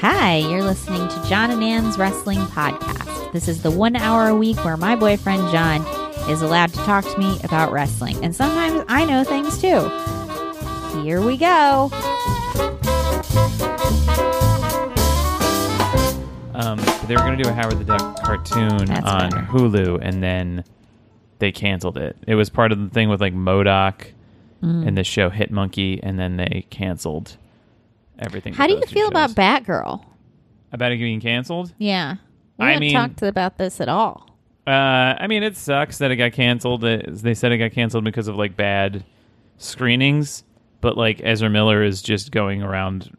Hi, 0.00 0.36
you're 0.36 0.62
listening 0.62 1.08
to 1.08 1.24
John 1.28 1.50
and 1.50 1.62
Ann's 1.62 1.98
Wrestling 1.98 2.38
Podcast. 2.38 3.32
This 3.32 3.48
is 3.48 3.62
the 3.62 3.70
one 3.70 3.96
hour 3.96 4.28
a 4.28 4.34
week 4.34 4.62
where 4.64 4.76
my 4.76 4.94
boyfriend 4.94 5.50
John 5.50 5.82
is 6.30 6.42
allowed 6.42 6.70
to 6.74 6.78
talk 6.80 7.04
to 7.04 7.18
me 7.18 7.38
about 7.42 7.72
wrestling. 7.72 8.22
And 8.24 8.34
sometimes 8.34 8.84
I 8.88 9.04
know 9.04 9.24
things 9.24 9.60
too. 9.60 9.88
Here 11.02 11.20
we 11.20 11.36
go. 11.36 11.90
Um, 16.54 16.78
they 17.06 17.14
were 17.16 17.22
going 17.22 17.36
to 17.38 17.42
do 17.42 17.48
a 17.48 17.52
Howard 17.52 17.78
the 17.78 17.84
Duck 17.84 18.22
cartoon 18.22 18.84
That's 18.86 19.06
on 19.06 19.30
better. 19.30 19.42
Hulu, 19.46 19.98
and 20.02 20.22
then 20.22 20.64
they 21.38 21.52
canceled 21.52 21.96
it. 21.98 22.16
It 22.26 22.34
was 22.34 22.50
part 22.50 22.72
of 22.72 22.78
the 22.80 22.88
thing 22.90 23.08
with 23.08 23.20
like 23.20 23.34
MODOK 23.34 24.12
Mm. 24.60 24.88
and 24.88 24.98
the 24.98 25.04
show 25.04 25.30
Hit 25.30 25.52
Monkey, 25.52 26.00
and 26.02 26.18
then 26.18 26.36
they 26.36 26.66
canceled 26.68 27.36
everything. 28.18 28.54
How 28.54 28.66
do 28.66 28.74
you 28.74 28.82
feel 28.86 29.08
about. 29.08 29.30
Batgirl? 29.30 30.04
about 30.72 30.92
it 30.92 30.98
being 30.98 31.20
canceled? 31.20 31.72
Yeah. 31.78 32.16
We 32.58 32.66
I 32.66 32.68
haven't 32.72 32.80
mean- 32.80 32.92
talked 32.92 33.22
about 33.22 33.56
this 33.58 33.80
at 33.80 33.88
all. 33.88 34.26
Uh, 34.66 34.70
I 35.18 35.26
mean, 35.26 35.42
it 35.42 35.56
sucks 35.56 35.96
that 35.98 36.10
it 36.10 36.16
got 36.16 36.32
canceled. 36.32 36.84
It- 36.84 37.22
They 37.22 37.32
said 37.34 37.52
it 37.52 37.58
got 37.58 37.72
canceled 37.72 38.04
because 38.04 38.28
of 38.28 38.36
like 38.36 38.54
bad 38.54 39.02
screenings, 39.56 40.44
but 40.80 40.96
like 40.96 41.20
Ezra 41.24 41.48
Miller 41.48 41.82
is 41.82 42.02
just 42.02 42.30
going 42.32 42.62
around 42.62 43.10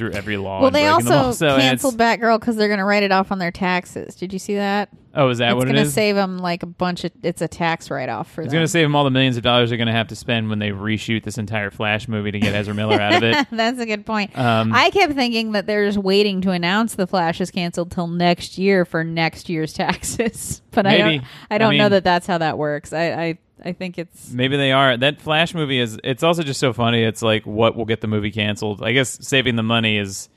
through 0.00 0.12
every 0.12 0.38
law. 0.38 0.60
Well, 0.60 0.68
and 0.68 0.74
they 0.74 0.86
also 0.86 1.32
so 1.32 1.58
canceled 1.58 1.98
Batgirl 1.98 2.40
because 2.40 2.56
they're 2.56 2.68
going 2.68 2.78
to 2.78 2.84
write 2.84 3.02
it 3.02 3.12
off 3.12 3.30
on 3.30 3.38
their 3.38 3.50
taxes. 3.50 4.14
Did 4.14 4.32
you 4.32 4.38
see 4.38 4.54
that? 4.54 4.88
Oh, 5.14 5.28
is 5.28 5.38
that 5.38 5.56
what 5.56 5.64
it's 5.64 5.66
what 5.66 5.68
it 5.68 5.72
going 5.74 5.84
to 5.84 5.90
save 5.90 6.14
them 6.14 6.38
like 6.38 6.62
a 6.62 6.66
bunch 6.66 7.04
of. 7.04 7.12
It's 7.22 7.42
a 7.42 7.48
tax 7.48 7.90
write 7.90 8.08
off 8.08 8.30
for 8.30 8.40
It's 8.40 8.52
going 8.52 8.64
to 8.64 8.68
save 8.68 8.86
them 8.86 8.96
all 8.96 9.04
the 9.04 9.10
millions 9.10 9.36
of 9.36 9.42
dollars 9.42 9.68
they're 9.68 9.76
going 9.76 9.88
to 9.88 9.92
have 9.92 10.08
to 10.08 10.16
spend 10.16 10.48
when 10.48 10.58
they 10.58 10.70
reshoot 10.70 11.22
this 11.22 11.36
entire 11.36 11.70
Flash 11.70 12.08
movie 12.08 12.30
to 12.30 12.38
get 12.38 12.54
Ezra 12.54 12.72
Miller 12.72 12.98
out 12.98 13.14
of 13.14 13.22
it. 13.22 13.46
That's 13.52 13.78
a 13.78 13.86
good 13.86 14.06
point. 14.06 14.36
Um, 14.38 14.72
I 14.72 14.88
kept 14.88 15.12
thinking 15.12 15.52
that 15.52 15.66
they're 15.66 15.84
just 15.84 15.98
waiting 15.98 16.40
to 16.42 16.52
announce 16.52 16.94
the 16.94 17.06
Flash 17.06 17.42
is 17.42 17.50
canceled 17.50 17.90
till 17.90 18.06
next 18.06 18.56
year 18.56 18.86
for 18.86 19.04
next 19.04 19.50
year's 19.50 19.72
taxes, 19.74 20.62
but 20.70 20.86
I 20.86 20.96
don't. 20.96 21.24
I 21.50 21.58
don't 21.58 21.74
I 21.74 21.76
know 21.76 21.88
that 21.90 22.04
that's 22.04 22.26
how 22.26 22.38
that 22.38 22.56
works. 22.56 22.94
I 22.94 23.10
I, 23.10 23.38
I 23.64 23.72
think 23.72 23.98
it's 23.98 24.30
Maybe 24.30 24.56
they 24.56 24.72
are. 24.72 24.96
That 24.96 25.20
Flash 25.20 25.54
movie 25.54 25.78
is. 25.78 25.98
It's 26.04 26.22
also 26.22 26.42
just 26.42 26.60
so 26.60 26.72
funny. 26.72 27.02
It's 27.02 27.22
like 27.22 27.46
what 27.46 27.76
will 27.76 27.84
get 27.84 28.00
the 28.00 28.06
movie 28.08 28.30
canceled. 28.30 28.82
I 28.82 28.92
guess 28.92 29.18
saving 29.26 29.56
the 29.56 29.62
money 29.62 29.98
is 29.98 30.28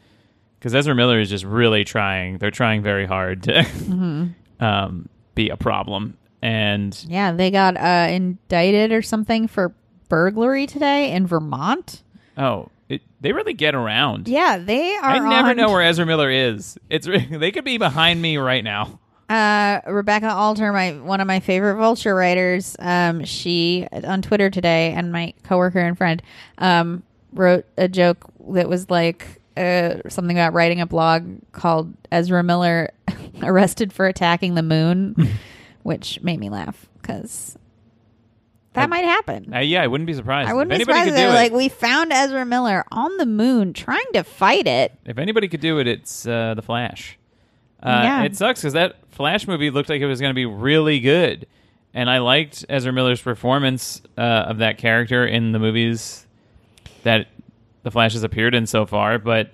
because 0.60 0.74
Ezra 0.76 0.96
Miller 0.96 1.20
is 1.20 1.30
just 1.30 1.44
really 1.46 1.84
trying. 1.84 2.38
They're 2.38 2.52
trying 2.52 2.82
very 2.84 3.06
hard 3.06 3.44
to 3.44 3.52
Mm-hmm. 3.64 4.28
um, 4.64 5.10
be 5.36 5.50
a 5.50 5.58
problem. 5.58 6.18
And 6.42 6.98
yeah. 7.08 7.32
They 7.32 7.52
got 7.52 7.78
uh, 7.78 8.08
indicted 8.12 8.92
or 8.92 9.02
something 9.02 9.48
for 9.48 9.74
burglary 10.10 10.68
today 10.68 11.12
in 11.12 11.26
Vermont. 11.28 12.04
oh, 12.38 12.70
it, 12.90 13.02
they 13.22 13.32
really 13.32 13.54
get 13.54 13.74
around. 13.76 14.28
Yeah, 14.28 14.58
they 14.58 14.96
are. 14.98 15.04
I 15.06 15.20
never 15.20 15.50
on- 15.52 15.56
know 15.58 15.70
where 15.70 15.82
Ezra 15.82 16.06
Miller 16.06 16.30
is. 16.30 16.78
It's 16.90 17.08
they 17.32 17.52
could 17.52 17.64
be 17.64 17.78
behind 17.78 18.22
me 18.22 18.36
right 18.38 18.64
now. 18.64 19.00
Uh, 19.30 19.80
Rebecca 19.88 20.30
Alter, 20.30 20.72
my 20.74 20.92
one 20.92 21.22
of 21.22 21.28
my 21.28 21.40
favorite 21.40 21.76
Vulture 21.78 22.14
writers, 22.14 22.76
um, 22.80 23.24
she 23.24 23.88
on 24.04 24.22
Twitter 24.22 24.50
today, 24.50 24.92
and 24.94 25.12
my 25.12 25.34
coworker 25.44 25.80
and 25.80 25.98
friend, 25.98 26.22
um, 26.58 27.04
wrote 27.32 27.66
a 27.78 27.88
joke 27.88 28.26
that 28.50 28.68
was 28.70 28.90
like 28.90 29.42
uh, 29.58 29.96
something 30.10 30.38
about 30.38 30.54
writing 30.54 30.82
a 30.82 30.86
blog 30.86 31.40
called 31.52 31.94
Ezra 32.12 32.44
Miller 32.44 32.92
arrested 33.44 33.94
for 33.94 34.08
attacking 34.08 34.56
the 34.56 34.62
moon, 34.64 35.16
which 35.84 36.22
made 36.22 36.40
me 36.40 36.50
laugh 36.50 36.88
because 37.02 37.58
that 38.74 38.84
I- 38.84 38.88
might 38.88 39.06
happen. 39.06 39.54
Uh, 39.54 39.60
yeah, 39.60 39.82
I 39.84 39.88
wouldn't 39.88 40.08
be 40.08 40.14
surprised. 40.14 40.50
I 40.50 40.54
wouldn't 40.54 40.72
if 40.74 40.86
be 40.86 40.92
anybody 40.92 41.00
surprised 41.00 41.06
could 41.06 41.14
if 41.14 41.16
they 41.16 41.22
do 41.24 41.28
were 41.30 41.34
it. 41.34 41.38
like, 41.38 41.52
we 41.54 41.70
found 41.70 42.12
Ezra 42.12 42.46
Miller 42.46 42.84
on 42.92 43.18
the 43.18 43.26
moon 43.26 43.74
trying 43.74 44.06
to 44.14 44.24
fight 44.24 44.68
it. 44.68 44.92
If 45.06 45.18
anybody 45.18 45.48
could 45.48 45.62
do 45.62 45.80
it, 45.80 45.88
it's 45.88 46.28
uh, 46.28 46.54
the 46.56 46.62
Flash. 46.62 47.18
Uh, 47.84 48.02
Yeah. 48.04 48.24
It 48.24 48.36
sucks 48.36 48.62
because 48.62 48.74
that 48.74 48.96
Flash 49.12 49.48
movie 49.48 49.70
looked 49.70 49.90
like 49.90 50.02
it 50.02 50.08
was 50.08 50.20
going 50.20 50.32
to 50.32 50.36
be 50.36 50.46
really 50.46 51.00
good, 51.00 51.46
and 51.94 52.10
I 52.10 52.20
liked 52.20 52.66
Ezra 52.70 52.92
Miller's 52.92 53.22
performance 53.22 54.02
uh, 54.18 54.22
of 54.22 54.58
that 54.60 54.78
character 54.78 55.26
in 55.26 55.52
the 55.52 55.60
movies 55.60 56.26
that 57.04 57.28
the 57.84 57.92
Flash 57.92 58.14
has 58.14 58.24
appeared 58.24 58.56
in 58.56 58.66
so 58.66 58.86
far. 58.86 59.20
But 59.20 59.52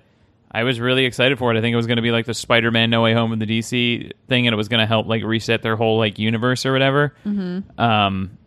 I 0.50 0.62
was 0.62 0.80
really 0.80 1.04
excited 1.04 1.38
for 1.38 1.52
it. 1.52 1.58
I 1.58 1.60
think 1.60 1.72
it 1.74 1.76
was 1.76 1.86
going 1.86 1.96
to 1.96 2.02
be 2.02 2.12
like 2.12 2.26
the 2.26 2.34
Spider-Man 2.34 2.88
No 2.88 3.02
Way 3.02 3.12
Home 3.12 3.32
of 3.32 3.38
the 3.38 3.46
DC 3.46 4.12
thing, 4.28 4.46
and 4.46 4.54
it 4.54 4.56
was 4.56 4.68
going 4.68 4.80
to 4.80 4.86
help 4.86 5.06
like 5.06 5.22
reset 5.24 5.62
their 5.62 5.76
whole 5.76 5.98
like 5.98 6.18
universe 6.18 6.64
or 6.64 6.72
whatever. 6.72 7.14
Mm-hmm. 7.26 7.80
Um, 7.80 8.38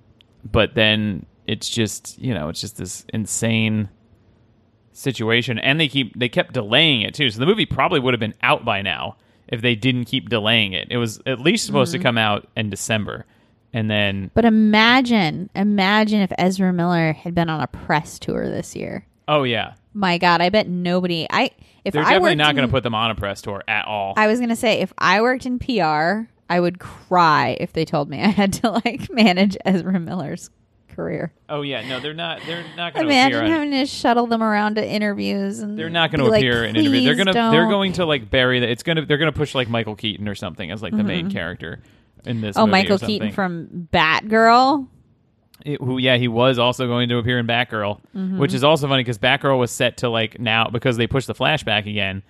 but 0.49 0.73
then 0.75 1.25
it's 1.45 1.69
just 1.69 2.17
you 2.19 2.33
know 2.33 2.49
it's 2.49 2.61
just 2.61 2.77
this 2.77 3.05
insane 3.13 3.89
situation 4.93 5.57
and 5.59 5.79
they 5.79 5.87
keep 5.87 6.17
they 6.17 6.29
kept 6.29 6.53
delaying 6.53 7.01
it 7.01 7.13
too 7.13 7.29
so 7.29 7.39
the 7.39 7.45
movie 7.45 7.65
probably 7.65 7.99
would 7.99 8.13
have 8.13 8.19
been 8.19 8.35
out 8.43 8.63
by 8.63 8.81
now 8.81 9.15
if 9.47 9.61
they 9.61 9.75
didn't 9.75 10.05
keep 10.05 10.29
delaying 10.29 10.73
it 10.73 10.87
it 10.91 10.97
was 10.97 11.19
at 11.25 11.39
least 11.39 11.65
supposed 11.65 11.93
Mm-hmm. 11.93 12.01
to 12.01 12.03
come 12.03 12.17
out 12.17 12.47
in 12.55 12.69
december 12.69 13.25
and 13.75 13.89
then 13.89 14.29
But 14.35 14.45
imagine, 14.45 15.49
imagine 15.55 16.21
if 16.21 16.31
Ezra 16.37 16.71
Miller 16.71 17.13
had 17.13 17.33
been 17.33 17.49
on 17.49 17.59
a 17.59 17.65
press 17.65 18.19
tour 18.19 18.47
this 18.47 18.75
year. 18.75 19.05
oh 19.27 19.43
yeah 19.43 19.73
My 19.95 20.17
God, 20.19 20.41
I 20.41 20.49
bet 20.49 20.67
nobody. 20.67 21.25
I 21.29 21.49
if 21.83 21.93
they're 21.93 22.03
I 22.03 22.11
definitely 22.13 22.35
not 22.35 22.55
going 22.55 22.67
to 22.67 22.71
put 22.71 22.83
them 22.83 22.93
on 22.95 23.09
a 23.11 23.15
press 23.15 23.41
tour 23.41 23.63
at 23.67 23.85
all 23.87 24.13
I 24.15 24.27
was 24.27 24.39
gonna 24.39 24.55
say 24.55 24.79
if 24.81 24.93
I 24.99 25.21
worked 25.21 25.45
in 25.47 25.57
PR, 25.59 26.29
I 26.49 26.59
would 26.59 26.77
cry 26.79 27.57
if 27.59 27.73
they 27.73 27.83
told 27.85 28.09
me 28.09 28.21
I 28.21 28.27
had 28.27 28.53
to 28.53 28.69
like 28.69 29.09
manage 29.11 29.57
Ezra 29.65 29.99
Miller's 29.99 30.49
career. 30.95 31.33
oh 31.49 31.61
yeah 31.61 31.87
no 31.87 31.99
they're 31.99 32.13
not 32.13 32.39
they're 32.45 32.63
not 32.77 32.93
going 32.93 33.05
to 33.07 33.11
Imagine 33.11 33.37
appear 33.39 33.45
on, 33.45 33.51
having 33.51 33.71
to 33.71 33.85
shuttle 33.85 34.27
them 34.27 34.41
around 34.43 34.75
to 34.75 34.87
interviews 34.87 35.59
and 35.59 35.77
they're 35.77 35.89
not 35.89 36.11
going 36.11 36.23
to 36.23 36.29
like, 36.29 36.41
appear 36.41 36.63
in 36.63 36.75
interviews 36.75 37.03
they're 37.05 37.15
going 37.15 37.27
to 37.27 37.33
they're 37.33 37.67
going 37.69 37.93
to 37.93 38.05
like 38.05 38.29
bury 38.29 38.59
that 38.59 38.69
it's 38.69 38.83
going 38.83 38.95
to 38.97 39.05
they're 39.05 39.17
going 39.17 39.31
to 39.31 39.37
push 39.37 39.53
like 39.55 39.69
michael 39.69 39.95
keaton 39.95 40.27
or 40.27 40.35
something 40.35 40.71
as 40.71 40.81
like 40.81 40.95
the 40.95 41.03
main 41.03 41.29
character 41.31 41.81
in 42.25 42.39
this 42.41 42.55
Oh, 42.57 42.61
movie 42.61 42.71
Michael. 42.71 42.99
Keaton 42.99 43.31
from 43.33 43.89
Batgirl. 43.91 44.87
It- 45.65 45.79
who 45.81 45.97
yeah 45.97 46.17
he 46.17 46.27
was 46.27 46.57
also 46.59 46.87
going 46.87 47.09
to 47.09 47.17
appear 47.17 47.37
in 47.39 47.47
Batgirl, 47.47 47.99
Mm-hmm. 48.15 48.37
which 48.37 48.53
is 48.53 48.63
also 48.63 48.87
funny 48.87 49.01
because 49.03 49.17
Batgirl 49.17 49.59
was 49.59 49.71
set 49.71 49.97
to 49.97 50.09
like 50.09 50.39
now 50.39 50.67
because 50.69 50.97
they 50.97 51.07
pushed 51.07 51.27
the 51.27 51.33
Flash 51.35 51.63
back 51.63 51.85
again. 51.85 52.23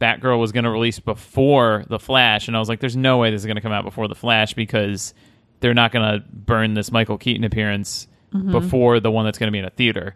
Batgirl 0.00 0.38
was 0.40 0.50
going 0.52 0.64
to 0.64 0.70
release 0.70 0.98
before 0.98 1.84
the 1.88 1.98
Flash, 1.98 2.48
and 2.48 2.56
I 2.56 2.60
was 2.60 2.68
like, 2.68 2.80
"There's 2.80 2.96
no 2.96 3.18
way 3.18 3.30
this 3.30 3.42
is 3.42 3.46
going 3.46 3.54
to 3.56 3.60
come 3.60 3.70
out 3.72 3.84
before 3.84 4.08
the 4.08 4.14
Flash 4.16 4.54
because 4.54 5.14
they're 5.62 5.72
not 5.74 5.90
going 5.92 6.04
to 6.20 6.24
burn 6.28 6.74
this 6.74 6.92
Michael 6.92 7.16
Keaton 7.18 7.44
appearance 7.44 8.06
Mm-hmm. 8.34 8.50
before 8.52 8.98
the 8.98 9.10
one 9.10 9.26
that's 9.26 9.36
going 9.36 9.48
to 9.48 9.52
be 9.52 9.58
in 9.58 9.64
a 9.66 9.70
theater." 9.70 10.14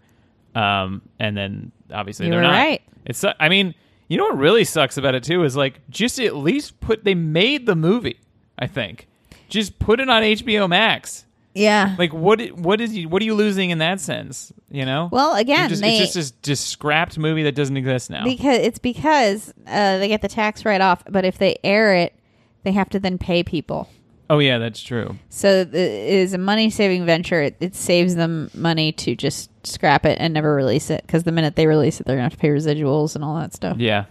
Um, 0.54 1.02
and 1.18 1.36
then 1.36 1.72
obviously 1.92 2.24
You 2.26 2.32
they're 2.32 2.40
not. 2.42 2.52
right. 2.52 2.82
It's 3.04 3.22
I 3.38 3.48
mean, 3.50 3.74
you 4.08 4.16
know 4.16 4.24
what 4.24 4.38
really 4.38 4.64
sucks 4.64 4.96
about 4.96 5.14
it 5.14 5.22
too 5.22 5.44
is 5.44 5.54
like 5.54 5.80
just 5.90 6.18
at 6.18 6.34
least 6.34 6.80
put 6.80 7.04
they 7.04 7.14
made 7.14 7.66
the 7.66 7.76
movie. 7.76 8.18
I 8.58 8.66
think 8.68 9.06
just 9.50 9.78
put 9.78 10.00
it 10.00 10.08
on 10.08 10.22
HBO 10.22 10.66
Max. 10.66 11.26
Yeah. 11.54 11.94
Like 11.98 12.12
what? 12.14 12.40
What 12.52 12.80
is 12.80 12.96
you? 12.96 13.08
What 13.10 13.20
are 13.20 13.24
you 13.26 13.34
losing 13.34 13.68
in 13.68 13.78
that 13.78 14.00
sense? 14.00 14.50
You 14.70 14.86
know. 14.86 15.10
Well, 15.12 15.34
again, 15.36 15.68
just, 15.68 15.82
they- 15.82 15.98
it's 15.98 16.14
just 16.14 16.14
this 16.14 16.30
just 16.42 16.68
scrapped 16.70 17.18
movie 17.18 17.42
that 17.42 17.54
doesn't 17.54 17.76
exist 17.76 18.08
now. 18.08 18.24
Because 18.24 18.58
it's 18.60 18.78
because 18.78 19.52
uh, 19.66 19.98
they 19.98 20.08
get 20.08 20.22
the 20.22 20.28
tax 20.28 20.64
write 20.64 20.80
off, 20.80 21.02
but 21.08 21.26
if 21.26 21.36
they 21.36 21.58
air 21.62 21.94
it, 21.94 22.14
they 22.62 22.72
have 22.72 22.88
to 22.90 22.98
then 22.98 23.18
pay 23.18 23.42
people. 23.42 23.90
Oh 24.31 24.38
yeah, 24.38 24.59
that's 24.59 24.82
true. 24.82 25.16
So 25.31 25.48
it 25.48 25.75
is 25.75 26.32
a 26.34 26.38
money 26.38 26.70
saving 26.70 27.04
venture. 27.06 27.42
It, 27.42 27.56
it 27.60 27.75
saves 27.75 28.14
them 28.14 28.50
money 28.54 28.92
to 28.92 29.14
just 29.16 29.50
scrap 29.66 30.04
it 30.06 30.19
and 30.20 30.32
never 30.34 30.54
release 30.54 30.91
it 30.91 31.03
because 31.06 31.25
the 31.25 31.32
minute 31.32 31.56
they 31.56 31.66
release 31.66 32.00
it, 32.00 32.06
they're 32.06 32.16
gonna 32.16 32.25
have 32.25 32.32
to 32.32 32.38
pay 32.38 32.48
residuals 32.48 33.14
and 33.14 33.25
all 33.25 33.37
that 33.38 33.54
stuff. 33.54 33.78
Yeah, 33.78 34.04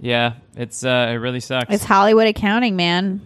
yeah. 0.00 0.34
It's 0.56 0.84
uh, 0.84 1.08
it 1.10 1.14
really 1.14 1.40
sucks. 1.40 1.72
It's 1.72 1.84
Hollywood 1.84 2.26
accounting, 2.26 2.76
man. 2.76 3.20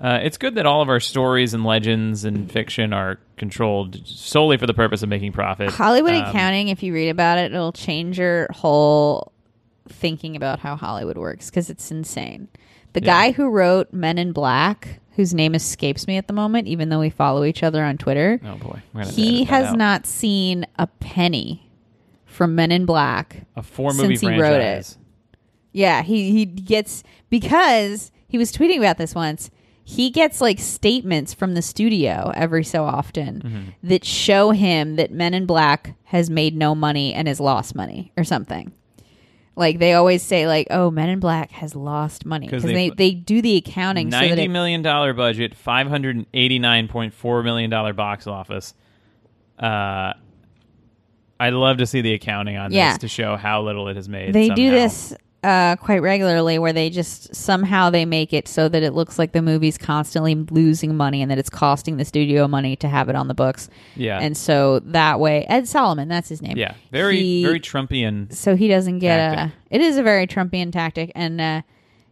uh, 0.00 0.20
it's 0.22 0.38
good 0.38 0.54
that 0.56 0.66
all 0.66 0.80
of 0.82 0.88
our 0.88 1.00
stories 1.00 1.54
and 1.54 1.64
legends 1.64 2.24
and 2.24 2.50
fiction 2.50 2.92
are 2.92 3.18
controlled 3.36 4.06
solely 4.06 4.56
for 4.56 4.66
the 4.66 4.74
purpose 4.74 5.02
of 5.02 5.08
making 5.08 5.32
profit. 5.32 5.70
Hollywood 5.70 6.14
Um, 6.14 6.24
accounting, 6.26 6.68
if 6.68 6.82
you 6.82 6.92
read 6.94 7.08
about 7.08 7.38
it, 7.38 7.52
it'll 7.52 7.72
change 7.72 8.18
your 8.18 8.46
whole 8.52 9.32
thinking 9.88 10.36
about 10.36 10.60
how 10.60 10.76
Hollywood 10.76 11.18
works 11.18 11.50
because 11.50 11.68
it's 11.68 11.90
insane. 11.90 12.48
The 12.92 13.00
Yeah. 13.00 13.06
guy 13.06 13.32
who 13.32 13.48
wrote 13.50 13.92
Men 13.92 14.18
in 14.18 14.32
Black, 14.32 14.99
whose 15.20 15.34
name 15.34 15.54
escapes 15.54 16.06
me 16.06 16.16
at 16.16 16.26
the 16.26 16.32
moment, 16.32 16.66
even 16.66 16.88
though 16.88 17.00
we 17.00 17.10
follow 17.10 17.44
each 17.44 17.62
other 17.62 17.84
on 17.84 17.98
Twitter, 17.98 18.40
Oh 18.44 18.56
boy, 18.56 18.82
he 19.04 19.44
has 19.44 19.66
out. 19.66 19.76
not 19.76 20.06
seen 20.06 20.66
a 20.78 20.86
penny 20.86 21.70
from 22.24 22.54
Men 22.54 22.72
in 22.72 22.86
Black 22.86 23.44
a 23.54 23.62
four 23.62 23.92
movie 23.92 24.16
since 24.16 24.20
he 24.22 24.40
wrote 24.40 24.60
it. 24.62 24.96
Yeah, 25.72 26.02
he 26.02 26.30
he 26.32 26.44
gets 26.46 27.02
because 27.28 28.10
he 28.28 28.38
was 28.38 28.50
tweeting 28.52 28.78
about 28.78 28.96
this 28.98 29.14
once. 29.14 29.50
He 29.84 30.10
gets 30.10 30.40
like 30.40 30.58
statements 30.60 31.34
from 31.34 31.54
the 31.54 31.62
studio 31.62 32.32
every 32.34 32.64
so 32.64 32.84
often 32.84 33.42
Mm-hmm. 33.42 33.88
that 33.88 34.04
show 34.04 34.52
him 34.52 34.96
that 34.96 35.10
Men 35.12 35.34
in 35.34 35.46
Black 35.46 35.94
has 36.04 36.30
made 36.30 36.56
no 36.56 36.74
money 36.74 37.12
and 37.12 37.28
has 37.28 37.40
lost 37.40 37.74
money 37.74 38.12
or 38.16 38.24
something. 38.24 38.72
Like 39.56 39.78
they 39.78 39.92
always 39.94 40.22
say, 40.22 40.46
like, 40.46 40.68
"Oh, 40.70 40.90
Men 40.90 41.08
in 41.08 41.18
Black 41.20 41.50
has 41.50 41.74
lost 41.74 42.24
money 42.24 42.46
'Cause 42.46 42.62
because 42.62 42.74
they- 42.74 42.88
they, 42.90 43.10
they 43.10 43.14
do 43.14 43.42
the 43.42 43.56
accounting 43.56 44.10
so 44.10 44.18
that 44.18 44.26
Ninety 44.28 44.44
it, 44.44 44.48
million 44.48 44.80
dollar 44.82 45.12
budget, 45.12 45.54
five 45.54 45.86
hundred 45.88 46.16
and 46.16 46.26
eighty 46.32 46.58
nine 46.58 46.88
point 46.88 47.12
four 47.12 47.42
million 47.42 47.68
dollar 47.68 47.92
box 47.92 48.26
office. 48.26 48.74
Uh, 49.58 50.14
I'd 51.38 51.52
love 51.54 51.78
to 51.78 51.86
see 51.86 52.00
the 52.00 52.14
accounting 52.14 52.56
on 52.56 52.72
Yeah. 52.72 52.90
this 52.90 52.98
to 52.98 53.08
show 53.08 53.36
how 53.36 53.62
little 53.62 53.88
it 53.88 53.96
has 53.96 54.08
made. 54.08 54.32
they 54.32 54.48
do 54.50 54.68
somehow. 54.68 54.70
this 54.70 55.14
uh, 55.42 55.76
quite 55.76 56.00
regularly 56.02 56.58
where 56.58 56.72
they 56.72 56.90
just 56.90 57.34
somehow 57.34 57.88
they 57.88 58.04
make 58.04 58.32
it 58.32 58.46
so 58.46 58.68
that 58.68 58.82
it 58.82 58.92
looks 58.92 59.18
like 59.18 59.32
the 59.32 59.40
movie's 59.40 59.78
constantly 59.78 60.34
losing 60.34 60.96
money 60.96 61.22
and 61.22 61.30
that 61.30 61.38
it's 61.38 61.48
costing 61.48 61.96
the 61.96 62.04
studio 62.04 62.46
money 62.46 62.76
to 62.76 62.88
have 62.88 63.08
it 63.08 63.14
on 63.16 63.26
the 63.28 63.34
books. 63.34 63.68
Yeah. 63.96 64.18
And 64.20 64.36
so 64.36 64.80
that 64.80 65.18
way, 65.18 65.46
Ed 65.48 65.66
Solomon, 65.66 66.08
that's 66.08 66.28
his 66.28 66.42
name. 66.42 66.56
Yeah, 66.58 66.74
very 66.92 67.16
He- 67.18 67.44
very 67.44 67.60
Trumpian. 67.60 68.32
So 68.34 68.54
he 68.56 68.68
doesn't 68.68 68.98
get 68.98 69.16
Tactic. 69.16 69.54
a. 69.70 69.74
It 69.74 69.80
is 69.80 69.96
a 69.96 70.02
very 70.02 70.26
Trumpian 70.26 70.72
tactic, 70.72 71.10
and 71.14 71.40
uh, 71.40 71.62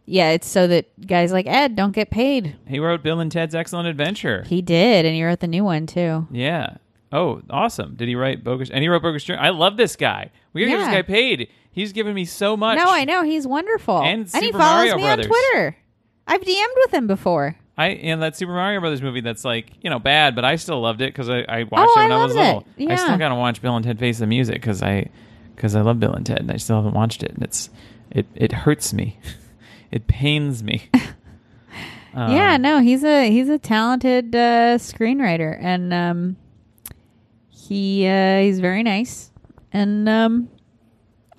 yeah, 0.05 0.31
it's 0.31 0.47
so 0.47 0.65
that 0.67 1.05
guys 1.05 1.31
like 1.31 1.45
Ed 1.45 1.75
don't 1.75 1.91
get 1.91 2.09
paid. 2.09 2.55
He 2.67 2.79
wrote 2.79 3.03
Bill 3.03 3.19
and 3.19 3.31
Ted's 3.31 3.53
Excellent 3.53 3.87
Adventure. 3.87 4.43
He 4.47 4.61
did, 4.63 5.05
and 5.05 5.13
he 5.13 5.23
wrote 5.23 5.39
the 5.41 5.47
new 5.47 5.63
one 5.63 5.85
too. 5.85 6.27
Yeah. 6.31 6.77
Oh, 7.11 7.41
awesome! 7.49 7.95
Did 7.95 8.07
he 8.07 8.15
write 8.15 8.43
Bogus? 8.43 8.69
And 8.69 8.81
he 8.83 8.87
wrote 8.87 9.01
Bogus 9.01 9.23
Journey. 9.23 9.39
I 9.39 9.49
love 9.49 9.77
this 9.77 9.95
guy. 9.95 10.31
We 10.53 10.61
gotta 10.61 10.71
Yeah. 10.77 10.85
this 10.85 10.93
guy 10.95 11.01
paid. 11.03 11.49
He's 11.71 11.93
given 11.93 12.13
me 12.13 12.25
so 12.25 12.57
much. 12.57 12.77
No, 12.77 12.85
I 12.91 13.05
know 13.05 13.23
he's 13.23 13.45
wonderful, 13.47 14.01
And 14.01 14.23
he 14.23 14.27
Super 14.29 14.57
follows 14.57 14.89
Mario 14.89 14.95
me 14.97 15.03
Brothers. 15.03 15.25
on 15.25 15.29
Twitter. 15.31 15.77
I've 16.27 16.41
DM'd 16.41 16.73
with 16.77 16.93
him 16.93 17.07
before. 17.07 17.55
I 17.77 17.87
and 17.89 18.21
that 18.21 18.35
Super 18.35 18.51
Mario 18.53 18.79
Brothers 18.81 19.01
movie 19.01 19.21
that's 19.21 19.45
like 19.45 19.71
you 19.81 19.89
know 19.89 19.99
bad, 19.99 20.35
but 20.35 20.43
I 20.43 20.57
still 20.57 20.81
loved 20.81 20.99
it 21.01 21.13
because 21.13 21.29
I, 21.29 21.39
I 21.47 21.63
watched 21.63 21.73
Oh, 21.95 21.99
it 21.99 22.03
when 22.03 22.11
I 22.11 22.15
I, 22.15 22.23
was 22.25 22.35
little. 22.35 22.65
it. 22.77 22.89
I 22.91 22.95
still 22.95 23.17
gotta 23.17 23.35
watch 23.35 23.61
Bill 23.61 23.75
and 23.75 23.85
Ted 23.85 23.97
Face 23.99 24.19
the 24.19 24.27
Music 24.27 24.55
because 24.55 24.83
I 24.83 25.09
because 25.55 25.75
I 25.75 25.81
love 25.81 25.99
Bill 25.99 26.11
and 26.13 26.25
Ted 26.25 26.39
and 26.39 26.51
I 26.51 26.57
still 26.57 26.75
haven't 26.75 26.93
watched 26.93 27.23
it 27.23 27.31
and 27.31 27.43
it's 27.43 27.69
it 28.11 28.25
it 28.35 28.51
hurts 28.51 28.91
me, 28.93 29.17
it 29.91 30.07
pains 30.07 30.61
me. 30.63 30.89
Um, 32.11 32.33
yeah, 32.33 32.57
no, 32.57 32.79
he's 32.79 33.03
a 33.03 33.29
he's 33.29 33.49
a 33.49 33.59
talented 33.59 34.33
uh, 34.35 34.79
screenwriter, 34.79 35.55
and 35.61 35.93
um, 35.93 36.37
he 37.49 38.07
uh, 38.07 38.39
he's 38.41 38.59
very 38.59 38.81
nice, 38.81 39.29
and 39.71 40.09
um, 40.09 40.49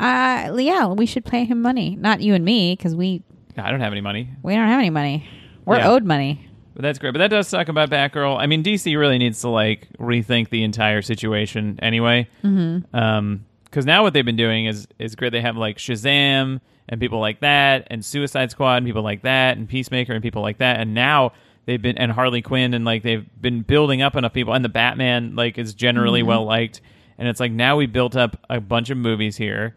uh, 0.01 0.57
yeah, 0.59 0.87
we 0.89 1.07
should 1.07 1.25
pay 1.25 1.45
him 1.45 1.61
money. 1.63 1.97
Not 1.97 2.21
you 2.21 2.35
and 2.35 2.45
me, 2.45 2.75
because 2.77 2.95
we 2.95 3.23
I 3.57 3.71
don't 3.71 3.81
have 3.81 3.93
any 3.93 4.01
money, 4.01 4.29
we 4.43 4.55
don't 4.55 4.69
have 4.69 4.79
any 4.79 4.91
money. 4.91 5.29
We're 5.65 5.79
Yeah. 5.79 5.89
owed 5.91 6.05
money. 6.05 6.47
but 6.75 6.83
that's 6.83 6.99
great. 6.99 7.13
But 7.13 7.19
that 7.19 7.29
does 7.29 7.47
suck 7.49 7.69
about 7.69 7.91
Batgirl. 7.91 8.39
I 8.39 8.47
mean, 8.47 8.63
DC 8.63 8.97
really 8.99 9.19
needs 9.19 9.41
to 9.43 9.49
like 9.49 9.89
rethink 9.99 10.49
the 10.49 10.63
entire 10.65 11.03
situation 11.03 11.79
anyway. 11.83 12.29
Mm-hmm. 12.43 12.97
Um, 12.97 13.45
because 13.65 13.85
now 13.87 14.03
what 14.03 14.15
they've 14.15 14.25
been 14.25 14.37
doing 14.37 14.67
is 14.67 14.89
is 14.99 15.15
great. 15.15 15.31
They 15.33 15.43
have 15.43 15.57
like 15.57 15.77
Shazam 15.79 16.61
and 16.89 17.01
people 17.01 17.21
like 17.21 17.41
that, 17.41 17.87
and 17.91 18.05
Suicide 18.05 18.51
Squad 18.51 18.77
and 18.79 18.87
people 18.87 19.03
like 19.03 19.23
that, 19.23 19.57
and 19.59 19.69
Peacemaker 19.69 20.13
and 20.13 20.23
people 20.23 20.43
like 20.43 20.59
that, 20.59 20.81
and 20.81 20.93
now 20.95 21.33
they've 21.67 21.81
been 21.83 21.97
and 21.99 22.11
Harley 22.11 22.43
Quinn 22.43 22.73
and 22.75 22.85
like 22.85 23.03
they've 23.05 23.27
been 23.41 23.63
building 23.63 24.01
up 24.03 24.17
enough 24.17 24.33
people, 24.33 24.55
and 24.55 24.65
the 24.65 24.69
Batman 24.71 25.37
like 25.37 25.59
is 25.59 25.75
generally 25.75 26.23
well 26.25 26.45
liked, 26.45 26.81
and 27.19 27.29
it's 27.29 27.39
like 27.41 27.53
now 27.53 27.77
we 27.77 27.87
built 27.87 28.17
up 28.17 28.39
a 28.49 28.61
bunch 28.61 28.91
of 28.91 28.97
movies 28.97 29.37
here 29.37 29.77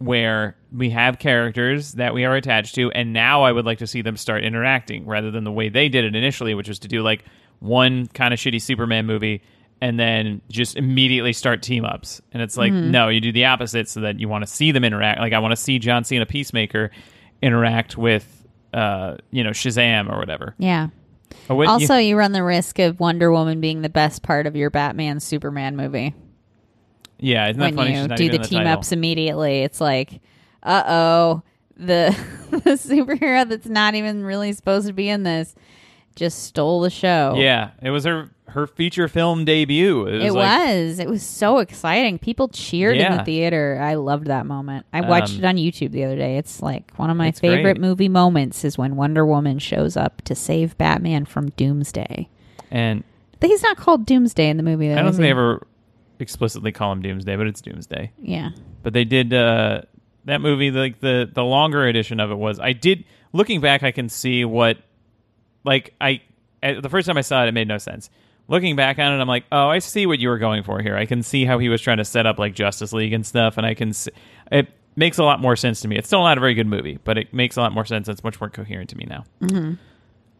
where 0.00 0.56
we 0.72 0.90
have 0.90 1.18
characters 1.18 1.92
that 1.92 2.14
we 2.14 2.24
are 2.24 2.34
attached 2.34 2.74
to, 2.74 2.90
and 2.92 3.12
now 3.12 3.42
I 3.42 3.52
would 3.52 3.66
like 3.66 3.78
to 3.78 3.86
see 3.86 4.02
them 4.02 4.16
start 4.16 4.42
interacting 4.44 5.06
rather 5.06 5.30
than 5.30 5.44
the 5.44 5.52
way 5.52 5.68
they 5.68 5.88
did 5.88 6.04
it 6.04 6.16
initially, 6.16 6.54
which 6.54 6.68
was 6.68 6.78
to 6.80 6.88
do 6.88 7.02
like 7.02 7.24
one 7.58 8.06
kind 8.08 8.32
of 8.32 8.40
shitty 8.40 8.62
Superman 8.62 9.04
movie 9.06 9.42
and 9.82 9.98
then 10.00 10.40
just 10.50 10.76
immediately 10.76 11.32
start 11.34 11.62
team 11.62 11.84
ups. 11.84 12.20
And 12.32 12.42
it's 12.42 12.56
like, 12.56 12.72
no, 12.90 13.08
you 13.08 13.20
do 13.20 13.32
the 13.32 13.44
opposite 13.46 13.88
so 13.88 14.00
that 14.00 14.18
you 14.20 14.28
want 14.28 14.42
to 14.42 14.46
see 14.50 14.72
them 14.72 14.84
interact. 14.84 15.20
Like 15.20 15.32
I 15.34 15.38
want 15.38 15.52
to 15.52 15.56
see 15.56 15.78
John 15.78 16.04
Cena 16.04 16.24
Peacemaker 16.26 16.90
interact 17.42 17.96
with 17.98 18.36
uh, 18.72 19.16
you 19.30 19.42
know, 19.44 19.50
Shazam 19.50 20.10
or 20.10 20.18
whatever. 20.18 20.54
Yeah. 20.58 20.88
Or 21.48 21.56
what- 21.56 21.68
Also, 21.68 21.96
you 21.96 22.16
run 22.16 22.32
the 22.32 22.42
risk 22.42 22.78
of 22.78 23.00
Wonder 23.00 23.30
Woman 23.32 23.60
being 23.60 23.82
the 23.82 23.88
best 23.88 24.22
part 24.22 24.46
of 24.46 24.54
your 24.56 24.70
Batman 24.70 25.18
Superman 25.20 25.76
movie 25.76 26.14
yeah, 27.20 27.48
isn't 27.48 27.60
that 27.60 27.74
when 27.74 27.76
funny? 27.76 27.94
you 28.00 28.08
do 28.08 28.30
the 28.30 28.38
the 28.38 28.44
team 28.44 28.58
title. 28.58 28.72
ups 28.72 28.92
immediately. 28.92 29.62
It's 29.62 29.80
like, 29.80 30.20
uh 30.62 30.82
oh, 30.86 31.42
the 31.76 32.16
the 32.50 32.58
superhero 32.72 33.48
that's 33.48 33.66
not 33.66 33.94
even 33.94 34.24
really 34.24 34.52
supposed 34.52 34.86
to 34.86 34.92
be 34.92 35.08
in 35.08 35.22
this 35.22 35.54
just 36.16 36.42
stole 36.44 36.80
the 36.80 36.90
show. 36.90 37.34
Yeah, 37.36 37.70
it 37.82 37.90
was 37.90 38.04
her 38.04 38.30
her 38.48 38.66
feature 38.66 39.06
film 39.06 39.44
debut. 39.44 40.06
It 40.06 40.12
was. 40.12 40.22
It 40.24 40.32
like, 40.32 40.68
was. 40.68 40.98
It 40.98 41.08
was 41.08 41.22
so 41.22 41.58
exciting. 41.58 42.18
People 42.18 42.48
cheered 42.48 42.96
in 42.96 43.16
the 43.16 43.24
theater. 43.24 43.78
I 43.80 43.94
loved 43.94 44.26
that 44.26 44.44
moment. 44.44 44.86
I 44.92 45.02
watched 45.02 45.34
Um, 45.34 45.44
it 45.44 45.44
on 45.46 45.56
YouTube 45.56 45.92
the 45.92 46.04
other 46.04 46.16
day. 46.16 46.36
It's 46.36 46.60
like 46.60 46.92
one 46.96 47.10
of 47.10 47.16
my 47.16 47.30
favorite 47.30 47.62
great. 47.62 47.80
movie 47.80 48.08
moments 48.08 48.64
is 48.64 48.76
when 48.76 48.96
Wonder 48.96 49.24
Woman 49.24 49.60
shows 49.60 49.96
up 49.96 50.20
to 50.22 50.34
save 50.34 50.76
Batman 50.78 51.24
from 51.26 51.50
Doomsday. 51.50 52.28
And 52.72 53.04
He's 53.40 53.62
not 53.62 53.76
called 53.78 54.04
Doomsday 54.04 54.48
in 54.50 54.56
the 54.58 54.62
movie. 54.62 54.88
Though, 54.88 54.98
I 54.98 55.02
don't 55.02 55.12
think 55.12 55.22
they 55.22 55.30
ever 55.30 55.66
explicitly 56.20 56.72
call 56.72 56.92
him 56.92 57.02
Doomsday, 57.02 57.36
but 57.36 57.46
it's 57.46 57.60
Doomsday. 57.60 58.12
Yeah. 58.18 58.50
But 58.82 58.92
they 58.92 59.04
did 59.04 59.32
uh, 59.32 59.82
that 60.24 60.40
movie. 60.40 60.70
Like 60.70 61.00
the 61.00 61.30
the 61.32 61.44
longer 61.44 61.86
edition 61.86 62.20
of 62.20 62.30
it 62.30 62.36
was. 62.36 62.58
I 62.58 62.72
did 62.72 63.04
looking 63.32 63.60
back, 63.60 63.82
I 63.82 63.90
can 63.90 64.08
see 64.08 64.44
what 64.44 64.78
like 65.64 65.94
I 66.00 66.22
the 66.62 66.88
first 66.88 67.06
time 67.06 67.16
I 67.16 67.22
saw 67.22 67.44
it, 67.44 67.48
it 67.48 67.52
made 67.52 67.68
no 67.68 67.78
sense. 67.78 68.10
Looking 68.48 68.74
back 68.74 68.98
on 68.98 69.12
it, 69.12 69.20
I'm 69.20 69.28
like, 69.28 69.44
oh, 69.52 69.68
I 69.68 69.78
see 69.78 70.06
what 70.06 70.18
you 70.18 70.28
were 70.28 70.38
going 70.38 70.64
for 70.64 70.82
here. 70.82 70.96
I 70.96 71.06
can 71.06 71.22
see 71.22 71.44
how 71.44 71.58
he 71.58 71.68
was 71.68 71.80
trying 71.80 71.98
to 71.98 72.04
set 72.04 72.26
up 72.26 72.38
like 72.38 72.54
Justice 72.54 72.92
League 72.92 73.12
and 73.12 73.24
stuff, 73.24 73.56
and 73.56 73.64
I 73.64 73.74
can 73.74 73.92
see, 73.92 74.10
it 74.50 74.66
makes 74.96 75.18
a 75.18 75.24
lot 75.24 75.40
more 75.40 75.54
sense 75.54 75.80
to 75.82 75.88
me. 75.88 75.96
It's 75.96 76.08
still 76.08 76.22
not 76.22 76.36
a 76.36 76.40
very 76.40 76.54
good 76.54 76.66
movie, 76.66 76.98
but 77.04 77.16
it 77.16 77.32
makes 77.32 77.56
a 77.56 77.60
lot 77.60 77.72
more 77.72 77.84
sense. 77.84 78.08
It's 78.08 78.24
much 78.24 78.40
more 78.40 78.50
coherent 78.50 78.90
to 78.90 78.96
me 78.96 79.06
now. 79.08 79.24
Mm-hmm. 79.40 79.74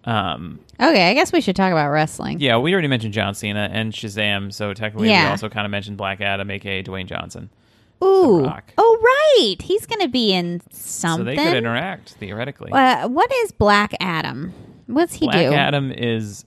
Um, 0.04 0.60
Okay, 0.80 1.10
I 1.10 1.14
guess 1.14 1.30
we 1.32 1.40
should 1.42 1.56
talk 1.56 1.72
about 1.72 1.90
wrestling. 1.90 2.40
yeah, 2.40 2.56
we 2.56 2.72
already 2.72 2.88
mentioned 2.88 3.12
John 3.12 3.34
Cena 3.34 3.68
and 3.70 3.92
Shazam, 3.92 4.52
so 4.52 4.72
technically 4.72 5.08
we 5.08 5.14
also 5.16 5.48
kind 5.50 5.66
of 5.66 5.70
mentioned 5.70 5.96
Black 5.98 6.20
Adam, 6.22 6.50
aka 6.50 6.82
Dwayne 6.82 7.06
Johnson. 7.06 7.50
Ooh. 8.02 8.50
Oh, 8.78 8.98
right. 9.02 9.60
He's 9.60 9.84
going 9.84 10.00
to 10.00 10.08
be 10.08 10.32
in 10.32 10.62
something. 10.70 11.26
So 11.26 11.30
they 11.30 11.36
could 11.36 11.54
interact 11.58 12.12
theoretically. 12.12 12.72
Uh, 12.72 13.08
what 13.08 13.30
is 13.30 13.52
Black 13.52 13.94
Adam? 14.00 14.54
What's 14.86 15.12
he 15.14 15.26
Black 15.26 15.36
do? 15.36 15.48
Black 15.50 15.58
Adam 15.60 15.92
is 15.92 16.46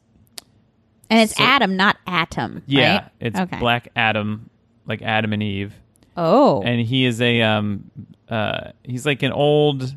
And 1.12 1.20
it's 1.20 1.36
So- 1.38 1.44
Adam, 1.44 1.78
not 1.78 1.98
Atom. 2.08 2.64
yeah, 2.66 2.96
right? 3.02 3.10
it's 3.20 3.40
okay. 3.40 3.60
Black 3.60 3.90
Adam, 3.96 4.50
like 4.88 5.04
Adam 5.04 5.32
and 5.32 5.44
Eve, 5.44 5.76
Oh, 6.18 6.64
and 6.64 6.82
he 6.82 7.06
is 7.06 7.22
a 7.22 7.42
um 7.44 7.90
uh 8.30 8.72
he's 8.84 9.06
like 9.06 9.22
an 9.22 9.32
old. 9.32 9.96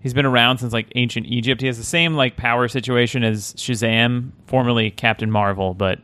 He's 0.00 0.14
been 0.14 0.26
around 0.26 0.58
since 0.58 0.72
like 0.72 0.90
ancient 0.94 1.26
Egypt. 1.26 1.60
He 1.60 1.66
has 1.66 1.76
the 1.76 1.84
same 1.84 2.14
like 2.14 2.36
power 2.36 2.68
situation 2.68 3.22
as 3.22 3.52
Shazam, 3.54 4.32
formerly 4.46 4.90
Captain 4.90 5.30
Marvel, 5.30 5.74
but 5.74 6.00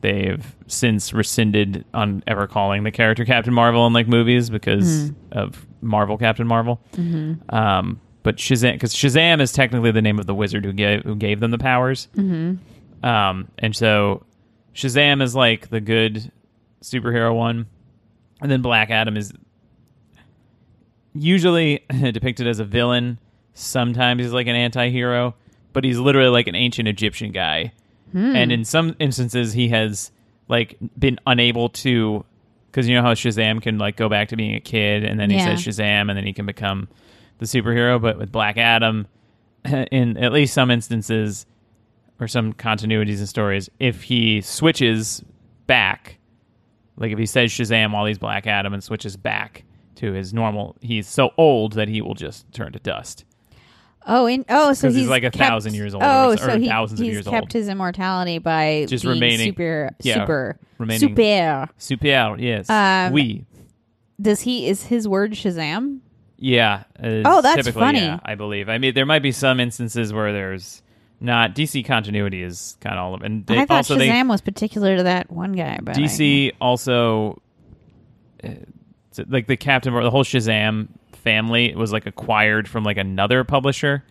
they've 0.00 0.54
since 0.66 1.12
rescinded 1.12 1.84
on 1.94 2.22
ever 2.26 2.46
calling 2.46 2.84
the 2.84 2.90
character 2.90 3.24
Captain 3.24 3.52
Marvel 3.52 3.86
in 3.86 3.92
like 3.92 4.06
movies 4.06 4.50
because 4.50 5.10
of 5.32 5.66
Marvel 5.80 6.18
Captain 6.18 6.46
Marvel. 6.46 6.80
Um, 7.48 8.00
but 8.22 8.36
Shazam, 8.36 8.74
because 8.74 8.94
Shazam 8.94 9.40
is 9.40 9.52
technically 9.52 9.90
the 9.90 10.02
name 10.02 10.18
of 10.18 10.26
the 10.26 10.34
wizard 10.34 10.64
who 10.64 10.72
gave 10.72 11.02
who 11.02 11.16
gave 11.16 11.40
them 11.40 11.50
the 11.50 11.58
powers. 11.58 12.08
Mm-hmm. 12.16 13.04
Um, 13.04 13.48
and 13.58 13.74
so 13.74 14.24
Shazam 14.74 15.22
is 15.22 15.34
like 15.34 15.70
the 15.70 15.80
good 15.80 16.30
superhero 16.82 17.34
one, 17.34 17.66
and 18.40 18.50
then 18.50 18.62
Black 18.62 18.90
Adam 18.90 19.16
is 19.16 19.32
usually 21.14 21.84
depicted 22.12 22.46
as 22.46 22.60
a 22.60 22.64
villain. 22.64 23.18
Sometimes 23.54 24.22
he's 24.22 24.32
like 24.32 24.46
an 24.46 24.56
anti-hero, 24.56 25.34
but 25.72 25.84
he's 25.84 25.98
literally 25.98 26.30
like 26.30 26.46
an 26.46 26.54
ancient 26.54 26.88
Egyptian 26.88 27.32
guy. 27.32 27.72
Hmm. 28.12 28.34
And 28.36 28.52
in 28.52 28.64
some 28.64 28.96
instances, 28.98 29.52
he 29.52 29.68
has 29.68 30.10
like 30.48 30.76
been 30.98 31.18
unable 31.26 31.68
to, 31.70 32.24
because 32.70 32.88
you 32.88 32.94
know 32.94 33.02
how 33.02 33.14
Shazam 33.14 33.60
can 33.62 33.78
like 33.78 33.96
go 33.96 34.08
back 34.08 34.28
to 34.28 34.36
being 34.36 34.54
a 34.54 34.60
kid, 34.60 35.04
and 35.04 35.18
then 35.20 35.30
he 35.30 35.36
Yeah. 35.36 35.56
says 35.56 35.64
Shazam, 35.76 36.08
and 36.08 36.16
then 36.16 36.24
he 36.24 36.32
can 36.32 36.46
become 36.46 36.88
the 37.38 37.46
superhero. 37.46 38.00
But 38.00 38.18
with 38.18 38.32
Black 38.32 38.56
Adam, 38.58 39.06
in 39.64 40.16
at 40.18 40.32
least 40.32 40.54
some 40.54 40.70
instances 40.70 41.46
or 42.20 42.28
some 42.28 42.52
continuities 42.52 43.18
and 43.18 43.28
stories, 43.28 43.70
if 43.78 44.04
he 44.04 44.40
switches 44.40 45.22
back, 45.66 46.18
like 46.96 47.12
if 47.12 47.18
he 47.18 47.26
says 47.26 47.50
Shazam 47.50 47.92
while 47.92 48.04
he's 48.06 48.18
Black 48.18 48.46
Adam 48.46 48.72
and 48.74 48.82
switches 48.84 49.16
back 49.16 49.64
to 49.96 50.12
his 50.12 50.32
normal, 50.34 50.76
he's 50.80 51.06
so 51.08 51.30
old 51.38 51.72
that 51.74 51.88
he 51.88 52.00
will 52.02 52.14
just 52.14 52.50
turn 52.52 52.72
to 52.72 52.78
dust. 52.78 53.24
Oh, 54.06 54.26
in, 54.26 54.44
oh, 54.48 54.72
so 54.72 54.88
'Cause 54.88 54.94
he's 54.94 55.02
he's 55.02 55.08
like 55.08 55.22
a 55.24 55.30
kept- 55.30 55.36
thousand 55.48 55.74
years 55.74 55.94
old 55.94 56.02
or 56.02 56.06
Oh, 56.08 56.30
s- 56.30 56.40
or 56.42 56.50
so 56.52 56.58
he, 56.58 56.68
thousands 56.68 57.00
of 57.00 57.06
he's 57.06 57.14
years 57.14 57.24
kept 57.26 57.42
old. 57.46 57.52
his 57.52 57.68
immortality 57.68 58.38
by 58.38 58.86
Just 58.88 59.04
being 59.04 59.14
remaining- 59.14 59.46
super, 59.52 59.90
yeah, 60.02 60.14
super, 60.14 60.58
remaining- 60.78 61.00
super. 61.00 61.68
Super, 61.78 62.36
yes. 62.38 62.68
Um, 62.70 63.12
we. 63.12 63.44
Does 64.20 64.40
he? 64.42 64.68
Is 64.68 64.84
his 64.84 65.08
word 65.08 65.32
Shazam? 65.32 65.98
Yeah. 66.38 66.82
Oh, 67.02 67.40
that's 67.42 67.56
typically, 67.56 67.80
funny. 67.80 68.00
Yeah, 68.00 68.18
I 68.24 68.34
believe. 68.34 68.68
I 68.68 68.78
mean, 68.78 68.94
there 68.94 69.06
might 69.06 69.22
be 69.22 69.32
some 69.32 69.58
instances 69.60 70.12
where 70.12 70.32
there's 70.32 70.82
not 71.20 71.54
DC 71.54 71.84
continuity 71.84 72.42
is 72.42 72.76
kind 72.80 72.96
of 72.98 73.04
all 73.04 73.14
of, 73.14 73.22
and 73.22 73.46
they 73.46 73.58
I 73.58 73.64
thought 73.66 73.76
also 73.78 73.96
Shazam 73.96 73.98
they 73.98 74.22
was 74.24 74.40
particular 74.40 74.96
to 74.96 75.02
that 75.04 75.30
one 75.30 75.52
guy, 75.52 75.78
but 75.82 75.96
I- 75.96 76.00
DC 76.00 76.52
also 76.60 77.40
uh, 78.44 78.48
like 79.28 79.46
the 79.46 79.56
Captain 79.56 79.92
Mar- 79.92 80.02
the 80.02 80.10
whole 80.10 80.24
Shazam 80.24 80.88
family 81.22 81.70
it 81.70 81.76
was 81.76 81.92
like 81.92 82.06
acquired 82.06 82.68
from 82.68 82.84
like 82.84 82.96
another 82.96 83.44
publisher 83.44 84.04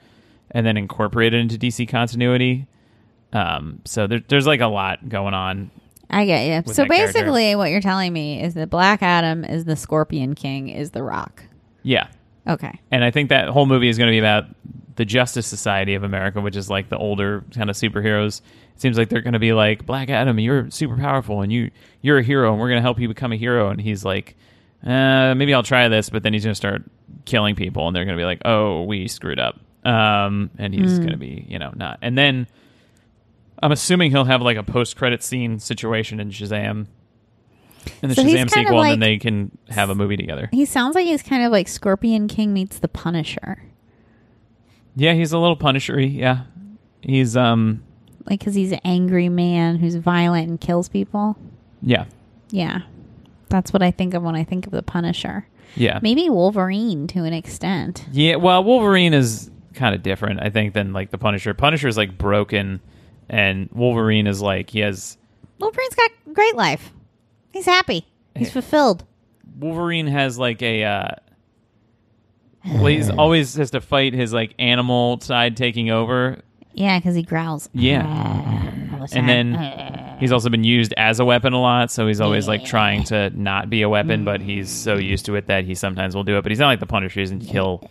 and 0.51 0.65
then 0.65 0.77
incorporated 0.77 1.39
into 1.39 1.57
DC 1.57 1.87
continuity. 1.87 2.67
Um, 3.33 3.81
so 3.85 4.07
there, 4.07 4.21
there's 4.27 4.47
like 4.47 4.59
a 4.61 4.67
lot 4.67 5.07
going 5.07 5.33
on. 5.33 5.71
I 6.09 6.25
get 6.25 6.43
you. 6.45 6.73
So 6.73 6.83
that 6.83 6.89
character. 6.89 7.13
basically, 7.13 7.55
what 7.55 7.71
you're 7.71 7.79
telling 7.79 8.11
me 8.11 8.41
is 8.43 8.53
that 8.55 8.69
Black 8.69 9.01
Adam 9.01 9.45
is 9.45 9.63
the 9.63 9.77
Scorpion 9.77 10.35
King, 10.35 10.67
is 10.67 10.91
the 10.91 11.03
Rock. 11.03 11.43
Yeah, 11.83 12.07
Okay. 12.47 12.79
and 12.91 13.03
I 13.03 13.11
think 13.11 13.29
that 13.29 13.47
whole 13.47 13.65
movie 13.65 13.87
is 13.87 13.97
going 13.97 14.07
to 14.09 14.11
be 14.11 14.19
about 14.19 14.45
the 14.97 15.05
Justice 15.05 15.47
Society 15.47 15.95
of 15.95 16.03
America, 16.03 16.41
which 16.41 16.55
is 16.57 16.69
like 16.69 16.89
the 16.89 16.97
older 16.97 17.43
kind 17.55 17.69
of 17.69 17.77
superheroes. 17.77 18.41
It 18.75 18.81
seems 18.81 18.97
like 18.97 19.07
they're 19.09 19.21
going 19.21 19.33
to 19.33 19.39
be 19.39 19.53
like 19.53 19.85
Black 19.85 20.09
Adam, 20.09 20.37
you're 20.37 20.69
super 20.69 20.97
powerful, 20.97 21.41
and 21.41 21.51
you 21.51 21.71
you're 22.01 22.17
a 22.17 22.23
hero, 22.23 22.51
and 22.51 22.59
we're 22.59 22.67
going 22.67 22.77
to 22.79 22.83
help 22.83 22.99
you 22.99 23.07
become 23.07 23.31
a 23.31 23.37
hero. 23.37 23.69
And 23.69 23.79
he's 23.79 24.03
like, 24.03 24.35
uh, 24.85 25.35
maybe 25.35 25.53
I'll 25.53 25.63
try 25.63 25.87
this, 25.87 26.09
but 26.09 26.23
then 26.23 26.33
he's 26.33 26.43
going 26.43 26.51
to 26.51 26.55
start 26.55 26.83
killing 27.25 27.55
people, 27.55 27.87
and 27.87 27.95
they're 27.95 28.05
going 28.05 28.17
to 28.17 28.21
be 28.21 28.25
like, 28.25 28.41
oh, 28.45 28.83
we 28.83 29.07
screwed 29.07 29.39
up, 29.39 29.59
um, 29.83 30.49
and 30.57 30.73
he's 30.73 30.97
going 30.99 31.11
to 31.11 31.17
be 31.17 31.45
you 31.47 31.59
know 31.59 31.71
not. 31.75 31.99
And 32.01 32.17
then 32.17 32.47
I'm 33.61 33.71
assuming 33.71 34.11
he'll 34.11 34.25
have 34.25 34.41
like 34.41 34.57
a 34.57 34.63
post 34.63 34.95
credit 34.97 35.23
scene 35.23 35.59
situation 35.59 36.19
in 36.19 36.29
Shazam. 36.29 36.87
In 38.03 38.09
the 38.09 38.15
So 38.15 38.23
Shazam 38.23 38.49
sequel, 38.49 38.81
and 38.81 38.91
then 38.91 38.99
they 38.99 39.17
can 39.17 39.57
have 39.69 39.89
a 39.89 39.95
movie 39.95 40.17
together. 40.17 40.49
He 40.51 40.65
sounds 40.65 40.95
like 40.95 41.05
he's 41.05 41.23
kind 41.23 41.43
of 41.43 41.51
like 41.51 41.67
Scorpion 41.67 42.27
King 42.27 42.53
meets 42.53 42.79
the 42.79 42.87
Punisher. 42.87 43.63
Yeah, 44.95 45.13
he's 45.13 45.31
a 45.31 45.39
little 45.39 45.55
Punishery. 45.55 46.07
Yeah, 46.07 46.43
he's 47.01 47.35
um, 47.37 47.83
Like, 48.25 48.39
because 48.39 48.55
he's 48.55 48.71
an 48.71 48.81
angry 48.83 49.29
man 49.29 49.77
who's 49.77 49.95
violent 49.95 50.47
and 50.49 50.59
kills 50.61 50.89
people. 50.89 51.37
yeah, 51.81 52.05
Yeah. 52.49 52.81
That's 53.51 53.71
what 53.71 53.83
I 53.83 53.91
think 53.91 54.13
of 54.15 54.23
when 54.23 54.35
I 54.35 54.43
think 54.43 54.65
of 54.65 54.71
the 54.71 54.81
Punisher. 54.81 55.45
yeah. 55.75 55.99
Maybe 56.01 56.29
Wolverine 56.29 57.05
to 57.07 57.23
an 57.25 57.33
extent. 57.33 58.05
Yeah, 58.11 58.37
well, 58.37 58.63
Wolverine 58.63 59.13
is 59.13 59.51
kind 59.75 59.93
of 59.93 60.01
different, 60.01 60.41
I 60.41 60.49
think, 60.49 60.73
than 60.73 60.91
like 60.93 61.11
the 61.11 61.17
Punisher. 61.19 61.53
Punisher 61.53 61.87
is 61.87 61.97
like 61.97 62.17
broken, 62.17 62.79
and 63.29 63.69
Wolverine 63.71 64.25
is 64.27 64.41
like 64.41 64.69
he 64.71 64.79
has. 64.79 65.17
Wolverine's 65.59 65.93
got 65.95 66.09
a 66.27 66.33
great 66.33 66.55
life. 66.55 66.91
He's 67.53 67.65
happy. 67.65 68.07
He's 68.35 68.47
Yeah. 68.47 68.53
fulfilled. 68.53 69.05
Wolverine 69.59 70.07
has 70.07 70.39
like 70.39 70.61
a. 70.61 70.83
Uh, 70.83 71.09
well, 72.65 72.85
he's 72.87 73.09
always 73.17 73.55
has 73.55 73.71
to 73.71 73.81
fight 73.81 74.13
his 74.13 74.33
like 74.33 74.53
animal 74.59 75.19
side 75.21 75.55
taking 75.57 75.89
over. 75.89 76.39
Yeah, 76.73 76.99
because 76.99 77.15
he 77.15 77.23
growls. 77.23 77.69
Yeah, 77.73 78.05
and 79.13 79.27
then 79.27 79.53
he's 80.21 80.31
also 80.31 80.49
been 80.49 80.63
used 80.63 80.93
as 80.95 81.19
a 81.19 81.25
weapon 81.25 81.51
a 81.51 81.59
lot, 81.59 81.91
so 81.91 82.07
he's 82.07 82.21
always 82.21 82.47
like 82.47 82.63
trying 82.63 83.03
to 83.05 83.29
not 83.31 83.69
be 83.69 83.81
a 83.81 83.89
weapon, 83.89 84.23
but 84.23 84.39
mm. 84.39 84.45
he's 84.45 84.69
so 84.69 84.95
used 84.95 85.25
to 85.25 85.35
it 85.35 85.47
that 85.47 85.65
he 85.65 85.75
sometimes 85.75 86.15
will 86.15 86.23
do 86.23 86.37
it. 86.37 86.43
But 86.43 86.51
he's 86.51 86.59
not 86.59 86.67
like 86.67 86.79
the 86.79 86.85
Punisher; 86.85 87.19
he 87.19 87.25
doesn't 87.25 87.41
kill. 87.41 87.89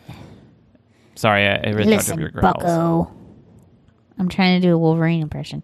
Sorry, 1.16 1.46
I, 1.46 1.56
I 1.56 1.70
really 1.70 1.92
talked 1.92 2.08
Listen, 2.08 2.12
over 2.14 2.20
your 2.22 2.30
growls. 2.30 2.54
Bucko. 2.54 3.14
I'm 4.18 4.28
trying 4.28 4.60
to 4.60 4.66
do 4.66 4.74
a 4.74 4.78
Wolverine 4.78 5.20
impression. 5.20 5.62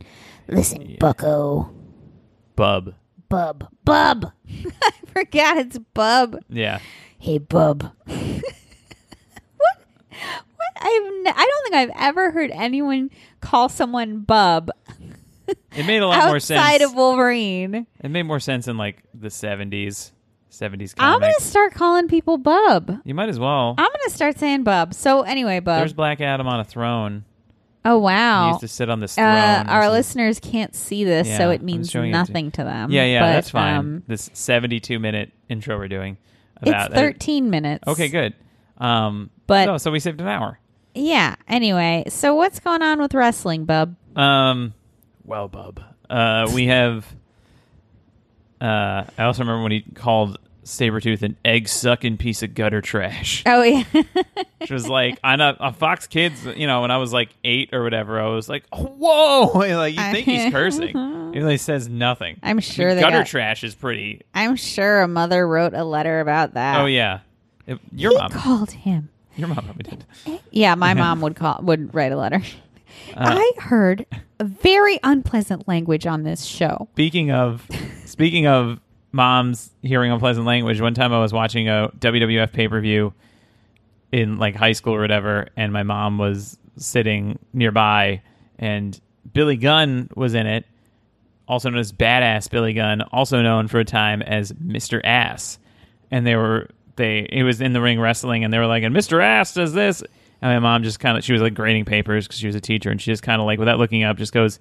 Listen, 0.49 0.97
Bucko. 0.99 1.71
Bub. 2.57 2.95
Bub. 3.29 3.69
Bub. 3.85 4.33
I 4.83 4.93
forgot 5.07 5.59
it's 5.59 5.79
Bub. 5.95 6.39
Yeah. 6.49 6.81
Hey, 7.19 7.39
Bub. 7.39 7.83
what? 8.05 8.21
What? 9.57 10.73
I've 10.77 11.07
n- 11.07 11.27
I 11.27 11.51
don't 11.51 11.63
think 11.65 11.75
I've 11.75 11.91
ever 11.99 12.31
heard 12.31 12.51
anyone 12.51 13.11
call 13.41 13.69
someone 13.69 14.21
Bub 14.21 14.71
It 15.49 15.87
made 15.87 16.03
a 16.03 16.07
lot 16.07 16.27
more 16.29 16.41
sense. 16.41 16.59
outside 16.61 16.83
of 16.83 16.95
Wolverine. 16.95 17.87
It 18.01 18.11
made 18.11 18.23
more 18.25 18.41
sense 18.41 18.67
in 18.69 18.77
like 18.77 19.03
the 19.15 19.31
seventies, 19.31 20.13
seventies 20.49 20.95
I'm 20.99 21.21
gonna 21.21 21.33
start 21.41 21.75
calling 21.75 22.09
people 22.09 22.39
Bub. 22.39 22.99
you 23.05 23.15
might 23.15 23.29
as 23.29 23.39
well. 23.39 23.75
I'm 23.79 23.85
gonna 23.91 24.11
start 24.15 24.39
saying 24.39 24.65
Bub. 24.65 24.95
So 24.95 25.23
anyway, 25.23 25.61
Bub. 25.61 25.79
There's 25.81 25.93
Black 25.93 26.21
Adam 26.21 26.47
on 26.47 26.61
a 26.61 26.65
throne. 26.65 27.25
oh 27.85 27.99
wow! 27.99 28.45
He 28.47 28.49
used 28.51 28.61
to 28.61 28.69
sit 28.69 28.89
on 28.91 29.01
this 29.01 29.15
throne. 29.15 29.27
Uh, 29.29 29.65
our 29.69 29.91
listeners 29.91 30.41
can't 30.41 30.75
see 30.75 31.05
this, 31.05 31.29
Yeah, 31.29 31.39
so 31.39 31.51
it 31.51 31.63
means 31.63 31.91
showing 31.91 32.09
it 32.11 32.13
to- 32.13 32.19
nothing 32.19 32.51
to, 32.53 32.65
them. 32.65 32.91
Yeah, 32.91 33.05
yeah, 33.05 33.21
But, 33.21 33.33
that's 33.33 33.51
fine. 33.51 33.77
um, 33.77 34.03
this 34.09 34.31
seventy-two 34.33 34.99
minute 34.99 35.31
intro 35.49 35.77
we're 35.79 35.89
doing. 35.89 36.17
About 36.63 36.87
it's 36.93 36.95
13 36.99 37.51
minutes. 37.51 37.87
Okay, 37.87 38.09
good. 38.09 38.35
Um, 38.79 39.29
But- 39.47 39.67
no, 39.67 39.77
so 39.79 39.91
we 39.91 40.01
saved 40.01 40.21
an 40.23 40.27
hour. 40.27 40.59
Yeah. 40.95 41.35
Anyway, 41.47 42.05
so 42.09 42.35
what's 42.35 42.59
going 42.61 42.81
on 42.81 42.99
with 43.01 43.13
wrestling, 43.13 43.67
Bub? 43.67 43.95
Um, 44.17 44.73
well, 45.27 45.49
bub. 45.49 45.81
Uh, 46.09 46.51
we 46.55 46.67
have. 46.67 47.05
Uh, 48.61 49.05
I 49.19 49.25
also 49.25 49.43
remember 49.43 49.63
when 49.63 49.73
he 49.73 49.83
called 49.83 50.39
Sabretooth 50.65 51.23
an 51.23 51.37
egg 51.45 51.69
sucking 51.69 52.17
piece 52.17 52.43
of 52.43 52.55
gutter 52.55 52.81
trash. 52.81 53.43
Oh 53.47 53.63
yeah. 53.63 53.85
which 54.59 54.71
was 54.71 54.89
like 54.89 55.19
on 55.23 55.41
a, 55.41 55.57
a 55.61 55.73
Fox 55.73 56.07
Kids, 56.07 56.45
you 56.57 56.67
know, 56.67 56.81
when 56.81 56.91
I 56.91 56.97
was 56.97 57.13
like 57.13 57.29
eight 57.45 57.71
or 57.75 57.83
whatever, 57.85 58.19
I 58.21 58.29
was 58.29 58.49
like, 58.49 58.65
whoa, 58.75 59.51
like 59.55 59.95
you 59.95 60.01
think 60.01 60.25
he's 60.27 60.51
cursing, 60.51 60.89
he 61.35 61.39
really 61.41 61.59
says 61.59 61.89
nothing. 61.89 62.39
I'm 62.43 62.59
sure 62.61 62.95
they 62.95 63.01
gutter 63.03 63.19
got- 63.19 63.27
trash 63.27 63.63
is 63.63 63.75
pretty. 63.75 64.23
I'm 64.35 64.57
sure 64.57 65.03
a 65.03 65.09
mother 65.09 65.47
wrote 65.47 65.75
a 65.75 65.85
letter 65.85 66.21
about 66.21 66.55
that. 66.55 66.81
Oh 66.81 66.87
yeah, 66.87 67.21
It- 67.67 67.79
your 67.93 68.13
he 68.13 68.17
mom, 68.19 68.31
called 68.31 68.71
him. 68.73 69.11
your 69.37 69.49
mom 69.49 69.65
probably 69.65 69.83
did. 69.85 70.05
Yeah, 70.51 70.75
my 70.75 70.95
mom 70.95 71.21
would 71.21 71.37
call 71.37 71.61
would 71.63 71.95
write 71.95 72.11
a 72.13 72.17
letter. 72.17 72.41
Uh, 73.17 73.39
I 73.39 73.53
heard 73.61 74.07
very 74.41 74.99
unpleasant 75.03 75.67
language 75.69 76.07
on 76.07 76.23
this 76.23 76.45
show. 76.45 76.89
Speaking 76.93 77.31
of, 77.31 77.67
speaking 78.05 78.47
of 78.47 78.81
moms 79.13 79.71
hearing 79.83 80.13
unpleasant 80.13 80.47
language, 80.47 80.81
one 80.81 80.95
time 80.95 81.13
I 81.13 81.21
was 81.21 81.33
watching 81.33 81.69
a 81.69 81.91
WWF 81.99 82.53
pay 82.53 82.69
per 82.69 82.81
view 82.81 83.15
in 84.13 84.39
like 84.39 84.55
high 84.55 84.73
school 84.73 84.95
or 84.95 85.01
whatever, 85.01 85.49
and 85.57 85.73
my 85.73 85.83
mom 85.83 86.19
was 86.19 86.59
sitting 86.77 87.39
nearby, 87.53 88.23
and 88.59 88.99
Billy 89.33 89.57
Gunn 89.57 90.09
was 90.15 90.35
in 90.35 90.47
it, 90.47 90.65
also 91.49 91.71
known 91.71 91.81
as 91.81 91.93
Badass 91.93 92.51
Billy 92.51 92.75
Gunn, 92.75 93.03
also 93.03 93.43
known 93.43 93.69
for 93.69 93.81
a 93.81 93.85
time 93.85 94.23
as 94.23 94.53
Mr. 94.53 95.01
Ass, 95.05 95.59
and 96.11 96.27
they 96.27 96.37
were 96.37 96.69
they 96.97 97.27
it 97.31 97.43
was 97.43 97.61
in 97.61 97.73
the 97.73 97.81
ring 97.81 98.01
wrestling, 98.01 98.45
and 98.45 98.53
they 98.53 98.59
were 98.59 98.67
like, 98.67 98.83
and 98.83 98.95
Mr. 98.95 99.23
Ass 99.23 99.55
does 99.55 99.73
this, 99.73 100.03
and 100.43 100.53
my 100.53 100.59
mom 100.59 100.83
just 100.83 101.01
kind 101.01 101.17
of 101.19 101.25
she 101.25 101.33
was 101.33 101.43
like 101.43 101.55
grading 101.55 101.85
papers 101.85 102.27
because 102.27 102.39
she 102.39 102.47
was 102.47 102.57
a 102.57 102.61
teacher, 102.61 102.91
and 102.91 103.01
she 103.01 103.11
just 103.11 103.23
kind 103.23 103.41
of 103.41 103.47
like 103.47 103.59
without 103.59 103.79
looking 103.79 104.03
up 104.05 104.17
just 104.17 104.33
goes, 104.33 104.59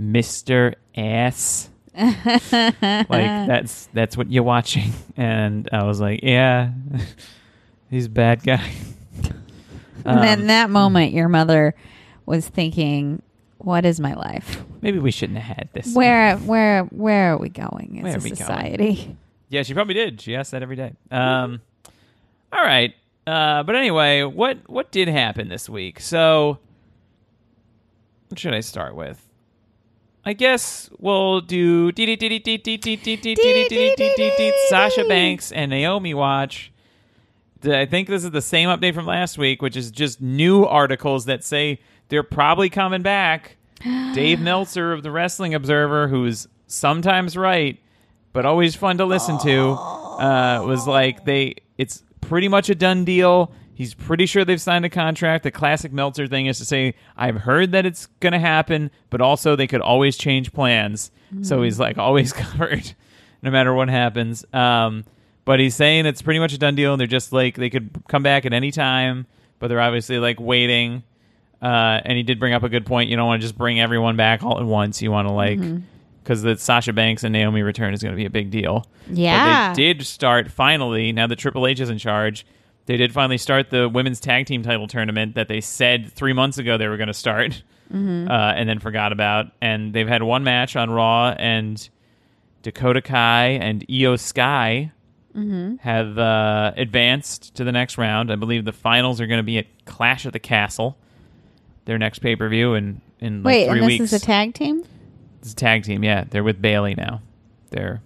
Mr. 0.00 0.74
Ass. 0.96 1.68
like 1.98 3.08
that's 3.10 3.88
that's 3.92 4.16
what 4.16 4.30
you're 4.30 4.44
watching 4.44 4.92
and 5.16 5.68
i 5.72 5.82
was 5.82 6.00
like 6.00 6.20
yeah 6.22 6.70
he's 7.90 8.06
a 8.06 8.10
bad 8.10 8.40
guy 8.44 8.70
and 10.04 10.22
then 10.22 10.40
Um, 10.42 10.46
that 10.46 10.70
moment, 10.70 11.12
your 11.12 11.28
mother 11.28 11.74
was 12.24 12.46
thinking, 12.46 13.20
"What 13.58 13.84
is 13.84 13.98
my 13.98 14.14
life? 14.14 14.62
maybe 14.80 15.00
we 15.00 15.10
shouldn't 15.10 15.38
have 15.40 15.56
had 15.56 15.68
this 15.72 15.92
Where, 15.92 16.36
where, 16.36 16.84
where 16.84 17.34
are 17.34 17.38
we 17.38 17.48
going 17.48 17.98
Where 18.02 18.14
as 18.16 18.16
are 18.16 18.18
a 18.20 18.22
we 18.22 18.30
going? 18.30 18.36
society?" 18.36 19.16
yeah 19.48 19.64
she 19.64 19.74
probably 19.74 19.94
did 19.94 20.20
she 20.20 20.36
asked 20.36 20.52
that 20.52 20.62
every 20.62 20.76
day 20.76 20.92
um 21.10 21.60
all 22.52 22.62
right 22.62 22.94
uh 23.28 23.62
but 23.62 23.76
anyway 23.76 24.22
what 24.22 24.58
what 24.68 24.90
did 24.90 25.08
happen 25.08 25.48
this 25.48 25.68
week 25.68 26.00
so 26.00 26.58
what 28.28 28.38
should 28.38 28.54
i 28.54 28.60
start 28.60 28.94
with 28.94 29.28
I 30.28 30.34
guess 30.34 30.90
we'll 30.98 31.40
do 31.40 31.90
Sasha 34.68 35.04
Banks 35.08 35.52
and 35.52 35.70
Naomi 35.70 36.12
watch. 36.12 36.70
I 37.64 37.86
think 37.86 38.08
this 38.08 38.24
is 38.24 38.30
the 38.30 38.42
same 38.42 38.68
update 38.68 38.92
from 38.92 39.06
last 39.06 39.38
week, 39.38 39.62
which 39.62 39.74
is 39.74 39.90
just 39.90 40.20
new 40.20 40.64
articles 40.66 41.24
that 41.24 41.44
say 41.44 41.80
they're 42.08 42.22
probably 42.22 42.68
coming 42.68 43.00
back. 43.00 43.56
Dave 44.12 44.38
Meltzer 44.38 44.92
of 44.92 45.02
the 45.02 45.10
Wrestling 45.10 45.54
Observer, 45.54 46.08
who's 46.08 46.46
sometimes 46.66 47.34
right, 47.34 47.80
but 48.34 48.44
always 48.44 48.74
fun 48.74 48.98
to 48.98 49.06
listen 49.06 49.38
to, 49.38 49.70
uh, 49.70 50.62
was 50.66 50.86
like 50.86 51.24
they 51.24 51.54
it's 51.78 52.02
pretty 52.20 52.48
much 52.48 52.68
a 52.68 52.74
done 52.74 53.04
deal. 53.04 53.52
He's 53.74 53.94
pretty 53.94 54.26
sure 54.26 54.44
they've 54.44 54.60
signed 54.60 54.84
a 54.84 54.90
contract. 54.90 55.44
The 55.44 55.52
classic 55.52 55.92
Meltzer 55.92 56.26
thing 56.26 56.46
is 56.46 56.58
to 56.58 56.64
say, 56.64 56.94
I've 57.16 57.36
heard 57.36 57.70
that 57.72 57.86
it's 57.86 58.06
going 58.20 58.32
to 58.32 58.38
happen, 58.40 58.90
but 59.08 59.20
also 59.20 59.54
they 59.54 59.68
could 59.68 59.80
always 59.80 60.16
change 60.16 60.52
plans. 60.52 61.10
So 61.42 61.62
he's 61.62 61.78
like 61.78 61.96
always 61.98 62.32
covered 62.34 62.92
no 63.42 63.50
matter 63.52 63.72
what 63.72 63.88
happens. 63.88 64.44
Um, 64.52 65.04
but 65.44 65.60
he's 65.60 65.76
saying 65.76 66.06
it's 66.06 66.22
pretty 66.22 66.40
much 66.40 66.52
a 66.52 66.58
done 66.58 66.74
deal. 66.74 66.92
And 66.92 67.00
they're 67.00 67.06
just 67.06 67.32
like, 67.32 67.54
they 67.54 67.70
could 67.70 67.90
come 68.08 68.22
back 68.24 68.44
at 68.46 68.52
any 68.52 68.72
time, 68.72 69.26
but 69.60 69.68
they're 69.68 69.80
obviously 69.80 70.18
like 70.18 70.40
waiting. 70.40 71.04
Uh, 71.62 72.00
and 72.04 72.16
he 72.16 72.22
did 72.24 72.38
bring 72.40 72.52
up 72.54 72.62
a 72.64 72.68
good 72.68 72.84
point. 72.86 73.10
You 73.10 73.16
don't 73.16 73.26
want 73.26 73.40
to 73.40 73.44
just 73.46 73.56
bring 73.56 73.80
everyone 73.80 74.16
back 74.16 74.42
all 74.42 74.58
at 74.58 74.66
once. 74.66 75.00
You 75.02 75.10
want 75.12 75.28
to 75.28 75.32
like, 75.32 75.58
because 76.28 76.42
the 76.42 76.58
Sasha 76.58 76.92
Banks 76.92 77.24
and 77.24 77.32
Naomi 77.32 77.62
return 77.62 77.94
is 77.94 78.02
going 78.02 78.12
to 78.12 78.16
be 78.16 78.26
a 78.26 78.30
big 78.30 78.50
deal. 78.50 78.84
Yeah. 79.10 79.70
But 79.70 79.76
they 79.76 79.94
did 79.94 80.06
start 80.06 80.50
finally, 80.50 81.10
now 81.10 81.26
that 81.26 81.36
Triple 81.36 81.66
H 81.66 81.80
is 81.80 81.88
in 81.88 81.96
charge, 81.96 82.44
they 82.84 82.98
did 82.98 83.14
finally 83.14 83.38
start 83.38 83.70
the 83.70 83.88
women's 83.88 84.20
tag 84.20 84.44
team 84.44 84.62
title 84.62 84.86
tournament 84.86 85.36
that 85.36 85.48
they 85.48 85.62
said 85.62 86.12
three 86.12 86.34
months 86.34 86.58
ago 86.58 86.76
they 86.76 86.86
were 86.86 86.98
going 86.98 87.08
to 87.08 87.14
start 87.14 87.62
uh, 87.90 87.94
and 87.96 88.68
then 88.68 88.78
forgot 88.78 89.12
about. 89.12 89.46
And 89.62 89.94
they've 89.94 90.06
had 90.06 90.22
one 90.22 90.44
match 90.44 90.76
on 90.76 90.90
Raw, 90.90 91.30
and 91.30 91.88
Dakota 92.62 93.00
Kai 93.00 93.46
and 93.52 93.88
Iyo 93.88 94.20
Sky 94.20 94.92
have 95.80 96.18
uh, 96.18 96.72
advanced 96.76 97.54
to 97.54 97.64
the 97.64 97.72
next 97.72 97.96
round. 97.96 98.30
I 98.30 98.36
believe 98.36 98.66
the 98.66 98.72
finals 98.72 99.18
are 99.22 99.26
going 99.26 99.38
to 99.38 99.44
be 99.44 99.56
at 99.56 99.66
Clash 99.86 100.26
at 100.26 100.34
the 100.34 100.38
Castle, 100.38 100.98
their 101.86 101.96
next 101.96 102.18
pay 102.18 102.36
per 102.36 102.50
view 102.50 102.74
in, 102.74 103.00
in 103.18 103.42
like 103.42 103.52
Wait, 103.52 103.68
three 103.68 103.78
and 103.78 103.88
this 103.88 104.00
weeks. 104.00 104.12
is 104.12 104.22
a 104.22 104.26
tag 104.26 104.52
team. 104.52 104.84
It's 105.48 105.54
a 105.54 105.56
tag 105.56 105.82
team, 105.84 106.04
yeah. 106.04 106.24
They're 106.28 106.44
with 106.44 106.60
Bayley 106.60 106.94
now. 106.94 107.22
They're 107.70 108.02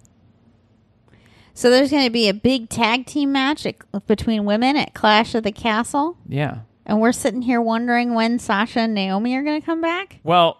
So 1.53 1.69
there's 1.69 1.91
going 1.91 2.05
to 2.05 2.09
be 2.09 2.29
a 2.29 2.33
big 2.33 2.69
tag 2.69 3.05
team 3.05 3.33
match 3.33 3.65
at, 3.65 3.75
between 4.07 4.45
women 4.45 4.77
at 4.77 4.93
Clash 4.93 5.35
of 5.35 5.43
the 5.43 5.51
Castle, 5.51 6.17
Yeah. 6.25 6.59
and 6.85 7.01
we're 7.01 7.11
sitting 7.11 7.41
here 7.41 7.59
wondering 7.59 8.13
when 8.13 8.39
Sasha 8.39 8.79
and 8.79 8.93
Naomi 8.93 9.35
are 9.35 9.43
going 9.43 9.59
to 9.59 9.65
come 9.65 9.81
back. 9.81 10.19
Well, 10.23 10.57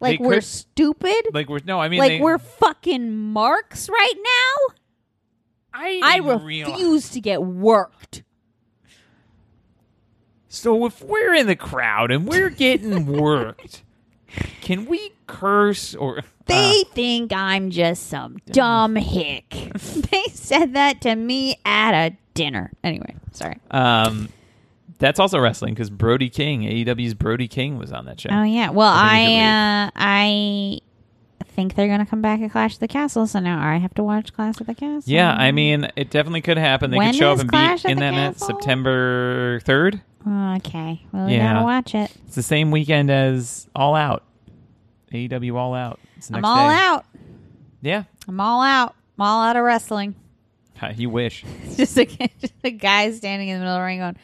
Like 0.00 0.20
we're 0.20 0.34
could- 0.34 0.44
stupid. 0.44 1.28
like 1.32 1.48
we're 1.48 1.60
no, 1.64 1.80
I 1.80 1.88
mean 1.88 1.98
like 2.00 2.08
they- 2.10 2.20
we're 2.20 2.36
fucking 2.36 3.10
marks 3.10 3.88
right 3.88 4.14
now. 4.16 4.74
I, 5.72 6.00
I 6.04 6.18
realize- 6.18 6.68
refuse 6.68 7.08
to 7.10 7.20
get 7.22 7.42
worked. 7.42 8.22
So 10.48 10.84
if 10.86 11.02
we're 11.02 11.34
in 11.34 11.46
the 11.46 11.56
crowd 11.56 12.10
and 12.10 12.26
we're 12.28 12.50
getting 12.50 13.06
worked, 13.20 13.82
can 14.60 14.86
we 14.86 15.12
curse 15.26 15.94
or 15.94 16.22
They 16.46 16.84
think 16.92 17.32
I'm 17.32 17.70
just 17.70 18.06
some 18.08 18.38
dumb 18.50 18.96
hick. 18.96 19.48
they 20.10 20.24
said 20.32 20.74
that 20.74 21.00
to 21.02 21.14
me 21.14 21.56
at 21.64 21.92
a 21.92 22.16
dinner. 22.34 22.72
Anyway, 22.82 23.14
sorry. 23.32 23.58
um 23.70 24.28
that's 24.98 25.20
also 25.20 25.38
wrestling 25.38 25.74
because 25.74 25.90
Brody 25.90 26.28
King, 26.28 26.62
AEW's 26.62 27.14
Brody 27.14 27.46
King 27.46 27.78
was 27.78 27.92
on 27.92 28.06
that 28.06 28.20
show. 28.20 28.30
Oh 28.32 28.42
yeah. 28.42 28.70
Well, 28.70 28.92
I 28.92 29.90
I 29.94 30.80
uh, 30.80 30.80
I 31.44 31.44
think 31.58 31.74
they're 31.76 31.88
gonna 31.88 32.06
come 32.06 32.20
back 32.22 32.40
at 32.40 32.50
Clash 32.50 32.74
of 32.74 32.80
the 32.80 32.88
Castle, 32.88 33.26
so 33.26 33.38
now 33.38 33.64
I 33.64 33.76
have 33.76 33.94
to 33.94 34.02
watch 34.02 34.32
Clash 34.32 34.60
of 34.60 34.66
the 34.66 34.74
Castle. 34.74 35.02
Yeah, 35.12 35.32
I 35.32 35.52
mean, 35.52 35.88
it 35.96 36.10
definitely 36.10 36.40
could 36.40 36.58
happen. 36.58 36.90
They 36.90 36.96
When 36.96 37.12
could 37.12 37.18
show 37.18 37.32
up 37.32 37.38
and 37.38 37.48
Clash 37.48 37.84
be 37.84 37.92
in 37.92 37.98
that 37.98 38.12
Castle? 38.12 38.46
September 38.48 39.60
3rd. 40.26 40.56
Okay. 40.58 41.06
Well, 41.12 41.26
we 41.26 41.34
Yeah. 41.34 41.52
gotta 41.54 41.64
watch 41.64 41.94
it. 41.94 42.10
It's 42.26 42.34
the 42.36 42.42
same 42.42 42.70
weekend 42.70 43.10
as 43.10 43.68
All 43.74 43.94
Out. 43.94 44.24
AEW 45.12 45.56
All 45.56 45.74
Out. 45.74 45.98
It's 46.16 46.28
the 46.28 46.36
I'm 46.36 46.42
next 46.42 46.48
all 46.50 46.68
day. 46.68 46.74
out. 46.74 47.04
Yeah. 47.80 48.02
I'm 48.26 48.40
all 48.40 48.60
out. 48.62 48.94
I'm 49.18 49.22
all 49.26 49.42
out 49.42 49.56
of 49.56 49.62
wrestling. 49.64 50.14
You 50.94 51.10
wish. 51.10 51.44
It's 51.64 51.76
just 51.76 51.98
a, 51.98 52.04
just 52.04 52.54
a 52.62 52.70
guy 52.70 53.10
standing 53.10 53.48
in 53.48 53.56
the 53.58 53.60
middle 53.64 53.74
of 53.74 53.80
the 53.80 53.84
ring 53.84 53.98
going, 53.98 54.16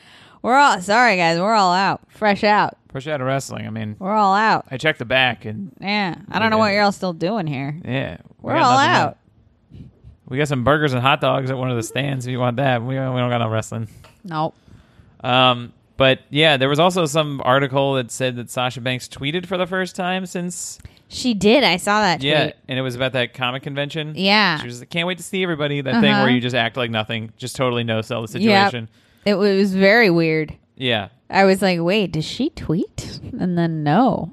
"We're 0.43 0.57
all 0.57 0.81
sorry, 0.81 1.17
guys. 1.17 1.37
We're 1.41 1.53
all 1.55 1.73
out. 1.73 2.03
Fresh 2.09 2.45
out. 2.45 2.77
Push 2.89 3.09
out 3.09 3.21
of 3.21 3.27
wrestling. 3.27 3.67
I 3.67 3.71
mean, 3.71 3.97
We're 3.99 4.13
all 4.15 4.35
out." 4.35 4.67
I 4.71 4.77
checked 4.77 5.01
the 5.01 5.05
back 5.05 5.45
and 5.47 5.73
Yeah. 5.81 6.15
I 6.31 6.39
don't 6.39 6.51
know 6.51 6.59
what 6.59 6.73
you're 6.73 6.83
all 6.83 6.93
still 6.93 7.13
doing 7.13 7.49
here. 7.49 7.77
yeah. 7.85 8.19
we 8.41 8.53
We're 8.53 8.59
got 8.59 8.63
all 8.63 8.77
nothing 8.79 8.91
out. 8.91 9.07
left. 9.07 9.19
We 10.29 10.39
got 10.39 10.47
some 10.49 10.63
burgers 10.65 10.93
and 10.93 11.03
hot 11.03 11.21
dogs 11.21 11.51
at 11.51 11.59
one 11.59 11.71
of 11.71 11.77
the 11.77 11.83
stands 11.83 12.25
if 12.27 12.31
you 12.31 12.39
want 12.39 12.57
that. 12.59 12.81
We, 12.83 12.89
we 12.91 12.95
don't 12.95 13.31
got 13.31 13.39
no 13.39 13.49
wrestling. 13.49 13.89
Nope. 14.23 14.55
Um, 15.25 15.73
but 15.97 16.21
yeah, 16.31 16.57
there 16.57 16.69
was 16.69 16.79
also 16.81 17.07
some 17.07 17.41
article 17.45 17.95
that 17.95 18.11
said 18.11 18.37
that 18.37 18.51
Sasha 18.51 18.81
Banks 18.81 19.09
tweeted 19.09 19.47
for 19.47 19.57
the 19.57 19.67
first 19.67 19.95
time 19.97 20.27
since 20.27 20.79
She 21.09 21.35
did. 21.35 21.63
I 21.65 21.77
saw 21.77 22.01
that. 22.01 22.23
yeah, 22.23 22.45
tweet. 22.45 22.55
and 22.69 22.79
it 22.79 22.83
was 22.83 22.95
about 22.97 23.13
that 23.13 23.35
comic 23.35 23.63
convention. 23.63 24.15
Yeah. 24.17 24.59
She 24.59 24.67
was 24.67 24.81
like, 24.81 24.91
can't 24.91 25.07
wait 25.07 25.19
to 25.19 25.25
see 25.25 25.43
everybody. 25.43 25.81
That 25.81 26.01
thing 26.01 26.11
Uh-huh. 26.13 26.25
where 26.25 26.31
you 26.33 26.41
just 26.41 26.57
act 26.57 26.77
like 26.77 26.91
nothing, 26.91 27.31
just 27.37 27.55
totally 27.57 27.85
no 27.85 28.01
sell 28.03 28.27
the 28.27 28.41
Yep. 28.41 28.67
situation. 28.71 28.89
It 29.25 29.35
was 29.35 29.75
very 29.75 30.11
weird. 30.11 30.57
Yeah. 30.77 31.09
I 31.31 31.45
was 31.45 31.63
like, 31.63 31.81
wait, 31.81 32.13
does 32.13 32.25
she 32.25 32.51
tweet? 32.51 33.21
And 33.39 33.57
then 33.57 33.83
no. 33.83 34.33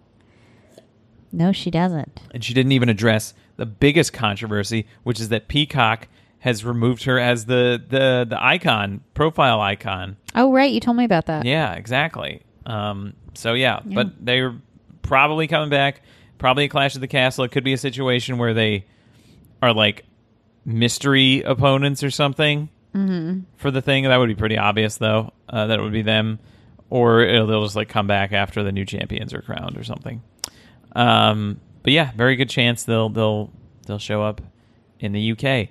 No, 1.31 1.51
she 1.51 1.71
doesn't. 1.71 2.19
And 2.33 2.43
she 2.43 2.53
didn't 2.53 2.73
even 2.73 2.89
address 2.89 3.33
the 3.57 3.65
biggest 3.65 4.11
controversy, 4.13 4.85
which 5.03 5.19
is 5.19 5.29
that 5.29 5.47
Peacock 5.47 6.07
has 6.39 6.65
removed 6.65 7.03
her 7.03 7.19
as 7.19 7.45
the 7.45 7.81
the 7.87 8.25
the 8.27 8.43
icon, 8.43 9.01
profile 9.13 9.61
icon. 9.61 10.17
Oh, 10.35 10.51
right. 10.51 10.71
You 10.71 10.79
told 10.79 10.97
me 10.97 11.03
about 11.05 11.25
that. 11.27 11.45
Yeah, 11.45 11.73
exactly. 11.73 12.41
Um, 12.65 13.13
so 13.33 13.53
yeah, 13.53 13.79
but 13.83 14.13
they're 14.23 14.55
probably 15.01 15.47
coming 15.47 15.69
back. 15.69 16.01
Probably 16.37 16.65
a 16.65 16.69
Clash 16.69 16.95
of 16.95 17.01
the 17.01 17.07
Castle. 17.07 17.43
It 17.43 17.51
could 17.51 17.63
be 17.63 17.73
a 17.73 17.77
situation 17.77 18.37
where 18.37 18.53
they 18.53 18.85
are 19.61 19.73
like 19.73 20.05
mystery 20.65 21.41
opponents 21.41 22.03
or 22.03 22.11
something 22.11 22.69
Mm-hmm. 22.93 23.41
for 23.55 23.71
the 23.71 23.81
thing. 23.81 24.03
That 24.03 24.17
would 24.17 24.27
be 24.27 24.35
pretty 24.35 24.57
obvious, 24.57 24.97
though. 24.97 25.31
Uh, 25.47 25.67
that 25.67 25.79
it 25.79 25.81
would 25.81 25.93
be 25.93 26.01
them, 26.01 26.39
or 26.89 27.25
they'll 27.25 27.63
just 27.63 27.75
like 27.75 27.87
come 27.87 28.05
back 28.05 28.33
after 28.33 28.63
the 28.63 28.71
new 28.73 28.83
champions 28.85 29.33
are 29.33 29.41
crowned 29.41 29.77
or 29.77 29.83
something. 29.85 30.21
Um, 30.93 31.61
but 31.83 31.93
yeah, 31.93 32.11
very 32.15 32.35
good 32.35 32.49
chance 32.49 32.83
they'll 32.83 33.07
they'll 33.09 33.49
they'll 33.87 33.97
show 33.97 34.21
up 34.23 34.41
in 34.99 35.13
the 35.13 35.31
UK. 35.31 35.69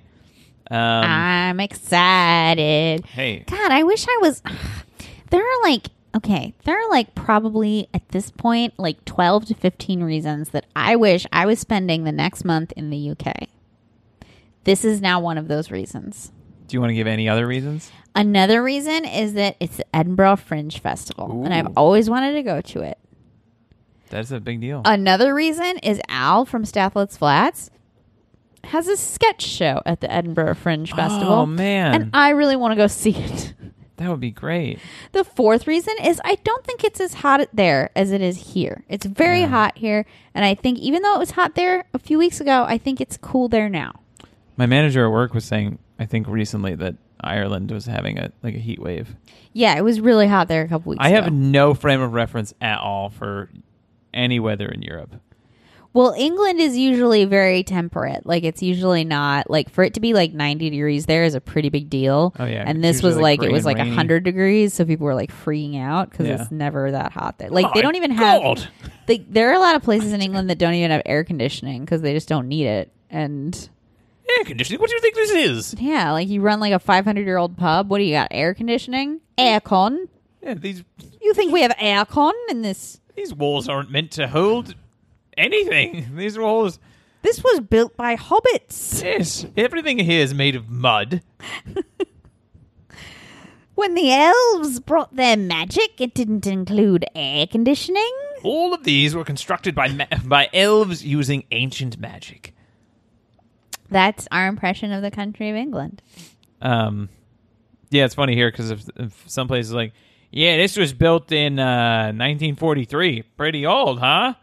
Um, 0.71 1.03
I'm 1.03 1.59
excited. 1.59 3.05
hey, 3.05 3.43
God, 3.45 3.71
I 3.71 3.83
wish 3.83 4.05
I 4.07 4.17
was. 4.21 4.41
There 5.29 5.39
are 5.41 5.61
like, 5.63 5.87
okay, 6.13 6.53
there 6.65 6.77
are 6.77 6.89
like 6.89 7.15
probably 7.15 7.87
at 7.93 8.05
this 8.09 8.29
point 8.31 8.73
like 8.77 9.05
12 9.05 9.45
to 9.45 9.53
15 9.53 10.03
reasons 10.03 10.49
that 10.49 10.65
I 10.75 10.97
wish 10.97 11.25
I 11.31 11.45
was 11.45 11.57
spending 11.59 12.03
the 12.03 12.11
next 12.11 12.43
month 12.43 12.73
in 12.75 12.89
the 12.89 13.11
UK. 13.11 13.47
This 14.65 14.83
is 14.83 14.99
now 14.99 15.21
one 15.21 15.37
of 15.37 15.47
those 15.47 15.71
reasons. 15.71 16.33
do 16.67 16.75
you 16.75 16.81
want 16.81 16.89
to 16.89 16.95
give 16.95 17.07
any 17.07 17.29
other 17.29 17.47
reasons? 17.47 17.93
Another 18.13 18.61
reason 18.61 19.05
is 19.05 19.35
that 19.35 19.55
it's 19.61 19.77
the 19.77 19.95
Edinburgh 19.95 20.35
Fringe 20.35 20.77
Festival, 20.81 21.43
and 21.45 21.53
I've 21.53 21.71
always 21.77 22.09
wanted 22.09 22.33
to 22.33 22.43
go 22.43 22.59
to 22.59 22.81
it. 22.81 22.97
That's 24.09 24.31
a 24.31 24.41
big 24.41 24.59
deal. 24.59 24.81
Another 24.83 25.33
reason 25.33 25.77
is 25.77 26.01
Al 26.09 26.43
from 26.43 26.65
Stathlet's 26.65 27.15
Flats 27.15 27.69
has 28.65 28.87
a 28.87 28.97
sketch 28.97 29.41
show 29.41 29.81
at 29.85 30.01
the 30.01 30.11
Edinburgh 30.11 30.55
Fringe 30.55 30.91
oh, 30.93 30.95
Festival. 30.95 31.33
Oh 31.33 31.45
man, 31.45 31.93
And 31.95 32.09
I 32.13 32.29
really 32.29 32.55
want 32.55 32.71
to 32.71 32.75
go 32.75 32.87
see 32.87 33.11
it. 33.15 33.53
that 33.97 34.09
would 34.09 34.19
be 34.19 34.31
great. 34.31 34.79
The 35.11 35.23
fourth 35.23 35.67
reason 35.67 35.93
is 36.03 36.21
I 36.23 36.35
don't 36.43 36.63
think 36.65 36.83
it's 36.83 36.99
as 36.99 37.15
hot 37.15 37.47
there 37.53 37.89
as 37.95 38.11
it 38.11 38.21
is 38.21 38.53
here. 38.53 38.83
It's 38.87 39.05
very 39.05 39.41
Yeah. 39.41 39.47
hot 39.47 39.77
here, 39.77 40.05
and 40.33 40.45
I 40.45 40.55
think 40.55 40.79
even 40.79 41.01
though 41.01 41.15
it 41.15 41.19
was 41.19 41.31
hot 41.31 41.55
there 41.55 41.85
a 41.93 41.99
few 41.99 42.17
weeks 42.17 42.39
ago, 42.41 42.65
I 42.67 42.77
think 42.77 43.01
it's 43.01 43.17
cool 43.17 43.47
there 43.47 43.69
now. 43.69 43.93
My 44.57 44.65
manager 44.65 45.05
at 45.05 45.11
work 45.11 45.33
was 45.33 45.45
saying, 45.45 45.79
I 45.99 46.05
think 46.05 46.27
recently 46.27 46.75
that 46.75 46.95
Ireland 47.23 47.69
was 47.71 47.85
having 47.85 48.17
a 48.17 48.31
like 48.43 48.55
a 48.55 48.59
heat 48.59 48.79
wave. 48.79 49.15
Yeah, 49.53 49.77
it 49.77 49.81
was 49.83 49.99
really 50.01 50.27
hot 50.27 50.47
there 50.47 50.63
a 50.63 50.67
couple 50.67 50.91
weeks 50.91 51.03
I 51.03 51.09
ago. 51.09 51.23
have 51.23 51.33
no 51.33 51.73
frame 51.73 52.01
of 52.01 52.13
reference 52.13 52.53
at 52.61 52.79
all 52.79 53.09
for 53.09 53.49
any 54.13 54.39
weather 54.39 54.67
in 54.67 54.81
Europe. 54.81 55.15
Well, 55.93 56.13
England 56.17 56.61
is 56.61 56.77
usually 56.77 57.25
very 57.25 57.63
temperate. 57.63 58.25
Like 58.25 58.43
it's 58.45 58.63
usually 58.63 59.03
not 59.03 59.49
like 59.49 59.69
for 59.69 59.83
it 59.83 59.95
to 59.95 59.99
be 59.99 60.13
like 60.13 60.31
90 60.33 60.69
degrees 60.69 61.05
there 61.05 61.25
is 61.25 61.35
a 61.35 61.41
pretty 61.41 61.67
big 61.69 61.89
deal. 61.89 62.33
Oh, 62.39 62.45
yeah. 62.45 62.63
And 62.65 62.81
this 62.83 63.03
was 63.03 63.17
like, 63.17 63.39
like 63.41 63.49
it 63.49 63.51
was 63.51 63.65
like 63.65 63.77
rainy. 63.77 63.89
100 63.89 64.23
degrees, 64.23 64.73
so 64.73 64.85
people 64.85 65.05
were 65.05 65.15
like 65.15 65.31
freaking 65.33 65.81
out 65.81 66.11
cuz 66.11 66.27
Yeah. 66.27 66.41
it's 66.41 66.51
never 66.51 66.91
that 66.91 67.11
hot 67.11 67.39
there. 67.39 67.49
Like 67.49 67.65
Oh, 67.65 67.71
they 67.75 67.81
don't 67.81 67.95
even 67.95 68.11
have 68.11 68.41
God. 68.41 68.67
they, 69.07 69.17
there 69.17 69.49
are 69.49 69.53
a 69.53 69.59
lot 69.59 69.75
of 69.75 69.83
places 69.83 70.13
in 70.13 70.21
England 70.21 70.49
that 70.49 70.57
don't 70.57 70.75
even 70.75 70.91
have 70.91 71.01
air 71.05 71.23
conditioning 71.25 71.85
cuz 71.85 72.01
they 72.01 72.13
just 72.13 72.29
don't 72.29 72.47
need 72.47 72.67
it. 72.67 72.91
And 73.09 73.69
Air 74.37 74.45
conditioning. 74.45 74.79
What 74.79 74.89
do 74.89 74.95
you 74.95 75.01
think 75.01 75.15
this 75.15 75.31
is? 75.31 75.75
yeah, 75.77 76.13
like 76.13 76.29
you 76.29 76.39
run 76.39 76.61
like 76.61 76.71
a 76.71 76.79
500-year-old 76.79 77.57
pub, 77.57 77.89
what 77.89 77.97
do 77.97 78.05
you 78.05 78.13
got? 78.13 78.29
Air 78.31 78.53
conditioning? 78.53 79.19
Aircon? 79.37 80.07
Yeah, 80.41 80.53
these 80.53 80.83
You 81.21 81.33
think 81.33 81.51
we 81.51 81.61
have 81.63 81.71
aircon 81.71 82.31
in 82.49 82.61
this 82.61 83.01
these 83.17 83.33
walls 83.33 83.67
aren't 83.67 83.91
meant 83.91 84.11
to 84.11 84.29
hold 84.29 84.73
anything. 85.37 86.11
These 86.15 86.37
walls. 86.37 86.79
This 87.21 87.43
was 87.43 87.59
built 87.59 87.95
by 87.95 88.15
hobbits. 88.15 89.03
Yes, 89.03 89.45
everything 89.55 89.99
here 89.99 90.21
is 90.23 90.33
made 90.33 90.55
of 90.55 90.69
mud. 90.69 91.21
When 93.81 93.95
the 93.95 94.11
elves 94.11 94.79
brought 94.79 95.15
their 95.15 95.35
magic, 95.35 95.99
it 95.99 96.13
didn't 96.13 96.45
include 96.45 97.03
air 97.15 97.47
conditioning. 97.47 98.11
All 98.43 98.75
of 98.75 98.83
these 98.83 99.15
were 99.15 99.23
constructed 99.23 99.73
by 99.73 99.87
ma- 99.87 100.05
by 100.25 100.49
elves 100.53 101.03
using 101.03 101.45
ancient 101.49 101.97
magic. 101.97 102.53
That's 103.89 104.27
our 104.31 104.45
impression 104.45 104.91
of 104.91 105.01
the 105.01 105.09
country 105.09 105.49
of 105.49 105.55
England. 105.55 106.03
Um, 106.61 107.09
yeah, 107.89 108.05
it's 108.05 108.13
funny 108.13 108.35
here 108.35 108.51
because 108.51 108.69
if, 108.69 108.87
if 108.97 109.23
some 109.25 109.47
places 109.47 109.73
like, 109.73 109.93
yeah, 110.29 110.57
this 110.57 110.77
was 110.77 110.93
built 110.93 111.31
in 111.31 111.57
uh, 111.57 112.13
1943. 112.13 113.23
Pretty 113.35 113.65
old, 113.65 113.99
huh? 113.99 114.35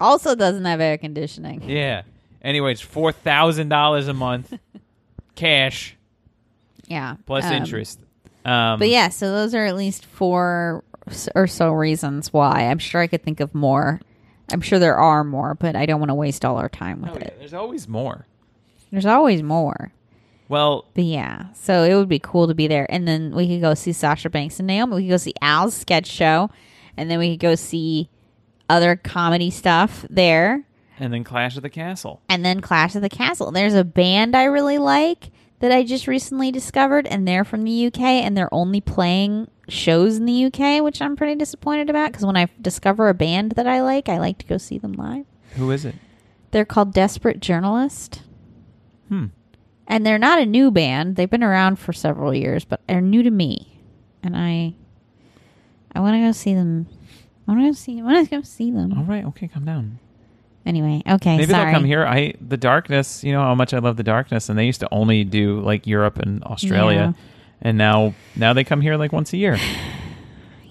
Also 0.00 0.34
doesn't 0.34 0.64
have 0.64 0.80
air 0.80 0.98
conditioning. 0.98 1.62
Yeah. 1.68 2.02
Anyway, 2.42 2.72
it's 2.72 2.80
four 2.80 3.12
thousand 3.12 3.68
dollars 3.68 4.08
a 4.08 4.14
month, 4.14 4.58
cash 5.34 5.96
Yeah. 6.86 7.16
plus 7.26 7.44
Um, 7.44 7.52
interest. 7.52 8.00
Um, 8.44 8.78
But 8.78 8.88
yeah, 8.88 9.10
so 9.10 9.30
those 9.32 9.54
are 9.54 9.64
at 9.66 9.76
least 9.76 10.06
four 10.06 10.82
or 11.34 11.46
so 11.46 11.70
reasons 11.72 12.32
why. 12.32 12.68
I'm 12.70 12.78
sure 12.78 13.00
I 13.00 13.06
could 13.06 13.22
think 13.22 13.40
of 13.40 13.54
more. 13.54 14.00
I'm 14.52 14.60
sure 14.60 14.78
there 14.78 14.96
are 14.96 15.22
more, 15.22 15.54
but 15.54 15.76
I 15.76 15.86
don't 15.86 16.00
want 16.00 16.10
to 16.10 16.14
waste 16.14 16.44
all 16.44 16.56
our 16.56 16.68
time 16.68 17.02
with 17.02 17.10
oh, 17.10 17.14
yeah, 17.20 17.26
it. 17.26 17.36
there's 17.38 17.54
always 17.54 17.86
more. 17.86 18.26
There's 18.90 19.06
always 19.06 19.42
more. 19.42 19.92
Well, 20.48 20.86
But 20.94 21.04
yeah, 21.04 21.52
so 21.54 21.84
it 21.84 21.94
would 21.94 22.08
be 22.08 22.18
cool 22.18 22.48
to 22.48 22.54
be 22.54 22.66
there. 22.66 22.90
And 22.90 23.06
then 23.06 23.32
we 23.36 23.46
could 23.46 23.60
go 23.60 23.74
see 23.74 23.92
Sasha 23.92 24.28
Banks 24.30 24.58
and 24.58 24.66
Naomi. 24.66 24.96
We 24.96 25.02
could 25.02 25.10
go 25.10 25.16
see 25.18 25.34
Al's 25.40 25.74
sketch 25.74 26.06
show. 26.08 26.50
And 26.96 27.08
then 27.08 27.20
we 27.20 27.30
could 27.34 27.40
go 27.40 27.54
see 27.54 28.08
other 28.70 28.96
comedy 28.96 29.50
stuff 29.50 30.06
there. 30.08 30.64
and 30.98 31.12
then 31.12 31.24
Clash 31.24 31.56
of 31.56 31.62
the 31.62 31.70
Castle. 31.70 32.20
And 32.28 32.44
then 32.44 32.60
Clash 32.60 32.94
of 32.94 33.02
the 33.02 33.08
Castle. 33.08 33.50
There's 33.50 33.74
a 33.74 33.84
band 33.84 34.36
I 34.36 34.44
really 34.44 34.78
like 34.78 35.30
that 35.60 35.72
I 35.72 35.82
just 35.84 36.06
recently 36.06 36.50
discovered. 36.50 37.06
And 37.06 37.26
they're 37.26 37.44
from 37.44 37.64
the 37.64 37.86
UK. 37.86 38.00
And 38.00 38.36
they're 38.36 38.52
only 38.54 38.80
playing 38.80 39.48
shows 39.68 40.16
in 40.16 40.26
the 40.26 40.44
UK, 40.46 40.82
which 40.82 41.00
I'm 41.02 41.16
pretty 41.16 41.34
disappointed 41.36 41.88
about. 41.90 42.12
Because 42.12 42.24
when 42.26 42.36
I 42.36 42.48
discover 42.60 43.08
a 43.08 43.14
band 43.14 43.52
that 43.52 43.66
I 43.66 43.80
like, 43.82 44.08
I 44.08 44.18
like 44.18 44.38
to 44.38 44.46
go 44.46 44.58
see 44.58 44.78
them 44.78 44.92
live. 44.92 45.26
Who 45.56 45.70
is 45.70 45.84
it? 45.84 45.94
They're 46.50 46.64
called 46.64 46.92
Desperate 46.92 47.40
Journalist. 47.40 48.22
Hmm. 49.08 49.26
and 49.88 50.06
they're 50.06 50.18
not 50.18 50.38
a 50.38 50.46
new 50.46 50.70
band. 50.70 51.16
They've 51.16 51.28
been 51.28 51.42
around 51.42 51.80
for 51.80 51.92
several 51.92 52.32
years, 52.32 52.64
but 52.64 52.80
they're 52.86 53.00
new 53.00 53.24
to 53.24 53.30
me, 53.30 53.80
and 54.22 54.36
I 54.36 54.74
I 55.92 55.98
want 55.98 56.14
to 56.14 56.20
go 56.20 56.30
see 56.30 56.54
them. 56.54 56.86
I 57.50 57.54
want 57.54 57.64
to 57.64 57.70
go 57.70 57.72
see. 57.74 58.00
I 58.00 58.04
want 58.04 58.28
to 58.28 58.36
go 58.36 58.42
see 58.42 58.70
them. 58.70 58.96
All 58.96 59.02
right, 59.02 59.24
okay, 59.24 59.48
calm 59.48 59.64
down. 59.64 59.98
Anyway, 60.64 61.02
okay. 61.08 61.36
Maybe 61.36 61.50
sorry. 61.50 61.64
they'll 61.64 61.74
come 61.74 61.84
here. 61.84 62.06
I 62.06 62.34
the 62.40 62.56
darkness. 62.56 63.24
You 63.24 63.32
know 63.32 63.40
how 63.40 63.56
much 63.56 63.74
I 63.74 63.78
love 63.78 63.96
the 63.96 64.04
darkness, 64.04 64.48
and 64.48 64.56
they 64.56 64.66
used 64.66 64.78
to 64.80 64.88
only 64.92 65.24
do 65.24 65.58
like 65.60 65.84
Europe 65.84 66.20
and 66.20 66.44
Australia, 66.44 67.12
and 67.60 67.76
now 67.76 68.14
now 68.36 68.52
they 68.52 68.62
come 68.62 68.80
here 68.80 68.96
like 68.96 69.12
once 69.12 69.32
a 69.32 69.36
year. 69.36 69.58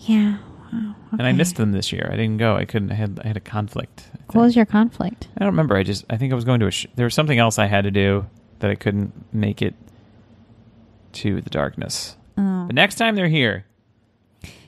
Yeah. 0.02 0.38
Wow, 0.74 0.96
And 1.12 1.24
I 1.24 1.34
missed 1.34 1.58
them 1.58 1.72
this 1.72 1.92
year. 1.92 2.10
I 2.12 2.16
didn't 2.16 2.38
go. 2.38 2.56
I 2.56 2.66
couldn't. 2.66 2.92
I 2.92 2.96
had 2.96 3.20
I 3.24 3.28
had 3.28 3.38
a 3.38 3.42
conflict. 3.42 4.10
What 4.32 4.42
was 4.42 4.56
your 4.56 4.66
conflict? 4.66 5.28
I 5.36 5.40
don't 5.42 5.50
remember. 5.50 5.76
I 5.76 5.84
just 5.84 6.06
I 6.10 6.18
think 6.18 6.32
I 6.32 6.36
was 6.36 6.46
going 6.46 6.62
to 6.62 6.68
a. 6.68 6.72
Sh- 6.72 6.88
there 6.96 7.04
was 7.04 7.14
something 7.14 7.38
else 7.38 7.60
I 7.60 7.66
had 7.66 7.84
to 7.84 7.92
do 7.92 8.26
that 8.60 8.72
I 8.72 8.76
couldn't 8.76 9.14
make 9.34 9.62
it 9.62 9.76
to 11.14 11.42
the 11.42 11.50
darkness. 11.50 12.16
Oh. 12.38 12.66
But 12.66 12.76
next 12.76 12.96
time 12.96 13.16
they're 13.16 13.28
here, 13.28 13.66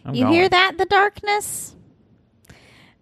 I'm 0.06 0.14
you 0.14 0.26
going. 0.26 0.34
hear 0.34 0.50
that? 0.50 0.74
The 0.78 0.86
darkness. 0.86 1.76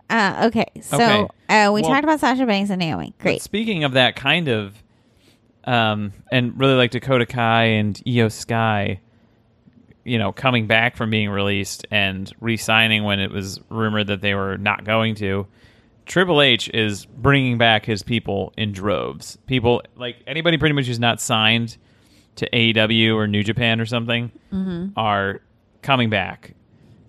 Uh, 0.10 0.44
okay, 0.48 0.66
so 0.82 0.96
Okay. 0.98 1.28
Uh, 1.50 1.72
we 1.72 1.82
Well- 1.82 1.92
talked 1.92 2.04
about 2.04 2.20
Sasha 2.20 2.46
Banks 2.46 2.70
and 2.70 2.80
Naomi. 2.80 3.14
Great. 3.20 3.42
speaking 3.42 3.84
of 3.84 3.94
that 3.94 4.16
kind 4.16 4.48
of, 4.48 4.82
um, 5.66 6.14
and 6.32 6.60
really 6.60 6.74
like 6.76 6.92
Dakota 6.92 7.26
Kai 7.26 7.64
and 7.66 7.96
Iyo 8.06 8.32
Sky, 8.32 9.00
you 10.04 10.18
know, 10.18 10.32
coming 10.32 10.66
back 10.68 10.96
from 10.96 11.10
being 11.12 11.30
released 11.30 11.86
and 11.92 12.32
re-signing 12.40 13.04
when 13.04 13.20
it 13.20 13.30
was 13.32 13.60
rumored 13.70 14.08
that 14.08 14.22
they 14.22 14.34
were 14.34 14.58
not 14.58 14.84
going 14.84 15.14
to. 15.16 15.46
Triple 16.06 16.42
H 16.42 16.70
is 16.74 17.06
bringing 17.06 17.60
back 17.60 17.86
his 17.86 18.02
people 18.02 18.52
in 18.58 18.72
droves. 18.72 19.38
People 19.46 19.84
like 19.96 20.16
anybody 20.26 20.58
pretty 20.58 20.74
much 20.74 20.88
who's 20.88 21.00
not 21.00 21.22
signed 21.22 21.78
to 22.38 22.50
AEW 22.52 23.16
or 23.16 23.28
New 23.28 23.44
Japan 23.44 23.80
or 23.80 23.86
something 23.86 24.32
are 24.98 25.42
coming 25.84 26.10
back 26.10 26.56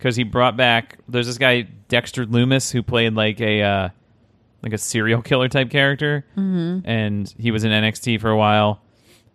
because 0.00 0.16
he 0.16 0.22
brought 0.22 0.56
back. 0.56 0.98
There's 1.08 1.26
this 1.26 1.36
guy 1.36 1.62
Dexter 1.88 2.24
Lumis 2.24 2.72
who 2.72 2.82
played 2.82 3.14
like 3.14 3.38
a 3.40 3.62
uh, 3.62 3.88
like 4.62 4.72
a 4.72 4.78
serial 4.78 5.20
killer 5.20 5.48
type 5.48 5.68
character, 5.68 6.24
mm-hmm. 6.36 6.88
and 6.88 7.32
he 7.38 7.50
was 7.50 7.64
in 7.64 7.70
NXT 7.70 8.18
for 8.18 8.30
a 8.30 8.36
while, 8.36 8.80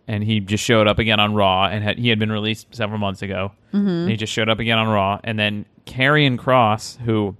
and 0.08 0.24
he 0.24 0.40
just 0.40 0.64
showed 0.64 0.88
up 0.88 0.98
again 0.98 1.20
on 1.20 1.34
Raw, 1.34 1.66
and 1.66 1.84
had, 1.84 1.98
he 1.98 2.08
had 2.08 2.18
been 2.18 2.32
released 2.32 2.74
several 2.74 2.98
months 2.98 3.22
ago. 3.22 3.52
Mm-hmm. 3.72 3.88
And 3.88 4.10
he 4.10 4.16
just 4.16 4.32
showed 4.32 4.48
up 4.48 4.58
again 4.58 4.76
on 4.76 4.88
Raw, 4.88 5.20
and 5.22 5.38
then 5.38 5.66
Karrion 5.86 6.36
Kross, 6.36 6.98
who 6.98 7.36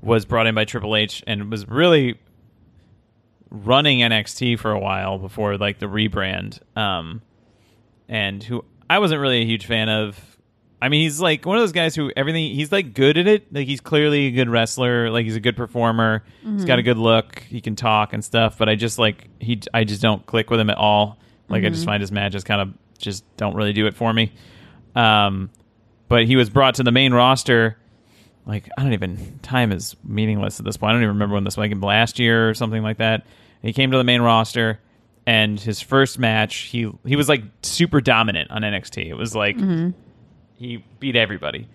was 0.00 0.24
brought 0.24 0.46
in 0.46 0.54
by 0.54 0.64
Triple 0.64 0.96
H 0.96 1.22
and 1.26 1.50
was 1.50 1.68
really 1.68 2.18
running 3.50 3.98
NXT 3.98 4.58
for 4.58 4.70
a 4.70 4.78
while 4.78 5.18
before 5.18 5.58
like 5.58 5.80
the 5.80 5.86
rebrand, 5.86 6.60
um, 6.78 7.20
and 8.08 8.42
who 8.42 8.64
I 8.88 9.00
wasn't 9.00 9.20
really 9.20 9.42
a 9.42 9.44
huge 9.44 9.66
fan 9.66 9.90
of. 9.90 10.29
I 10.82 10.88
mean, 10.88 11.02
he's 11.02 11.20
like 11.20 11.44
one 11.44 11.56
of 11.56 11.62
those 11.62 11.72
guys 11.72 11.94
who 11.94 12.10
everything 12.16 12.54
he's 12.54 12.72
like 12.72 12.94
good 12.94 13.18
at 13.18 13.26
it. 13.26 13.52
Like 13.52 13.66
he's 13.66 13.80
clearly 13.80 14.26
a 14.26 14.30
good 14.30 14.48
wrestler. 14.48 15.10
Like 15.10 15.24
he's 15.24 15.36
a 15.36 15.40
good 15.40 15.56
performer. 15.56 16.24
He's 16.42 16.64
got 16.64 16.78
a 16.78 16.82
mm-hmm. 16.82 16.90
good 16.90 16.98
look. 16.98 17.40
He 17.40 17.60
can 17.60 17.76
talk 17.76 18.12
and 18.12 18.24
stuff. 18.24 18.56
But 18.56 18.68
I 18.68 18.76
just 18.76 18.98
like 18.98 19.28
he. 19.40 19.60
I 19.74 19.84
just 19.84 20.00
don't 20.00 20.24
click 20.24 20.50
with 20.50 20.58
him 20.58 20.70
at 20.70 20.78
all. 20.78 21.18
Like 21.48 21.64
I 21.64 21.68
just 21.68 21.82
mm-hmm. 21.82 21.90
find 21.90 22.00
his 22.00 22.10
matches 22.10 22.44
kind 22.44 22.60
of 22.62 22.74
just 22.98 23.24
don't 23.36 23.54
really 23.54 23.72
do 23.72 23.86
it 23.86 23.94
for 23.94 24.12
me. 24.12 24.32
Um, 24.94 25.50
but 26.08 26.26
he 26.26 26.36
was 26.36 26.48
brought 26.48 26.76
to 26.76 26.82
the 26.82 26.92
main 26.92 27.12
roster. 27.12 27.76
Like 28.46 28.68
I 28.78 28.82
don't 28.82 28.92
even 28.94 29.38
time 29.42 29.72
is 29.72 29.96
meaningless 30.02 30.60
at 30.60 30.64
this 30.64 30.76
point. 30.76 30.90
I 30.90 30.92
don't 30.94 31.02
even 31.02 31.14
remember 31.14 31.34
when 31.34 31.44
this 31.44 31.56
was, 31.56 31.70
like 31.70 31.82
last 31.82 32.18
year 32.18 32.48
or 32.48 32.54
something 32.54 32.82
like 32.82 32.98
that. 32.98 33.26
He 33.62 33.72
came 33.72 33.90
to 33.90 33.98
the 33.98 34.04
main 34.04 34.22
roster, 34.22 34.80
and 35.26 35.60
his 35.60 35.80
first 35.80 36.18
match, 36.18 36.56
he 36.56 36.90
he 37.04 37.16
was 37.16 37.28
like 37.28 37.42
super 37.62 38.00
dominant 38.00 38.50
on 38.50 38.62
NXT. 38.62 39.06
It 39.06 39.14
was 39.14 39.34
like 39.34 39.56
mm-hmm. 39.56 39.90
He 40.60 40.84
beat 41.00 41.16
everybody. 41.16 41.66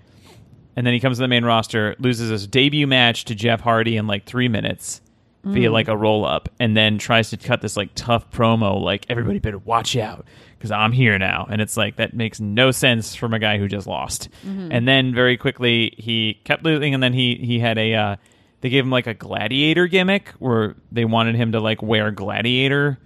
And 0.76 0.86
then 0.86 0.94
he 0.94 1.00
comes 1.00 1.18
to 1.18 1.22
the 1.22 1.28
main 1.28 1.44
roster, 1.44 1.96
loses 2.00 2.30
his 2.30 2.48
debut 2.48 2.86
match 2.86 3.26
to 3.26 3.36
Jeff 3.36 3.62
Hardy 3.62 3.98
in 3.98 4.08
like 4.08 4.26
three 4.26 4.48
minutes 4.48 5.02
via 5.44 5.72
like 5.72 5.88
a 5.88 5.96
roll 5.96 6.26
up, 6.26 6.50
and 6.60 6.76
then 6.76 6.98
tries 6.98 7.30
to 7.30 7.38
cut 7.38 7.62
this 7.62 7.78
like 7.78 7.90
tough 7.96 8.30
promo, 8.32 8.82
like 8.82 9.06
everybody 9.10 9.40
better 9.40 9.60
watch 9.60 9.96
out 9.96 10.26
because 10.58 10.72
I'm 10.72 10.92
here 10.92 11.18
now. 11.20 11.48
And 11.50 11.62
it's 11.62 11.78
like 11.78 11.98
that 11.98 12.14
makes 12.16 12.40
no 12.40 12.72
sense 12.72 13.14
from 13.16 13.34
a 13.34 13.40
guy 13.40 13.58
who 13.58 13.68
just 13.68 13.88
lost. 13.88 14.30
And 14.72 14.88
then 14.88 15.14
very 15.14 15.38
quickly 15.38 15.94
he 15.98 16.42
kept 16.46 16.64
losing, 16.64 16.94
and 16.94 17.02
then 17.02 17.14
he 17.14 17.36
he 17.36 17.60
had 17.60 17.78
a 17.78 17.94
uh, 17.94 18.16
they 18.62 18.70
gave 18.70 18.84
him 18.84 18.92
like 18.92 19.08
a 19.08 19.14
gladiator 19.14 19.88
gimmick 19.88 20.30
where 20.40 20.76
they 20.92 21.06
wanted 21.06 21.36
him 21.36 21.52
to 21.52 21.60
like 21.60 21.82
wear 21.82 22.10
gladiator 22.12 22.98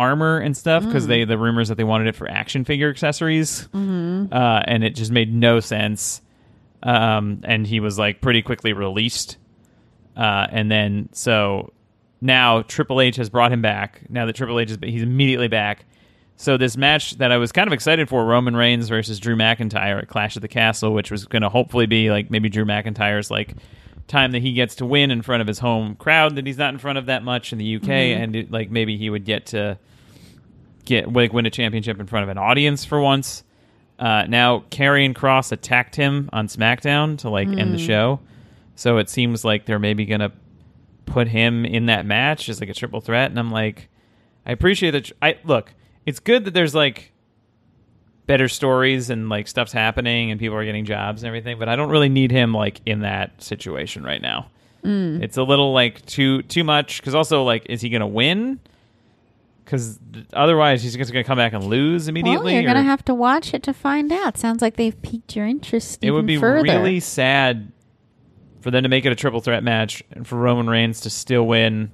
armor 0.00 0.38
and 0.38 0.56
stuff 0.56 0.82
because 0.84 1.06
they 1.06 1.24
the 1.24 1.36
rumors 1.36 1.68
that 1.68 1.76
they 1.76 1.84
wanted 1.84 2.06
it 2.08 2.16
for 2.16 2.26
action 2.28 2.64
figure 2.64 2.88
accessories. 2.88 3.68
Uh, 4.32 4.62
and 4.66 4.82
it 4.82 4.94
just 4.94 5.12
made 5.12 5.32
no 5.34 5.60
sense. 5.60 6.22
Um, 6.82 7.42
and 7.44 7.66
he 7.66 7.78
was 7.80 7.98
like 7.98 8.22
pretty 8.22 8.40
quickly 8.40 8.72
released. 8.72 9.36
Uh, 10.16 10.46
and 10.50 10.70
then 10.70 11.10
so 11.12 11.72
now 12.22 12.62
Triple 12.62 13.00
H 13.02 13.16
has 13.16 13.28
brought 13.28 13.52
him 13.52 13.60
back. 13.60 14.00
Now 14.08 14.24
that 14.24 14.34
Triple 14.36 14.58
H 14.58 14.70
is 14.70 14.78
he's 14.82 15.02
immediately 15.02 15.48
back. 15.48 15.84
So 16.36 16.56
this 16.56 16.74
match 16.78 17.18
that 17.18 17.30
I 17.30 17.36
was 17.36 17.52
kind 17.52 17.68
of 17.68 17.74
excited 17.74 18.08
for 18.08 18.24
Roman 18.24 18.56
Reigns 18.56 18.88
versus 18.88 19.20
Drew 19.20 19.36
McIntyre 19.36 19.98
at 20.00 20.08
Clash 20.08 20.36
of 20.36 20.42
the 20.42 20.48
Castle 20.48 20.94
which 20.94 21.10
was 21.10 21.26
going 21.26 21.42
to 21.42 21.50
hopefully 21.50 21.84
be 21.84 22.10
like 22.10 22.30
maybe 22.30 22.48
Drew 22.48 22.64
McIntyre's 22.64 23.30
like 23.30 23.54
time 24.08 24.32
that 24.32 24.40
he 24.40 24.54
gets 24.54 24.74
to 24.76 24.86
win 24.86 25.10
in 25.10 25.20
front 25.20 25.42
of 25.42 25.46
his 25.46 25.58
home 25.58 25.94
crowd 25.96 26.36
that 26.36 26.46
he's 26.46 26.56
not 26.58 26.72
in 26.72 26.78
front 26.78 26.96
of 26.98 27.06
that 27.06 27.22
much 27.22 27.52
in 27.52 27.58
the 27.58 27.76
UK 27.76 27.88
and 27.88 28.34
it, 28.34 28.50
like 28.50 28.70
maybe 28.70 28.96
he 28.96 29.10
would 29.10 29.26
get 29.26 29.46
to 29.46 29.78
get 30.84 31.12
like 31.12 31.32
win 31.32 31.46
a 31.46 31.50
championship 31.50 31.98
in 32.00 32.06
front 32.06 32.24
of 32.24 32.28
an 32.28 32.38
audience 32.38 32.84
for 32.84 33.00
once. 33.00 33.44
Uh, 33.98 34.24
now 34.28 34.60
Karrion 34.70 35.14
Kross 35.14 35.52
attacked 35.52 35.94
him 35.94 36.30
on 36.32 36.48
SmackDown 36.48 37.18
to 37.18 37.28
like 37.30 37.48
end 37.48 37.74
the 37.74 37.78
show, 37.78 38.20
so 38.74 38.96
it 38.96 39.10
seems 39.10 39.44
like 39.44 39.66
they're 39.66 39.78
maybe 39.78 40.06
gonna 40.06 40.32
put 41.06 41.28
him 41.28 41.64
in 41.66 41.86
that 41.86 42.06
match 42.06 42.48
as 42.48 42.60
like 42.60 42.68
a 42.70 42.74
triple 42.74 43.00
threat. 43.00 43.30
And 43.30 43.38
I'm 43.38 43.50
like, 43.50 43.88
I 44.46 44.52
appreciate 44.52 44.92
that. 44.92 45.12
I 45.20 45.36
look, 45.44 45.74
it's 46.06 46.18
good 46.20 46.44
that 46.46 46.54
there's 46.54 46.74
like 46.74 47.12
better 48.26 48.48
stories 48.48 49.10
and 49.10 49.28
like 49.28 49.48
stuff's 49.48 49.72
happening 49.72 50.30
and 50.30 50.38
people 50.38 50.56
are 50.56 50.64
getting 50.64 50.84
jobs 50.84 51.22
and 51.22 51.28
everything, 51.28 51.58
but 51.58 51.68
I 51.68 51.76
don't 51.76 51.90
really 51.90 52.08
need 52.08 52.30
him 52.30 52.54
like 52.54 52.80
in 52.86 53.00
that 53.00 53.42
situation 53.42 54.02
right 54.04 54.22
now. 54.22 54.50
It's 55.22 55.36
a 55.36 55.42
little 55.42 55.74
like 55.74 56.06
too 56.06 56.40
too 56.42 56.64
much 56.64 57.00
because 57.00 57.14
also 57.14 57.42
like, 57.42 57.66
is 57.68 57.82
he 57.82 57.90
gonna 57.90 58.06
win? 58.06 58.60
Because 59.64 59.98
otherwise, 60.32 60.82
he's 60.82 60.96
just 60.96 61.12
going 61.12 61.22
to 61.22 61.26
come 61.26 61.38
back 61.38 61.52
and 61.52 61.64
lose 61.64 62.08
immediately. 62.08 62.52
well, 62.54 62.62
you're 62.62 62.62
gonna 62.72 62.82
have 62.82 63.04
to 63.04 63.14
watch 63.14 63.54
it 63.54 63.62
to 63.64 63.72
find 63.72 64.10
out. 64.12 64.36
Sounds 64.36 64.60
like 64.62 64.76
they've 64.76 65.00
piqued 65.02 65.36
your 65.36 65.46
interest. 65.46 66.02
it 66.02 66.10
would 66.10 66.26
be 66.26 66.38
further. 66.38 66.64
really 66.64 66.98
sad 67.00 67.70
for 68.60 68.70
them 68.70 68.82
to 68.82 68.88
make 68.88 69.04
it 69.04 69.12
a 69.12 69.14
triple 69.14 69.40
threat 69.40 69.62
match 69.62 70.02
and 70.10 70.26
for 70.26 70.36
Roman 70.36 70.68
Reigns 70.68 71.00
to 71.02 71.10
still 71.10 71.46
win. 71.46 71.92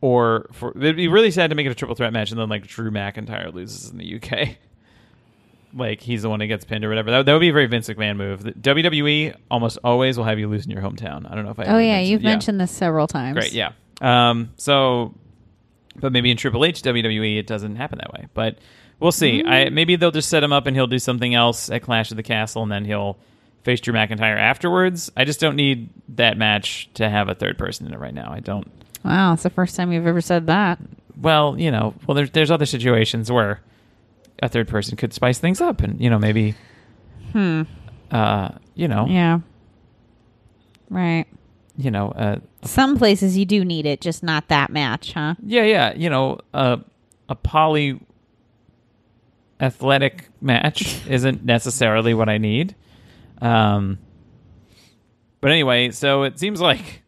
Or 0.00 0.48
for 0.52 0.70
it'd 0.76 0.96
be 0.96 1.08
really 1.08 1.30
sad 1.30 1.50
to 1.50 1.56
make 1.56 1.66
it 1.66 1.70
a 1.70 1.74
triple 1.74 1.94
threat 1.94 2.12
match 2.12 2.30
and 2.30 2.40
then 2.40 2.48
like 2.48 2.66
Drew 2.66 2.90
McIntyre 2.90 3.52
loses 3.52 3.90
in 3.90 3.98
the 3.98 4.16
UK. 4.16 4.56
like 5.74 6.00
he's 6.00 6.22
the 6.22 6.28
one 6.28 6.40
that 6.40 6.48
gets 6.48 6.64
pinned 6.64 6.84
or 6.84 6.88
whatever. 6.88 7.10
That, 7.10 7.26
that 7.26 7.32
would 7.32 7.40
be 7.40 7.50
a 7.50 7.52
very 7.52 7.66
Vince 7.66 7.88
McMahon 7.88 8.16
move. 8.16 8.42
The 8.42 8.52
WWE 8.52 9.36
almost 9.50 9.78
always 9.84 10.18
will 10.18 10.24
have 10.24 10.38
you 10.38 10.48
lose 10.48 10.64
in 10.64 10.70
your 10.70 10.82
hometown. 10.82 11.30
I 11.30 11.34
don't 11.34 11.44
know 11.44 11.52
if 11.52 11.58
I. 11.58 11.64
Oh 11.64 11.78
yeah, 11.78 11.92
mentioned- 11.96 12.08
you've 12.08 12.22
mentioned 12.22 12.60
this 12.60 12.70
several 12.70 13.06
times. 13.06 13.34
Great, 13.38 13.52
yeah. 13.52 13.72
Um, 14.00 14.50
so, 14.56 15.14
but 15.96 16.12
maybe 16.12 16.30
in 16.30 16.36
Triple 16.36 16.64
H 16.64 16.82
WWE 16.82 17.38
it 17.38 17.46
doesn't 17.46 17.76
happen 17.76 17.98
that 17.98 18.12
way. 18.12 18.26
But 18.34 18.58
we'll 19.00 19.12
see. 19.12 19.42
I 19.44 19.64
Mm. 19.66 19.72
maybe 19.72 19.96
they'll 19.96 20.10
just 20.10 20.28
set 20.28 20.42
him 20.42 20.52
up 20.52 20.66
and 20.66 20.76
he'll 20.76 20.86
do 20.86 20.98
something 20.98 21.34
else 21.34 21.70
at 21.70 21.82
Clash 21.82 22.10
of 22.10 22.16
the 22.16 22.22
Castle, 22.22 22.62
and 22.62 22.70
then 22.72 22.84
he'll 22.84 23.18
face 23.64 23.80
Drew 23.80 23.94
McIntyre 23.94 24.36
afterwards. 24.38 25.10
I 25.16 25.24
just 25.24 25.38
don't 25.40 25.56
need 25.56 25.88
that 26.16 26.36
match 26.36 26.88
to 26.94 27.08
have 27.08 27.28
a 27.28 27.34
third 27.34 27.58
person 27.58 27.86
in 27.86 27.92
it 27.94 27.98
right 28.00 28.14
now. 28.14 28.32
I 28.32 28.40
don't. 28.40 28.68
Wow, 29.04 29.34
it's 29.34 29.42
the 29.44 29.50
first 29.50 29.76
time 29.76 29.92
you've 29.92 30.06
ever 30.06 30.20
said 30.20 30.46
that. 30.48 30.78
Well, 31.20 31.56
you 31.58 31.70
know, 31.70 31.94
well 32.06 32.14
there's 32.14 32.30
there's 32.30 32.50
other 32.50 32.66
situations 32.66 33.30
where 33.30 33.60
a 34.42 34.48
third 34.48 34.66
person 34.68 34.96
could 34.96 35.12
spice 35.12 35.38
things 35.38 35.60
up, 35.60 35.80
and 35.80 36.00
you 36.00 36.10
know 36.10 36.18
maybe, 36.18 36.54
Hmm. 37.32 37.62
uh, 38.10 38.50
you 38.74 38.88
know, 38.88 39.06
Yeah. 39.08 39.40
Right. 40.90 41.26
You 41.76 41.90
know, 41.90 42.10
uh, 42.10 42.36
Some 42.64 42.96
places 42.98 43.36
you 43.36 43.44
do 43.44 43.64
need 43.64 43.86
it, 43.86 44.00
just 44.00 44.22
not 44.22 44.48
that 44.48 44.70
match, 44.70 45.12
huh? 45.12 45.34
Yeah, 45.44 45.64
yeah. 45.64 45.94
You 45.94 46.10
know, 46.10 46.38
uh, 46.52 46.78
a 47.28 47.34
poly 47.34 48.00
athletic 49.60 50.28
match 50.40 51.06
isn't 51.08 51.44
necessarily 51.44 52.14
what 52.14 52.28
I 52.28 52.38
need. 52.38 52.74
Um, 53.40 53.98
but 55.40 55.50
anyway, 55.50 55.90
so 55.90 56.22
it 56.22 56.38
seems 56.38 56.60
like 56.60 57.02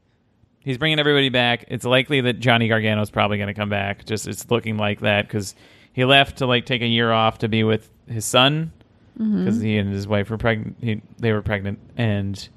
he's 0.61 0.79
bringing 0.79 0.99
everybody 0.99 1.29
back. 1.29 1.67
It's 1.69 1.85
likely 1.85 2.23
that 2.23 2.41
Johnny 2.41 2.69
Gargano 2.69 3.03
is 3.03 3.11
probably 3.11 3.37
going 3.37 3.49
to 3.49 3.55
come 3.55 3.69
back. 3.69 4.05
Just 4.05 4.27
it's 4.27 4.51
looking 4.51 4.77
like 4.77 5.01
that 5.01 5.27
because 5.29 5.55
he 5.93 6.05
left 6.05 6.39
to 6.39 6.47
like 6.47 6.67
take 6.67 6.83
a 6.83 6.87
year 6.87 7.13
off 7.13 7.39
to 7.39 7.49
be 7.49 7.63
with 7.63 7.89
his 8.09 8.25
son 8.25 8.73
because 9.17 9.61
he 9.61 9.77
and 9.77 9.93
his 9.93 10.09
wife 10.09 10.29
were 10.31 10.39
pregnant. 10.39 10.77
He, 10.81 11.01
they 11.19 11.33
were 11.33 11.43
pregnant, 11.43 11.79
and 11.97 12.49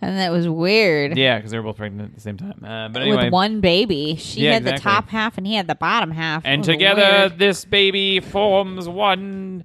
and 0.00 0.18
that 0.18 0.30
was 0.32 0.48
weird. 0.48 1.16
Yeah, 1.16 1.36
because 1.36 1.50
they 1.50 1.58
were 1.58 1.62
both 1.64 1.76
pregnant 1.76 2.10
at 2.10 2.14
the 2.14 2.20
same 2.20 2.36
time. 2.36 2.64
Uh, 2.64 2.88
but 2.88 3.02
anyway, 3.02 3.24
With 3.24 3.32
one 3.32 3.60
baby, 3.60 4.16
she 4.16 4.42
Yeah, 4.42 4.52
had 4.54 4.64
the 4.64 4.72
top 4.78 5.08
half 5.08 5.38
and 5.38 5.46
he 5.46 5.54
had 5.54 5.66
the 5.66 5.74
bottom 5.74 6.10
half. 6.10 6.42
And 6.44 6.62
together 6.64 7.02
weird. 7.28 7.38
this 7.38 7.64
baby 7.64 8.20
forms 8.20 8.88
one 8.88 9.64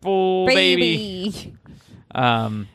full 0.00 0.46
baby. 0.46 1.30
baby. 1.30 1.54
Um, 2.14 2.68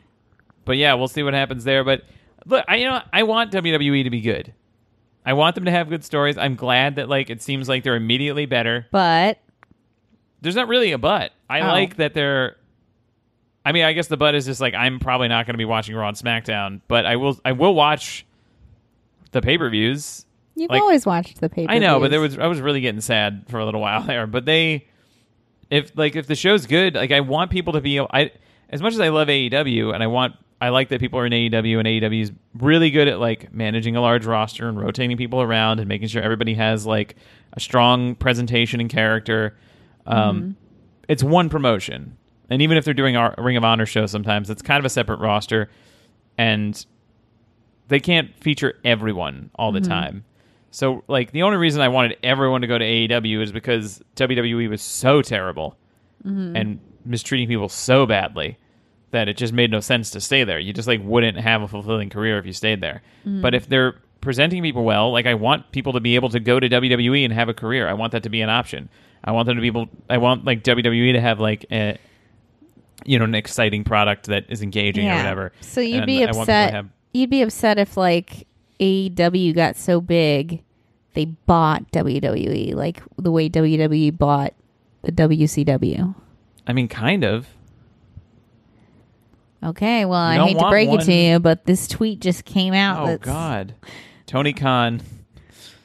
but 0.64 0.76
yeah, 0.76 0.94
we'll 0.94 1.08
see 1.08 1.22
what 1.22 1.34
happens 1.34 1.64
there. 1.64 1.84
But 1.84 2.02
look, 2.46 2.64
I 2.68 2.76
you 2.76 2.86
know 2.88 3.00
I 3.12 3.22
want 3.22 3.52
WWE 3.52 4.04
to 4.04 4.10
be 4.10 4.20
good. 4.20 4.52
I 5.24 5.34
want 5.34 5.54
them 5.54 5.64
to 5.66 5.70
have 5.70 5.88
good 5.90 6.04
stories. 6.04 6.38
I'm 6.38 6.54
glad 6.56 6.96
that 6.96 7.08
like 7.08 7.28
it 7.30 7.42
seems 7.42 7.68
like 7.68 7.84
they're 7.84 7.96
immediately 7.96 8.46
better. 8.46 8.86
But 8.90 9.38
There's 10.40 10.56
not 10.56 10.68
really 10.68 10.92
a 10.92 10.98
but. 10.98 11.32
I 11.50 11.60
Oh. 11.60 11.66
like 11.66 11.96
that 11.96 12.14
they're. 12.14 12.56
I 13.64 13.72
mean, 13.72 13.84
I 13.84 13.92
guess 13.92 14.06
the 14.08 14.16
but 14.16 14.34
is 14.34 14.46
just 14.46 14.60
like 14.60 14.74
I'm 14.74 14.98
probably 14.98 15.28
not 15.28 15.46
going 15.46 15.54
to 15.54 15.58
be 15.58 15.64
watching 15.64 15.94
Raw 15.94 16.08
and 16.08 16.16
SmackDown, 16.16 16.80
but 16.88 17.04
I 17.06 17.16
will. 17.16 17.38
I 17.44 17.52
will 17.52 17.74
watch 17.74 18.24
the 19.32 19.40
pay 19.42 19.58
per 19.58 19.68
views. 19.68 20.24
you've 20.54 20.70
Like- 20.70 20.80
always 20.80 21.04
watched 21.06 21.40
the 21.40 21.48
paper. 21.48 21.70
I 21.70 21.78
know, 21.78 22.00
but 22.00 22.10
there 22.10 22.20
was 22.20 22.38
I 22.38 22.46
was 22.46 22.60
really 22.60 22.80
getting 22.80 23.00
sad 23.00 23.44
for 23.48 23.58
a 23.58 23.64
little 23.64 23.80
while 23.80 24.02
there. 24.02 24.26
But 24.26 24.44
they, 24.46 24.86
if 25.70 25.96
like 25.96 26.16
if 26.16 26.26
the 26.26 26.34
show's 26.34 26.66
good, 26.66 26.94
like 26.94 27.12
I 27.12 27.20
want 27.20 27.50
people 27.50 27.74
to 27.74 27.80
be. 27.80 28.00
I 28.00 28.30
as 28.70 28.82
much 28.82 28.92
as 28.94 29.00
I 29.00 29.08
love 29.08 29.28
AEW 29.28 29.94
and 29.94 30.02
I 30.02 30.06
want 30.08 30.34
I 30.60 30.70
like 30.70 30.88
that 30.90 31.00
people 31.00 31.18
are 31.20 31.26
in 31.26 31.32
AEW 31.32 31.78
and 31.78 31.86
AEW 31.86 32.20
is 32.22 32.32
really 32.54 32.90
good 32.90 33.06
at 33.08 33.18
like 33.20 33.52
managing 33.54 33.96
a 33.96 34.00
large 34.00 34.26
roster 34.26 34.68
and 34.68 34.78
rotating 34.80 35.16
people 35.16 35.40
around 35.40 35.78
and 35.78 35.88
making 35.88 36.08
sure 36.08 36.20
everybody 36.22 36.54
has 36.54 36.84
like 36.84 37.16
a 37.54 37.60
strong 37.60 38.14
presentation 38.16 38.80
and 38.80 38.90
character. 38.90 39.56
Um, 40.06 40.56
It's 41.08 41.22
one 41.22 41.48
promotion, 41.48 42.17
and 42.50 42.62
even 42.62 42.76
if 42.76 42.84
they're 42.84 42.94
doing 42.94 43.16
our 43.16 43.34
Ring 43.38 43.56
of 43.56 43.64
Honor 43.64 43.86
show, 43.86 44.06
sometimes 44.06 44.50
it's 44.50 44.62
kind 44.62 44.78
of 44.78 44.84
a 44.84 44.90
separate 44.90 45.20
roster, 45.20 45.70
and 46.36 46.84
they 47.88 48.00
can't 48.00 48.36
feature 48.42 48.78
everyone 48.84 49.50
all 49.54 49.72
the 49.72 49.80
mm-hmm. 49.80 49.90
time. 49.90 50.24
So, 50.70 51.02
like, 51.08 51.32
the 51.32 51.42
only 51.42 51.56
reason 51.56 51.80
I 51.80 51.88
wanted 51.88 52.18
everyone 52.22 52.60
to 52.60 52.66
go 52.66 52.78
to 52.78 52.84
AEW 52.84 53.42
is 53.42 53.52
because 53.52 54.02
WWE 54.16 54.68
was 54.68 54.82
so 54.82 55.22
terrible 55.22 55.76
mm-hmm. 56.24 56.54
and 56.54 56.80
mistreating 57.04 57.48
people 57.48 57.68
so 57.68 58.06
badly 58.06 58.58
that 59.10 59.28
it 59.28 59.36
just 59.36 59.52
made 59.52 59.70
no 59.70 59.80
sense 59.80 60.10
to 60.10 60.20
stay 60.20 60.44
there. 60.44 60.58
You 60.58 60.72
just 60.72 60.86
like 60.86 61.00
wouldn't 61.02 61.38
have 61.38 61.62
a 61.62 61.68
fulfilling 61.68 62.10
career 62.10 62.38
if 62.38 62.44
you 62.44 62.52
stayed 62.52 62.82
there. 62.82 63.02
Mm-hmm. 63.20 63.40
But 63.40 63.54
if 63.54 63.66
they're 63.66 63.94
presenting 64.20 64.62
people 64.62 64.84
well, 64.84 65.10
like 65.10 65.26
I 65.26 65.34
want 65.34 65.72
people 65.72 65.94
to 65.94 66.00
be 66.00 66.14
able 66.14 66.28
to 66.30 66.40
go 66.40 66.60
to 66.60 66.68
WWE 66.68 67.24
and 67.24 67.32
have 67.32 67.48
a 67.48 67.54
career. 67.54 67.88
I 67.88 67.94
want 67.94 68.12
that 68.12 68.22
to 68.24 68.28
be 68.28 68.42
an 68.42 68.50
option. 68.50 68.88
I 69.24 69.32
want 69.32 69.46
them 69.46 69.56
to 69.56 69.60
be 69.62 69.68
able. 69.68 69.88
I 70.10 70.18
want 70.18 70.44
like 70.44 70.62
WWE 70.62 71.14
to 71.14 71.20
have 71.20 71.40
like 71.40 71.64
a, 71.72 71.98
you 73.04 73.18
know, 73.18 73.24
an 73.24 73.34
exciting 73.34 73.84
product 73.84 74.26
that 74.26 74.44
is 74.48 74.62
engaging 74.62 75.08
or 75.08 75.14
whatever. 75.16 75.52
So 75.60 75.80
you'd 75.80 75.98
And 75.98 76.06
be 76.06 76.18
I 76.18 76.26
want 76.26 76.30
people 76.30 76.34
to 76.46 76.52
upset. 76.52 76.72
have- 76.74 76.88
You'd 77.14 77.30
be 77.30 77.42
upset 77.42 77.78
if 77.78 77.96
like 77.96 78.46
AEW 78.80 79.54
got 79.54 79.76
so 79.76 80.00
big, 80.00 80.62
they 81.14 81.24
bought 81.24 81.90
WWE 81.92 82.74
like 82.74 83.02
the 83.16 83.30
way 83.32 83.48
WWE 83.48 84.16
bought 84.16 84.52
the 85.02 85.10
WCW. 85.12 86.14
I 86.66 86.72
mean, 86.72 86.86
kind 86.88 87.24
of. 87.24 87.48
Okay, 89.64 90.04
well, 90.04 90.20
I 90.20 90.38
hate 90.46 90.58
to 90.58 90.68
break 90.68 90.88
one- 90.88 91.00
it 91.00 91.04
to 91.06 91.12
you, 91.12 91.38
but 91.40 91.64
this 91.64 91.88
tweet 91.88 92.20
just 92.20 92.44
came 92.44 92.74
out. 92.74 93.02
Oh 93.02 93.06
that's- 93.06 93.24
God, 93.26 93.74
Tony 94.26 94.52
Khan. 94.52 95.00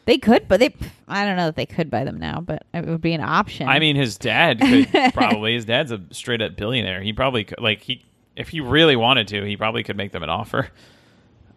They 0.06 0.18
could, 0.18 0.48
but 0.48 0.60
they. 0.60 0.74
I 1.08 1.24
don't 1.26 1.38
know 1.38 1.46
that 1.46 1.56
they 1.56 1.66
could 1.66 1.90
buy 1.90 2.04
them 2.04 2.18
now, 2.20 2.42
but 2.42 2.66
it 2.74 2.86
would 2.86 3.02
be 3.02 3.14
an 3.14 3.22
option. 3.22 3.68
I 3.70 3.80
mean, 3.80 3.96
his 3.96 4.18
dad 4.18 4.60
could 4.60 4.90
probably. 5.14 5.54
His 5.54 5.66
dad's 5.66 5.92
a 5.92 6.02
straight 6.12 6.42
up 6.42 6.56
billionaire. 6.58 7.02
He 7.02 7.14
probably 7.14 7.44
could, 7.46 7.60
like 7.62 7.82
he 7.82 8.04
if 8.36 8.50
he 8.50 8.60
really 8.60 8.96
wanted 8.96 9.28
to, 9.30 9.44
he 9.46 9.56
probably 9.56 9.84
could 9.84 9.96
make 9.98 10.12
them 10.12 10.24
an 10.24 10.30
offer. 10.30 10.70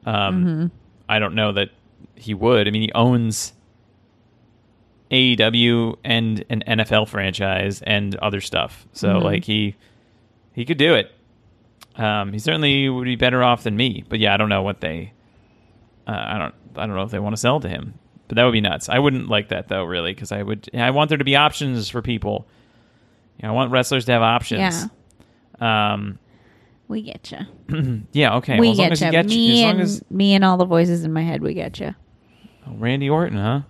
Um, 0.05 0.45
Mm-hmm. 0.45 0.67
I 1.09 1.19
don't 1.19 1.35
know 1.35 1.53
that 1.53 1.71
he 2.15 2.35
would. 2.35 2.69
I 2.69 2.71
mean, 2.71 2.83
he 2.83 2.93
owns 2.93 3.53
AEW 5.11 5.97
and 6.05 6.45
an 6.51 6.63
NFL 6.67 7.09
franchise 7.09 7.81
and 7.83 8.15
other 8.17 8.41
stuff. 8.41 8.87
So 8.93 9.09
Mm-hmm. 9.09 9.25
like 9.25 9.45
he 9.45 9.77
he 10.53 10.65
could 10.65 10.79
do 10.79 10.95
it. 10.95 11.13
Um, 11.97 12.33
he 12.33 12.39
certainly 12.39 12.89
would 12.89 13.05
be 13.05 13.17
better 13.17 13.43
off 13.43 13.63
than 13.63 13.77
me. 13.77 14.05
But 14.09 14.19
yeah, 14.19 14.35
I 14.35 14.37
don't 14.37 14.49
know 14.49 14.63
what 14.63 14.81
they. 14.81 15.13
Uh, 16.07 16.13
I 16.15 16.39
don't. 16.39 16.55
I 16.77 16.87
don't 16.87 16.95
know 16.97 17.03
if 17.03 17.11
they 17.11 17.19
want 17.19 17.35
to 17.35 17.41
sell 17.41 17.59
to 17.61 17.69
him. 17.69 17.95
But 18.29 18.37
that 18.37 18.45
would 18.45 18.53
be 18.53 18.61
nuts. 18.61 18.89
I 18.89 18.99
wouldn't 18.99 19.29
like 19.29 19.49
that 19.49 19.69
though, 19.69 19.85
really, 19.85 20.13
because 20.13 20.33
I 20.33 20.43
would. 20.43 20.69
I 20.75 20.91
want 20.91 21.09
there 21.11 21.19
to 21.19 21.25
be 21.25 21.37
options 21.37 21.89
for 21.89 22.03
people. 22.03 22.47
You 23.39 23.47
know, 23.47 23.53
I 23.53 23.55
want 23.55 23.71
wrestlers 23.71 24.05
to 24.07 24.13
have 24.13 24.23
options. 24.23 24.89
Yeah. 25.61 25.93
Um. 25.95 26.19
we 26.89 27.03
get 27.03 27.33
you. 27.33 28.03
Yeah. 28.13 28.37
Okay. 28.37 28.59
we 28.59 28.71
well, 28.71 28.73
as 28.73 28.79
long 28.79 28.89
get 28.89 28.93
as 28.93 29.01
you 29.01 29.07
you. 29.07 29.13
get, 29.13 29.27
Me 29.27 29.53
as 29.53 29.63
long 29.63 29.71
and 29.73 29.81
as 29.81 30.11
me 30.11 30.35
and 30.35 30.45
all 30.45 30.57
the 30.57 30.65
voices 30.65 31.05
in 31.05 31.13
my 31.13 31.23
head. 31.23 31.43
We 31.43 31.55
get 31.55 31.79
you. 31.81 31.95
oh, 32.67 32.73
Randy 32.77 33.09
Orton, 33.11 33.39
huh? 33.39 33.61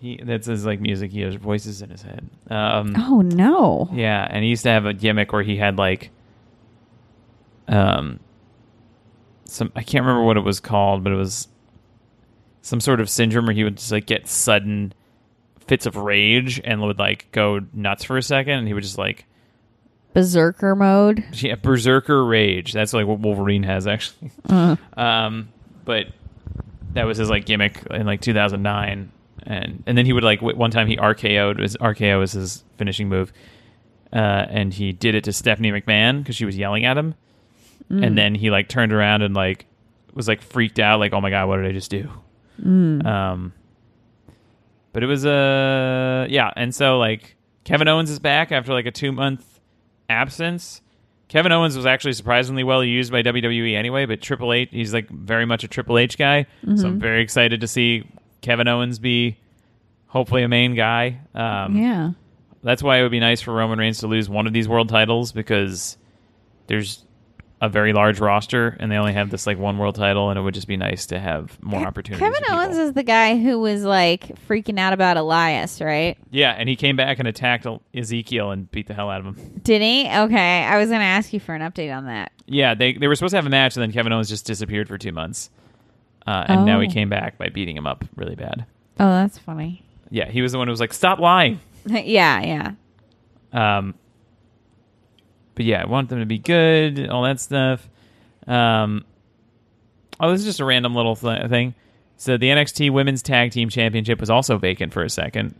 he 0.00 0.20
that's 0.22 0.46
his 0.46 0.64
like 0.66 0.80
music. 0.80 1.10
He 1.10 1.22
has 1.22 1.34
voices 1.34 1.82
in 1.82 1.90
his 1.90 2.02
head. 2.02 2.28
Um. 2.48 2.94
Oh 2.96 3.22
no! 3.22 3.88
Yeah, 3.92 4.26
and 4.30 4.44
he 4.44 4.50
used 4.50 4.62
to 4.64 4.70
have 4.70 4.86
a 4.86 4.92
gimmick 4.92 5.32
where 5.32 5.42
he 5.42 5.56
had 5.56 5.78
like 5.78 6.10
um 7.68 8.20
some 9.44 9.72
I 9.74 9.82
can't 9.82 10.04
remember 10.04 10.24
what 10.24 10.36
it 10.36 10.40
was 10.40 10.60
called, 10.60 11.02
but 11.02 11.12
it 11.12 11.16
was 11.16 11.48
some 12.62 12.80
sort 12.80 13.00
of 13.00 13.08
syndrome 13.08 13.46
where 13.46 13.54
he 13.54 13.64
would 13.64 13.76
just 13.76 13.92
like 13.92 14.06
get 14.06 14.26
sudden 14.28 14.92
fits 15.66 15.86
of 15.86 15.96
rage 15.96 16.60
and 16.64 16.80
would 16.82 16.98
like 16.98 17.30
go 17.32 17.60
nuts 17.72 18.04
for 18.04 18.16
a 18.16 18.22
second 18.22 18.58
and 18.58 18.66
he 18.66 18.74
would 18.74 18.82
just 18.82 18.98
like 18.98 19.24
Berserker 20.12 20.74
mode. 20.74 21.24
yeah, 21.34 21.54
berserker 21.54 22.24
rage. 22.24 22.72
That's 22.72 22.92
like 22.92 23.06
what 23.06 23.20
Wolverine 23.20 23.62
has 23.62 23.86
actually. 23.86 24.32
Uh, 24.48 24.74
Um, 24.96 25.50
but 25.84 26.06
that 26.94 27.04
was 27.04 27.18
his 27.18 27.30
like 27.30 27.46
gimmick 27.46 27.86
in 27.90 28.06
like 28.06 28.20
2009, 28.20 29.12
and 29.44 29.82
and 29.86 29.96
then 29.98 30.04
he 30.04 30.12
would 30.12 30.24
like 30.24 30.42
one 30.42 30.72
time 30.72 30.88
he 30.88 30.96
RKO'd 30.96 31.60
his 31.60 31.76
RKO 31.76 32.18
was 32.18 32.32
his 32.32 32.64
finishing 32.76 33.08
move, 33.08 33.32
uh, 34.12 34.16
and 34.50 34.74
he 34.74 34.92
did 34.92 35.14
it 35.14 35.22
to 35.24 35.32
Stephanie 35.32 35.70
McMahon 35.70 36.18
because 36.18 36.34
she 36.34 36.44
was 36.44 36.58
yelling 36.58 36.84
at 36.84 36.98
him, 36.98 37.14
and 37.88 38.18
then 38.18 38.34
he 38.34 38.50
like 38.50 38.68
turned 38.68 38.92
around 38.92 39.22
and 39.22 39.34
like 39.34 39.66
was 40.12 40.26
like 40.26 40.42
freaked 40.42 40.80
out 40.80 40.98
like 40.98 41.12
oh 41.12 41.20
my 41.20 41.30
god 41.30 41.46
what 41.46 41.58
did 41.58 41.66
I 41.66 41.72
just 41.72 41.90
do? 41.90 42.10
Um, 43.06 43.52
but 44.92 45.02
it 45.02 45.06
was 45.06 45.24
uh 45.24 46.26
yeah, 46.28 46.50
and 46.56 46.74
so 46.74 46.98
like 46.98 47.36
Kevin 47.64 47.88
Owens 47.88 48.10
is 48.10 48.18
back 48.18 48.52
after 48.52 48.72
like 48.72 48.86
a 48.86 48.90
two 48.90 49.12
month 49.12 49.60
absence. 50.08 50.80
Kevin 51.28 51.52
Owens 51.52 51.76
was 51.76 51.86
actually 51.86 52.14
surprisingly 52.14 52.64
well 52.64 52.82
used 52.82 53.12
by 53.12 53.22
WWE 53.22 53.76
anyway, 53.76 54.04
but 54.04 54.20
Triple 54.20 54.52
H, 54.52 54.70
he's 54.72 54.92
like 54.92 55.08
very 55.08 55.46
much 55.46 55.62
a 55.62 55.68
Triple 55.68 55.96
H 55.96 56.18
guy. 56.18 56.46
So 56.76 56.88
I'm 56.88 56.98
very 56.98 57.22
excited 57.22 57.60
to 57.60 57.68
see 57.68 58.04
Kevin 58.40 58.66
Owens 58.66 58.98
be 58.98 59.38
hopefully 60.08 60.42
a 60.42 60.48
main 60.48 60.74
guy. 60.74 61.20
Um, 61.34 61.76
yeah. 61.76 62.10
That's 62.64 62.82
why 62.82 62.98
it 62.98 63.02
would 63.02 63.12
be 63.12 63.20
nice 63.20 63.40
for 63.40 63.54
Roman 63.54 63.78
Reigns 63.78 63.98
to 64.00 64.08
lose 64.08 64.28
one 64.28 64.48
of 64.48 64.52
these 64.52 64.68
world 64.68 64.88
titles 64.88 65.30
because 65.30 65.96
there's 66.66 67.04
a 67.62 67.68
very 67.68 67.92
large 67.92 68.20
roster 68.20 68.74
and 68.80 68.90
they 68.90 68.96
only 68.96 69.12
have 69.12 69.28
this 69.28 69.46
like 69.46 69.58
one 69.58 69.76
world 69.76 69.94
title, 69.94 70.30
and 70.30 70.38
it 70.38 70.42
would 70.42 70.54
just 70.54 70.66
be 70.66 70.76
nice 70.78 71.06
to 71.06 71.18
have 71.20 71.62
more 71.62 71.86
opportunities. 71.86 72.26
Kevin 72.26 72.42
Owens 72.50 72.78
is 72.78 72.94
the 72.94 73.02
guy 73.02 73.38
who 73.38 73.58
was 73.60 73.84
like 73.84 74.28
freaking 74.48 74.78
out 74.78 74.92
about 74.94 75.16
Elias, 75.18 75.80
right? 75.80 76.16
yeah, 76.30 76.52
and 76.52 76.68
he 76.68 76.76
came 76.76 76.96
back 76.96 77.18
and 77.18 77.28
attacked 77.28 77.66
Ezekiel 77.94 78.50
and 78.50 78.70
beat 78.70 78.86
the 78.86 78.94
hell 78.94 79.10
out 79.10 79.20
of 79.20 79.26
him. 79.26 79.60
Did 79.62 79.82
he? 79.82 80.08
Okay, 80.08 80.62
I 80.64 80.78
was 80.78 80.88
going 80.88 81.00
to 81.00 81.04
ask 81.06 81.32
you 81.34 81.40
for 81.40 81.54
an 81.54 81.60
update 81.60 81.94
on 81.94 82.06
that. 82.06 82.32
Yeah, 82.46 82.74
they 82.74 82.94
they 82.94 83.06
were 83.08 83.14
supposed 83.14 83.32
to 83.32 83.36
have 83.36 83.46
a 83.46 83.50
match, 83.50 83.76
and 83.76 83.82
then 83.82 83.92
Kevin 83.92 84.12
Owens 84.12 84.28
just 84.30 84.46
disappeared 84.46 84.88
for 84.88 84.96
two 84.96 85.12
months, 85.12 85.50
uh, 86.26 86.44
and 86.48 86.64
now 86.64 86.80
he 86.80 86.88
Oh. 86.88 86.90
came 86.90 87.08
back 87.10 87.36
by 87.38 87.48
beating 87.50 87.76
him 87.76 87.86
up 87.86 88.04
really 88.16 88.34
bad. 88.36 88.64
Oh, 88.98 89.10
that's 89.10 89.38
funny. 89.38 89.82
Yeah, 90.10 90.28
he 90.30 90.40
was 90.42 90.52
the 90.52 90.58
one 90.58 90.66
who 90.66 90.72
was 90.72 90.80
like, 90.80 90.92
"Stop 90.94 91.18
lying." 91.20 91.60
yeah, 91.86 92.72
yeah. 93.52 93.78
Um, 93.78 93.94
but 95.60 95.66
yeah, 95.66 95.82
I 95.82 95.86
want 95.86 96.08
them 96.08 96.20
to 96.20 96.24
be 96.24 96.38
good, 96.38 97.06
all 97.10 97.24
that 97.24 97.38
stuff. 97.38 97.86
Um, 98.46 99.04
oh, 100.18 100.30
this 100.32 100.40
is 100.40 100.46
just 100.46 100.60
a 100.60 100.64
random 100.64 100.94
little 100.94 101.14
th- 101.16 101.50
thing. 101.50 101.74
So 102.16 102.38
the 102.38 102.46
NXT 102.46 102.90
Women's 102.90 103.20
Tag 103.22 103.50
Team 103.52 103.68
Championship 103.68 104.20
was 104.20 104.30
also 104.30 104.56
vacant 104.56 104.94
for 104.94 105.02
a 105.02 105.10
second 105.10 105.54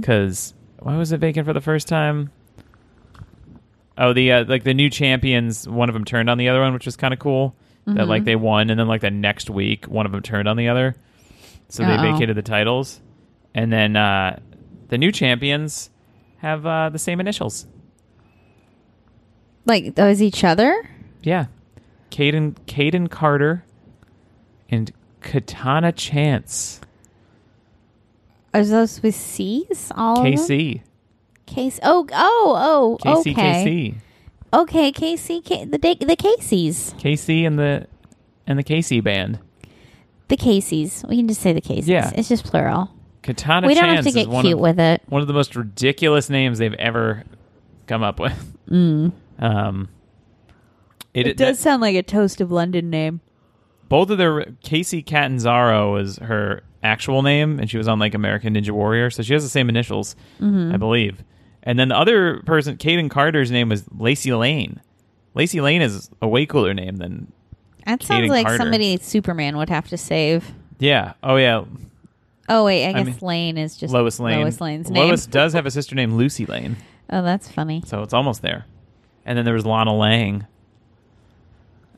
because 0.00 0.52
why 0.80 0.96
was 0.96 1.12
it 1.12 1.18
vacant 1.18 1.46
for 1.46 1.52
the 1.52 1.60
first 1.60 1.86
time? 1.86 2.32
Oh, 3.96 4.12
the 4.12 4.32
uh, 4.32 4.44
like 4.48 4.64
the 4.64 4.74
new 4.74 4.90
champions, 4.90 5.68
one 5.68 5.88
of 5.88 5.92
them 5.92 6.04
turned 6.04 6.28
on 6.28 6.38
the 6.38 6.48
other 6.48 6.60
one, 6.60 6.72
which 6.74 6.86
was 6.86 6.96
kind 6.96 7.14
of 7.14 7.20
cool. 7.20 7.54
That 7.86 8.08
like 8.08 8.24
they 8.24 8.34
won, 8.34 8.68
and 8.70 8.80
then 8.80 8.88
like 8.88 9.00
the 9.02 9.12
next 9.12 9.48
week, 9.48 9.86
one 9.86 10.06
of 10.06 10.12
them 10.12 10.22
turned 10.22 10.48
on 10.48 10.56
the 10.56 10.70
other, 10.70 10.96
so 11.68 11.84
they 11.84 11.92
Uh-oh. 11.92 12.02
vacated 12.14 12.36
the 12.36 12.42
titles. 12.42 13.00
And 13.54 13.72
then 13.72 13.94
uh, 13.94 14.40
the 14.88 14.98
new 14.98 15.12
champions 15.12 15.90
have 16.38 16.66
uh, 16.66 16.88
the 16.88 16.98
same 16.98 17.20
initials. 17.20 17.64
Like 19.66 19.94
those 19.96 20.22
each 20.22 20.44
other? 20.44 20.88
Yeah, 21.22 21.46
Kayden 22.10 22.54
Kayden 22.66 23.10
Carter 23.10 23.64
and 24.70 24.90
Katana 25.20 25.92
Chance 25.92 26.80
Are 28.54 28.64
those 28.64 29.02
with 29.02 29.14
C's? 29.14 29.92
All? 29.94 30.18
KC 30.24 30.82
Case. 31.46 31.78
Oh, 31.82 32.06
oh, 32.12 32.98
oh. 33.04 33.04
KC 33.04 33.32
okay. 33.32 33.64
KC. 33.64 33.94
Okay, 34.52 34.92
Casey, 34.92 35.42
Ca- 35.42 35.64
the 35.64 35.78
the 35.78 36.16
Caseys, 36.16 36.96
Casey 36.98 37.44
and 37.44 37.58
the 37.58 37.86
and 38.46 38.58
the 38.58 38.62
Casey 38.62 39.00
band. 39.00 39.38
the 40.28 40.36
Caseys. 40.36 41.06
We 41.08 41.16
can 41.16 41.28
just 41.28 41.40
say 41.42 41.52
the 41.52 41.60
Caseys. 41.60 41.88
Yeah. 41.88 42.10
it's 42.14 42.28
just 42.28 42.44
plural. 42.44 42.90
Katana 43.22 43.66
we 43.66 43.74
don't 43.74 43.82
Chance 43.84 43.96
have 43.96 44.04
to 44.06 44.12
get 44.12 44.22
is 44.22 44.28
one 44.28 44.44
cute 44.44 44.54
of, 44.54 44.60
with 44.60 44.78
it. 44.80 45.02
one 45.08 45.20
of 45.20 45.26
the 45.28 45.34
most 45.34 45.56
ridiculous 45.56 46.30
names 46.30 46.58
they've 46.58 46.72
ever 46.74 47.24
come 47.88 48.02
up 48.04 48.20
with. 48.20 48.54
Mm. 48.70 49.12
Um, 49.38 49.88
it, 51.14 51.26
It 51.26 51.36
does 51.36 51.58
sound 51.58 51.80
like 51.82 51.96
a 51.96 52.02
toast 52.02 52.40
of 52.40 52.50
London 52.52 52.90
name. 52.90 53.20
both 53.88 54.10
of 54.10 54.18
their 54.18 54.44
Kacy 54.64 55.04
Catanzaro 55.04 55.92
was 55.92 56.18
her 56.18 56.62
actual 56.82 57.22
name, 57.22 57.58
and 57.58 57.70
she 57.70 57.78
was 57.78 57.88
on 57.88 57.98
like 57.98 58.14
American 58.14 58.54
Ninja 58.54 58.70
Warrior, 58.70 59.10
so 59.10 59.22
she 59.22 59.32
has 59.32 59.42
the 59.42 59.48
same 59.48 59.68
initials, 59.68 60.14
Mm-hmm. 60.40 60.74
I 60.74 60.76
believe. 60.76 61.22
And 61.62 61.78
then 61.78 61.88
the 61.88 61.96
other 61.98 62.42
person, 62.46 62.76
Kayden 62.76 63.10
Carter's 63.10 63.50
name 63.50 63.68
was 63.68 63.84
Lacey 63.96 64.32
Lane. 64.32 64.80
Lacey 65.34 65.60
Lane 65.60 65.82
is 65.82 66.10
a 66.22 66.28
way 66.28 66.46
cooler 66.46 66.72
name 66.74 66.96
than 66.96 67.32
That 67.86 68.02
sounds 68.02 68.26
Kayden 68.26 68.28
like 68.28 68.46
Carter. 68.46 68.58
somebody 68.62 68.96
Superman 68.98 69.56
would 69.56 69.68
have 69.68 69.88
to 69.88 69.96
save. 69.96 70.52
yeah. 70.78 71.14
Oh 71.22 71.36
yeah, 71.36 71.64
Oh 72.48 72.64
wait, 72.64 72.86
I 72.86 72.92
guess 72.92 73.06
mean, 73.06 73.16
Lane 73.20 73.58
is 73.58 73.76
just 73.76 73.92
Lois 73.92 74.20
Lane. 74.20 74.40
Lois 74.42 74.60
Lane's 74.60 74.88
name. 74.90 75.08
Lois 75.08 75.26
does 75.26 75.52
have 75.54 75.66
a 75.66 75.70
sister 75.70 75.94
named 75.96 76.12
Lucy 76.12 76.46
Lane, 76.46 76.76
Oh, 77.10 77.22
that's 77.22 77.50
funny. 77.50 77.82
so 77.86 78.02
it's 78.02 78.14
almost 78.14 78.42
there. 78.42 78.66
And 79.26 79.36
then 79.36 79.44
there 79.44 79.54
was 79.54 79.66
Lana 79.66 79.94
Lang. 79.94 80.46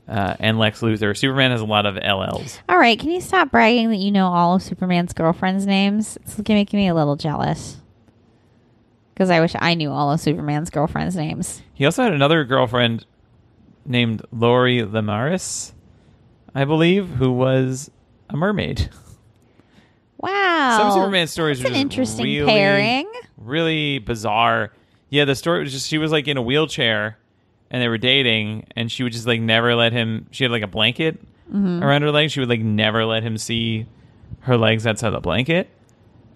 Uh, 0.08 0.34
and 0.40 0.58
Lex 0.58 0.80
Luthor. 0.80 1.14
Superman 1.14 1.50
has 1.50 1.60
a 1.60 1.66
lot 1.66 1.84
of 1.84 1.96
LLs. 1.96 2.58
All 2.66 2.78
right, 2.78 2.98
can 2.98 3.10
you 3.10 3.20
stop 3.20 3.50
bragging 3.50 3.90
that 3.90 3.96
you 3.96 4.10
know 4.10 4.28
all 4.28 4.56
of 4.56 4.62
Superman's 4.62 5.12
girlfriends' 5.12 5.66
names? 5.66 6.16
It's 6.22 6.38
making 6.48 6.78
me 6.78 6.88
a 6.88 6.94
little 6.94 7.14
jealous. 7.14 7.76
Because 9.12 9.28
I 9.28 9.40
wish 9.40 9.52
I 9.58 9.74
knew 9.74 9.90
all 9.90 10.10
of 10.10 10.18
Superman's 10.18 10.70
girlfriends' 10.70 11.14
names. 11.14 11.60
He 11.74 11.84
also 11.84 12.02
had 12.04 12.14
another 12.14 12.44
girlfriend 12.44 13.04
named 13.84 14.22
Lori 14.32 14.78
Lemaris, 14.78 15.72
I 16.54 16.64
believe, 16.64 17.08
who 17.08 17.30
was 17.30 17.90
a 18.30 18.36
mermaid. 18.36 18.88
Wow. 20.18 20.78
Some 20.78 20.92
Superman 21.00 21.26
stories 21.26 21.60
That's 21.60 21.70
are 21.70 21.74
an 21.74 21.80
interesting 21.80 22.24
really, 22.24 22.46
pairing. 22.50 23.12
Really 23.36 23.98
bizarre. 23.98 24.72
Yeah, 25.10 25.24
the 25.24 25.34
story 25.34 25.60
was 25.62 25.72
just 25.72 25.88
she 25.88 25.98
was 25.98 26.12
like 26.12 26.28
in 26.28 26.36
a 26.36 26.42
wheelchair 26.42 27.18
and 27.70 27.82
they 27.82 27.88
were 27.88 27.98
dating 27.98 28.66
and 28.76 28.90
she 28.92 29.02
would 29.02 29.12
just 29.12 29.26
like 29.26 29.40
never 29.40 29.74
let 29.74 29.92
him 29.92 30.26
she 30.30 30.44
had 30.44 30.50
like 30.50 30.62
a 30.62 30.66
blanket 30.68 31.20
Mm-hmm. 31.48 31.82
around 31.82 32.02
her 32.02 32.10
legs. 32.10 32.32
She 32.32 32.40
would 32.40 32.48
like 32.50 32.60
never 32.60 33.06
let 33.06 33.22
him 33.22 33.38
see 33.38 33.86
her 34.40 34.58
legs 34.58 34.86
outside 34.86 35.08
the 35.10 35.20
blanket. 35.20 35.70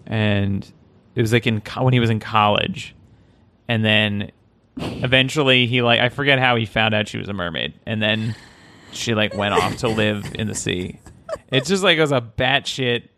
And 0.07 0.65
it 1.13 1.21
was 1.21 1.31
like 1.31 1.45
in 1.45 1.61
co- 1.61 1.83
when 1.83 1.93
he 1.93 1.99
was 1.99 2.09
in 2.09 2.19
college. 2.19 2.95
And 3.67 3.85
then 3.85 4.31
eventually 4.77 5.67
he 5.67 5.83
like 5.83 5.99
I 5.99 6.09
forget 6.09 6.39
how 6.39 6.55
he 6.55 6.65
found 6.65 6.95
out 6.95 7.07
she 7.07 7.19
was 7.19 7.29
a 7.29 7.33
mermaid. 7.33 7.75
And 7.85 8.01
then 8.01 8.35
she 8.91 9.13
like 9.13 9.35
went 9.35 9.53
off 9.53 9.77
to 9.77 9.87
live 9.87 10.25
in 10.33 10.47
the 10.47 10.55
sea. 10.55 10.99
It's 11.51 11.69
just 11.69 11.83
like 11.83 11.99
it 11.99 12.01
was 12.01 12.11
a 12.11 12.19
batshit 12.21 13.09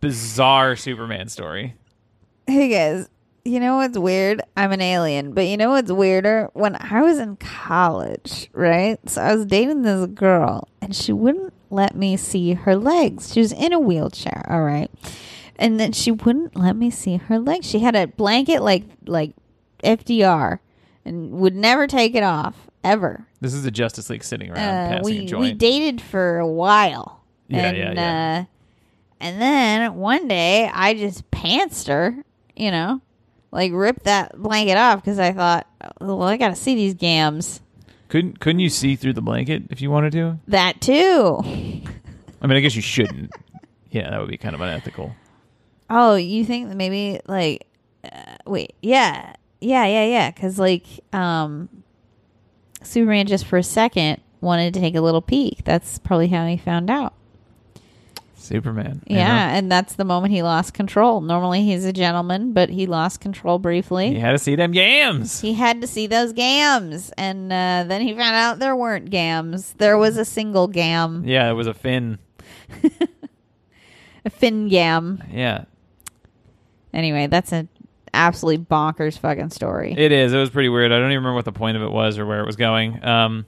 bizarre 0.00 0.76
Superman 0.76 1.28
story. 1.28 1.76
Hey 2.46 2.68
guys, 2.68 3.08
you 3.48 3.60
know 3.60 3.76
what's 3.76 3.98
weird? 3.98 4.42
I'm 4.56 4.72
an 4.72 4.80
alien, 4.80 5.32
but 5.32 5.46
you 5.46 5.56
know 5.56 5.70
what's 5.70 5.90
weirder? 5.90 6.50
When 6.52 6.76
I 6.76 7.02
was 7.02 7.18
in 7.18 7.36
college, 7.36 8.48
right? 8.52 8.98
So 9.08 9.22
I 9.22 9.34
was 9.34 9.46
dating 9.46 9.82
this 9.82 10.06
girl, 10.06 10.68
and 10.80 10.94
she 10.94 11.12
wouldn't 11.12 11.52
let 11.70 11.94
me 11.96 12.16
see 12.16 12.54
her 12.54 12.76
legs. 12.76 13.32
She 13.32 13.40
was 13.40 13.52
in 13.52 13.72
a 13.72 13.80
wheelchair, 13.80 14.44
all 14.48 14.62
right, 14.62 14.90
and 15.56 15.78
then 15.80 15.92
she 15.92 16.10
wouldn't 16.10 16.56
let 16.56 16.76
me 16.76 16.90
see 16.90 17.16
her 17.16 17.38
legs. 17.38 17.66
She 17.68 17.80
had 17.80 17.96
a 17.96 18.06
blanket 18.06 18.62
like 18.62 18.84
like 19.06 19.32
FDR, 19.82 20.58
and 21.04 21.32
would 21.32 21.54
never 21.56 21.86
take 21.86 22.14
it 22.14 22.22
off 22.22 22.68
ever. 22.84 23.26
This 23.40 23.54
is 23.54 23.62
the 23.62 23.70
Justice 23.70 24.10
League 24.10 24.24
sitting 24.24 24.50
around 24.50 24.58
Uh, 24.58 24.96
passing 24.98 25.34
a 25.34 25.38
we 25.38 25.48
we 25.50 25.52
dated 25.54 26.00
for 26.00 26.38
a 26.38 26.46
while. 26.46 27.22
Yeah, 27.48 27.68
and, 27.68 27.76
yeah, 27.76 27.92
yeah. 27.92 28.40
Uh, 28.40 28.44
and 29.20 29.40
then 29.42 29.94
one 29.96 30.28
day 30.28 30.70
I 30.72 30.94
just 30.94 31.28
pantsed 31.30 31.88
her, 31.88 32.14
you 32.54 32.70
know, 32.70 33.00
like 33.50 33.72
ripped 33.72 34.04
that 34.04 34.36
blanket 34.36 34.76
off 34.76 35.02
because 35.02 35.18
I 35.18 35.32
thought, 35.32 35.66
well, 36.00 36.22
I 36.22 36.36
got 36.36 36.48
to 36.48 36.56
see 36.56 36.74
these 36.74 36.94
gams. 36.94 37.60
couldn't 38.08 38.40
couldn't 38.40 38.60
you 38.60 38.68
see 38.68 38.96
through 38.96 39.14
the 39.14 39.22
blanket 39.22 39.64
if 39.70 39.80
you 39.80 39.90
wanted 39.90 40.12
to? 40.12 40.38
That 40.48 40.80
too. 40.80 41.40
I 42.40 42.46
mean, 42.46 42.56
I 42.56 42.60
guess 42.60 42.76
you 42.76 42.82
shouldn't. 42.82 43.30
yeah, 43.90 44.10
that 44.10 44.20
would 44.20 44.30
be 44.30 44.36
kind 44.38 44.54
of 44.54 44.60
unethical. 44.60 45.14
Oh, 45.90 46.16
you 46.16 46.44
think 46.44 46.68
that 46.68 46.76
maybe 46.76 47.20
like, 47.26 47.66
uh, 48.04 48.36
wait, 48.46 48.74
yeah, 48.82 49.32
yeah, 49.60 49.86
yeah, 49.86 50.04
yeah, 50.04 50.30
because 50.30 50.58
like, 50.58 50.84
um, 51.12 51.68
Superman 52.82 53.26
just 53.26 53.46
for 53.46 53.56
a 53.56 53.62
second 53.62 54.20
wanted 54.40 54.74
to 54.74 54.80
take 54.80 54.94
a 54.94 55.00
little 55.00 55.22
peek. 55.22 55.64
That's 55.64 55.98
probably 55.98 56.28
how 56.28 56.46
he 56.46 56.56
found 56.56 56.90
out. 56.90 57.14
Superman. 58.38 59.02
Yeah, 59.06 59.54
and 59.54 59.70
that's 59.70 59.94
the 59.96 60.04
moment 60.04 60.32
he 60.32 60.42
lost 60.42 60.72
control. 60.72 61.20
Normally 61.20 61.64
he's 61.64 61.84
a 61.84 61.92
gentleman, 61.92 62.52
but 62.52 62.70
he 62.70 62.86
lost 62.86 63.20
control 63.20 63.58
briefly. 63.58 64.08
He 64.10 64.18
had 64.18 64.32
to 64.32 64.38
see 64.38 64.54
them 64.54 64.72
yams. 64.72 65.40
He 65.40 65.52
had 65.54 65.80
to 65.82 65.86
see 65.86 66.06
those 66.06 66.32
gams, 66.32 67.10
and 67.18 67.52
uh, 67.52 67.84
then 67.86 68.00
he 68.00 68.14
found 68.14 68.34
out 68.36 68.58
there 68.58 68.74
weren't 68.76 69.10
gams. 69.10 69.74
There 69.74 69.98
was 69.98 70.16
a 70.16 70.24
single 70.24 70.66
gam, 70.68 71.24
Yeah, 71.26 71.50
it 71.50 71.54
was 71.54 71.66
a 71.66 71.74
fin. 71.74 72.18
a 74.24 74.30
fin 74.30 74.68
gam. 74.68 75.22
Yeah, 75.30 75.64
Anyway, 76.94 77.26
that's 77.26 77.52
an 77.52 77.68
absolutely 78.14 78.64
bonkers 78.64 79.18
fucking 79.18 79.50
story. 79.50 79.94
it 79.96 80.10
is. 80.10 80.32
It 80.32 80.38
was 80.38 80.50
pretty 80.50 80.68
weird. 80.70 80.90
I 80.90 80.98
don't 80.98 81.10
even 81.10 81.18
remember 81.18 81.34
what 81.34 81.44
the 81.44 81.52
point 81.52 81.76
of 81.76 81.82
it 81.82 81.90
was 81.90 82.18
or 82.18 82.24
where 82.26 82.40
it 82.40 82.46
was 82.46 82.56
going. 82.56 83.04
Um, 83.04 83.44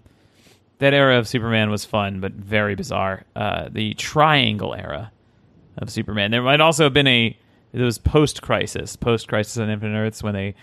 that 0.80 0.92
era 0.92 1.18
of 1.18 1.28
Superman 1.28 1.70
was 1.70 1.84
fun, 1.84 2.20
but 2.20 2.32
very 2.32 2.74
bizarre. 2.74 3.24
Uh, 3.36 3.68
the 3.70 3.94
Triangle 3.94 4.74
era 4.74 5.12
of 5.78 5.90
Superman. 5.90 6.30
There 6.30 6.42
might 6.42 6.60
also 6.60 6.84
have 6.84 6.92
been 6.92 7.06
a. 7.06 7.36
It 7.72 7.80
was 7.80 7.98
post 7.98 8.42
Crisis, 8.42 8.96
post 8.96 9.28
Crisis 9.28 9.56
on 9.58 9.70
Infinite 9.70 9.96
Earths 9.96 10.22
when 10.22 10.34
they 10.34 10.54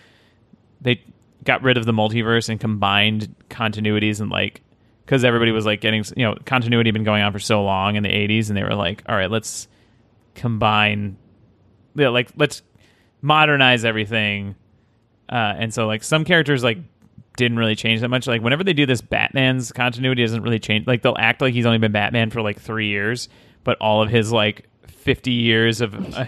they 0.81 1.01
got 1.43 1.63
rid 1.63 1.77
of 1.77 1.85
the 1.85 1.93
multiverse 1.93 2.49
and 2.49 2.59
combined 2.59 3.33
continuities 3.49 4.19
and 4.19 4.29
like 4.29 4.61
because 5.05 5.23
everybody 5.23 5.51
was 5.51 5.65
like 5.65 5.79
getting 5.79 6.03
you 6.15 6.23
know 6.25 6.35
continuity 6.45 6.89
had 6.89 6.93
been 6.93 7.05
going 7.05 7.21
on 7.21 7.31
for 7.31 7.39
so 7.39 7.63
long 7.63 7.95
in 7.95 8.03
the 8.03 8.09
80s 8.09 8.49
and 8.49 8.57
they 8.57 8.63
were 8.63 8.75
like 8.75 9.03
all 9.07 9.15
right 9.15 9.31
let's 9.31 9.69
combine 10.35 11.15
yeah 11.95 12.09
like 12.09 12.29
let's 12.35 12.61
modernize 13.21 13.85
everything 13.85 14.55
uh, 15.29 15.55
and 15.57 15.73
so 15.73 15.87
like 15.87 16.03
some 16.03 16.25
characters 16.25 16.63
like 16.63 16.79
didn't 17.37 17.57
really 17.57 17.75
change 17.75 18.01
that 18.01 18.09
much 18.09 18.27
like 18.27 18.41
whenever 18.41 18.63
they 18.63 18.73
do 18.73 18.85
this 18.85 18.99
batman's 18.99 19.71
continuity 19.71 20.21
doesn't 20.21 20.43
really 20.43 20.59
change 20.59 20.85
like 20.85 21.01
they'll 21.01 21.15
act 21.17 21.41
like 21.41 21.53
he's 21.53 21.65
only 21.65 21.77
been 21.77 21.91
batman 21.93 22.29
for 22.29 22.41
like 22.41 22.59
three 22.59 22.89
years 22.89 23.29
but 23.63 23.77
all 23.79 24.03
of 24.03 24.09
his 24.09 24.31
like 24.31 24.67
50 24.87 25.31
years 25.31 25.79
of 25.79 25.95
uh, 26.15 26.25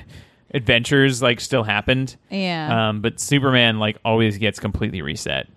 adventures 0.54 1.22
like 1.22 1.40
still 1.40 1.64
happened 1.64 2.16
yeah. 2.30 2.90
um, 2.90 3.02
but 3.02 3.20
Superman 3.20 3.80
like 3.80 3.98
always 4.04 4.38
gets 4.38 4.60
completely 4.60 5.02
reset. 5.02 5.48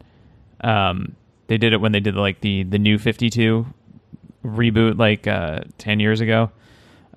Um, 0.63 1.17
they 1.47 1.59
did 1.59 1.73
it 1.73 1.81
when 1.81 1.93
they 1.93 2.01
did 2.01 2.15
like 2.15 2.41
the 2.41 2.63
the 2.63 2.79
new 2.79 2.99
Fifty 2.99 3.29
Two 3.29 3.67
reboot 4.45 4.99
like 4.99 5.27
uh, 5.27 5.61
ten 5.79 6.01
years 6.01 6.21
ago, 6.21 6.51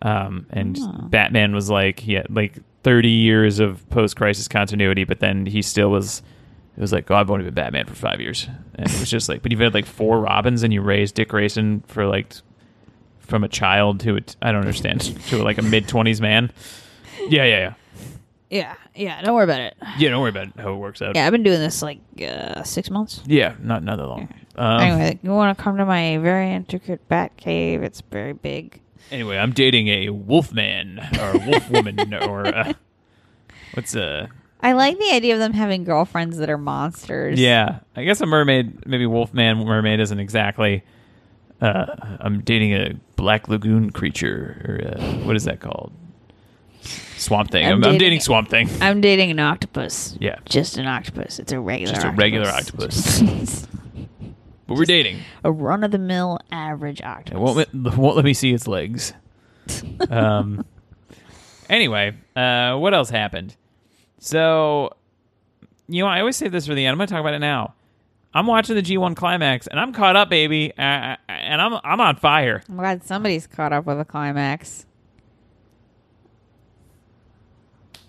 um, 0.01 0.45
and 0.49 0.77
Batman 1.09 1.53
was 1.53 1.69
like 1.69 1.99
he 1.99 2.13
had 2.13 2.27
like 2.29 2.57
thirty 2.83 3.09
years 3.09 3.59
of 3.59 3.87
post 3.89 4.15
crisis 4.15 4.47
continuity, 4.47 5.03
but 5.03 5.19
then 5.19 5.45
he 5.45 5.61
still 5.61 5.89
was. 5.89 6.21
It 6.77 6.81
was 6.81 6.91
like, 6.91 7.09
oh, 7.09 7.15
I've 7.15 7.31
only 7.31 7.45
been 7.45 7.53
Batman 7.53 7.85
for 7.85 7.95
five 7.95 8.19
years, 8.19 8.49
and 8.75 8.87
it 8.87 8.99
was 8.99 9.09
just 9.09 9.29
like, 9.29 9.41
but 9.41 9.51
you've 9.51 9.61
had 9.61 9.73
like 9.73 9.85
four 9.85 10.19
Robins, 10.19 10.61
and 10.63 10.73
you 10.73 10.81
raised 10.81 11.15
Dick 11.15 11.29
Grayson 11.29 11.83
for 11.87 12.05
like 12.05 12.33
from 13.19 13.43
a 13.43 13.47
child 13.47 14.01
to 14.01 14.17
a, 14.17 14.19
I 14.41 14.51
don't 14.51 14.61
understand 14.61 15.01
to 15.27 15.41
like 15.41 15.57
a 15.57 15.61
mid 15.61 15.87
twenties 15.87 16.19
man. 16.19 16.51
Yeah, 17.29 17.45
yeah, 17.45 17.57
yeah. 17.59 17.73
yeah, 18.49 18.75
yeah. 18.93 19.21
Don't 19.21 19.35
worry 19.35 19.45
about 19.45 19.61
it. 19.61 19.75
Yeah, 19.97 20.09
don't 20.09 20.21
worry 20.21 20.31
about 20.31 20.59
how 20.59 20.73
it 20.73 20.77
works 20.77 21.01
out. 21.01 21.15
Yeah, 21.15 21.25
I've 21.25 21.31
been 21.31 21.43
doing 21.43 21.59
this 21.59 21.81
like 21.81 21.99
uh, 22.21 22.63
six 22.63 22.89
months. 22.89 23.21
Yeah, 23.25 23.55
not 23.61 23.81
not 23.83 23.97
that 23.97 24.07
long. 24.07 24.27
Um, 24.57 24.81
anyway, 24.81 25.19
you 25.23 25.31
want 25.31 25.57
to 25.57 25.63
come 25.63 25.77
to 25.77 25.85
my 25.85 26.17
very 26.17 26.51
intricate 26.51 27.07
bat 27.07 27.37
cave? 27.37 27.83
It's 27.83 28.01
very 28.01 28.33
big. 28.33 28.81
anyway, 29.11 29.37
I'm 29.37 29.53
dating 29.53 29.87
a 29.87 30.09
wolfman 30.09 30.99
or 31.19 31.31
a 31.31 31.37
wolf 31.47 31.69
woman 31.69 32.13
or 32.13 32.47
uh, 32.47 32.73
what's 33.73 33.95
uh 33.95 34.27
I 34.65 34.71
like 34.71 34.97
the 34.97 35.11
idea 35.11 35.33
of 35.33 35.39
them 35.39 35.53
having 35.53 35.83
girlfriends 35.83 36.37
that 36.37 36.49
are 36.49 36.57
monsters. 36.57 37.39
yeah. 37.39 37.81
I 37.95 38.03
guess 38.03 38.19
a 38.19 38.25
mermaid, 38.25 38.87
maybe 38.87 39.05
wolfman 39.05 39.59
mermaid 39.59 39.99
isn't 39.99 40.19
exactly. 40.19 40.83
Uh, 41.61 41.85
I'm 42.19 42.41
dating 42.41 42.73
a 42.73 42.95
black 43.15 43.47
lagoon 43.47 43.91
creature 43.91 44.57
or 44.67 44.87
uh, 44.99 45.13
what 45.25 45.35
is 45.35 45.43
that 45.43 45.59
called? 45.59 45.91
Swamp 46.81 47.51
thing. 47.51 47.63
I'm 47.63 47.73
I'm, 47.73 47.75
I'm 47.75 47.81
dating 47.83 47.99
dating 47.99 48.19
swamp 48.21 48.49
thing. 48.49 48.67
I'm 48.81 49.01
dating 49.01 49.29
an 49.29 49.39
octopus. 49.39 50.17
Yeah, 50.19 50.39
Just 50.45 50.77
an 50.77 50.87
octopus. 50.87 51.37
It's 51.37 51.51
a 51.51 51.59
regular 51.59 51.93
Just 51.93 52.05
a 52.05 52.09
regular 52.09 52.49
octopus. 52.49 53.21
but 54.67 54.77
we're 54.77 54.85
dating. 54.85 55.19
a 55.43 55.51
run 55.51 55.83
of 55.83 55.91
the 55.91 55.99
mill 55.99 56.39
average 56.51 57.01
It 57.01 57.05
octopus. 57.05 57.39
won't 57.39 57.55
let, 57.57 57.73
won't 57.97 58.15
let 58.15 58.25
me 58.25 58.33
see 58.33 58.51
its 58.51 58.67
legs. 58.67 59.13
um. 60.09 60.65
Anyway, 61.69 62.15
uh, 62.35 62.75
what 62.77 62.95
else 62.95 63.11
happened? 63.11 63.55
So, 64.25 64.89
you 65.87 66.01
know, 66.03 66.09
I 66.09 66.19
always 66.19 66.35
say 66.35 66.47
this 66.47 66.65
for 66.65 66.73
the 66.73 66.83
end. 66.83 66.93
I'm 66.93 66.97
going 66.97 67.05
to 67.07 67.13
talk 67.13 67.19
about 67.21 67.35
it 67.35 67.39
now. 67.39 67.75
I'm 68.33 68.47
watching 68.47 68.75
the 68.75 68.81
G1 68.81 69.15
climax 69.15 69.67
and 69.67 69.79
I'm 69.79 69.93
caught 69.93 70.15
up, 70.15 70.29
baby, 70.31 70.73
uh, 70.77 71.15
and 71.29 71.61
I'm 71.61 71.75
I'm 71.83 72.01
on 72.01 72.15
fire. 72.17 72.63
I'm 72.67 72.75
glad 72.75 73.03
somebody's 73.03 73.45
caught 73.45 73.71
up 73.71 73.85
with 73.85 73.99
the 73.99 74.03
climax. 74.03 74.87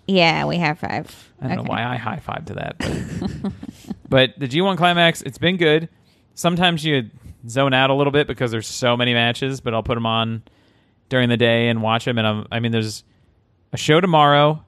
Yeah, 0.08 0.46
we 0.46 0.56
have 0.56 0.78
five. 0.78 1.32
I 1.40 1.48
don't 1.48 1.58
Okay. 1.58 1.62
know 1.66 1.70
why 1.70 1.84
I 1.84 1.96
high 1.96 2.18
five 2.18 2.46
to 2.46 2.54
that, 2.54 2.76
but, 2.78 3.52
but 4.08 4.38
the 4.38 4.48
G1 4.48 4.76
climax, 4.78 5.20
it's 5.22 5.38
been 5.38 5.58
good. 5.58 5.88
Sometimes 6.34 6.84
you 6.84 7.10
zone 7.48 7.74
out 7.74 7.90
a 7.90 7.94
little 7.94 8.10
bit 8.12 8.26
because 8.26 8.50
there's 8.50 8.66
so 8.66 8.96
many 8.96 9.12
matches, 9.14 9.60
but 9.60 9.74
I'll 9.74 9.82
put 9.82 9.94
them 9.96 10.06
on 10.06 10.42
during 11.08 11.28
the 11.28 11.36
day 11.36 11.68
and 11.68 11.82
watch 11.82 12.04
them. 12.06 12.18
And 12.18 12.26
I'm, 12.26 12.46
I 12.50 12.58
mean, 12.60 12.72
there's 12.72 13.04
a 13.72 13.76
show 13.76 14.00
tomorrow 14.00 14.64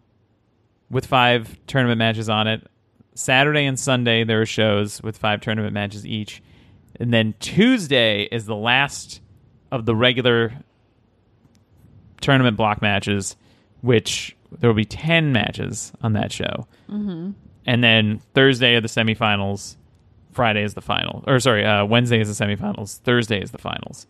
with 0.90 1.06
five 1.06 1.58
tournament 1.66 1.98
matches 1.98 2.28
on 2.28 2.46
it. 2.46 2.66
Saturday 3.14 3.64
and 3.66 3.78
Sunday 3.78 4.24
there 4.24 4.40
are 4.40 4.46
shows 4.46 5.02
with 5.02 5.18
five 5.18 5.40
tournament 5.40 5.74
matches 5.74 6.06
each, 6.06 6.42
and 6.96 7.12
then 7.12 7.34
Tuesday 7.40 8.22
is 8.30 8.46
the 8.46 8.56
last 8.56 9.20
of 9.70 9.86
the 9.86 9.94
regular 9.94 10.52
tournament 12.20 12.56
block 12.56 12.82
matches, 12.82 13.36
which 13.80 14.36
there 14.50 14.68
will 14.68 14.74
be 14.74 14.84
10 14.84 15.32
matches 15.32 15.92
on 16.02 16.14
that 16.14 16.32
show. 16.32 16.66
Mm-hmm. 16.88 17.32
And 17.66 17.84
then 17.84 18.20
Thursday 18.34 18.74
are 18.74 18.80
the 18.80 18.88
semifinals. 18.88 19.76
Friday 20.32 20.62
is 20.62 20.74
the 20.74 20.80
final. 20.80 21.24
Or, 21.26 21.40
sorry, 21.40 21.64
uh, 21.64 21.84
Wednesday 21.84 22.20
is 22.20 22.36
the 22.36 22.44
semifinals. 22.44 23.00
Thursday 23.00 23.42
is 23.42 23.50
the 23.50 23.58
finals. 23.58 24.06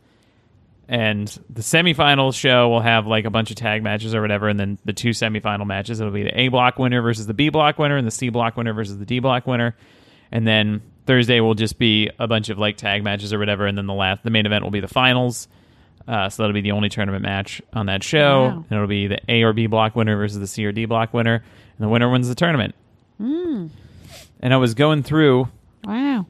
And 0.90 1.28
the 1.50 1.60
semifinal 1.60 2.34
show 2.34 2.70
will 2.70 2.80
have 2.80 3.06
like 3.06 3.26
a 3.26 3.30
bunch 3.30 3.50
of 3.50 3.56
tag 3.56 3.82
matches 3.82 4.14
or 4.14 4.22
whatever. 4.22 4.48
And 4.48 4.58
then 4.58 4.78
the 4.86 4.94
two 4.94 5.10
semifinal 5.10 5.66
matches, 5.66 6.00
it'll 6.00 6.12
be 6.12 6.22
the 6.22 6.40
A 6.40 6.48
block 6.48 6.78
winner 6.78 7.02
versus 7.02 7.26
the 7.26 7.34
B 7.34 7.50
block 7.50 7.78
winner 7.78 7.96
and 7.98 8.06
the 8.06 8.10
C 8.10 8.30
block 8.30 8.56
winner 8.56 8.72
versus 8.72 8.96
the 8.96 9.04
D 9.04 9.18
block 9.18 9.46
winner. 9.46 9.76
And 10.32 10.46
then 10.46 10.80
Thursday 11.06 11.40
will 11.40 11.54
just 11.54 11.78
be 11.78 12.10
a 12.18 12.26
bunch 12.26 12.48
of 12.48 12.58
like 12.58 12.78
tag 12.78 13.04
matches 13.04 13.34
or 13.34 13.38
whatever. 13.38 13.66
And 13.66 13.76
then 13.76 13.86
the 13.86 13.92
last, 13.92 14.22
the 14.24 14.30
main 14.30 14.46
event 14.46 14.64
will 14.64 14.70
be 14.70 14.80
the 14.80 14.88
finals. 14.88 15.46
Uh, 16.06 16.30
so 16.30 16.42
that'll 16.42 16.54
be 16.54 16.62
the 16.62 16.72
only 16.72 16.88
tournament 16.88 17.22
match 17.22 17.60
on 17.74 17.84
that 17.86 18.02
show. 18.02 18.44
Wow. 18.44 18.50
And 18.54 18.72
it'll 18.72 18.86
be 18.86 19.08
the 19.08 19.18
A 19.28 19.42
or 19.42 19.52
B 19.52 19.66
block 19.66 19.94
winner 19.94 20.16
versus 20.16 20.38
the 20.38 20.46
C 20.46 20.64
or 20.64 20.72
D 20.72 20.86
block 20.86 21.12
winner. 21.12 21.34
And 21.34 21.84
the 21.84 21.88
winner 21.90 22.10
wins 22.10 22.28
the 22.28 22.34
tournament. 22.34 22.74
And 23.18 24.54
I 24.54 24.56
was 24.56 24.72
going 24.74 25.02
through 25.02 25.48
Wow. 25.84 26.26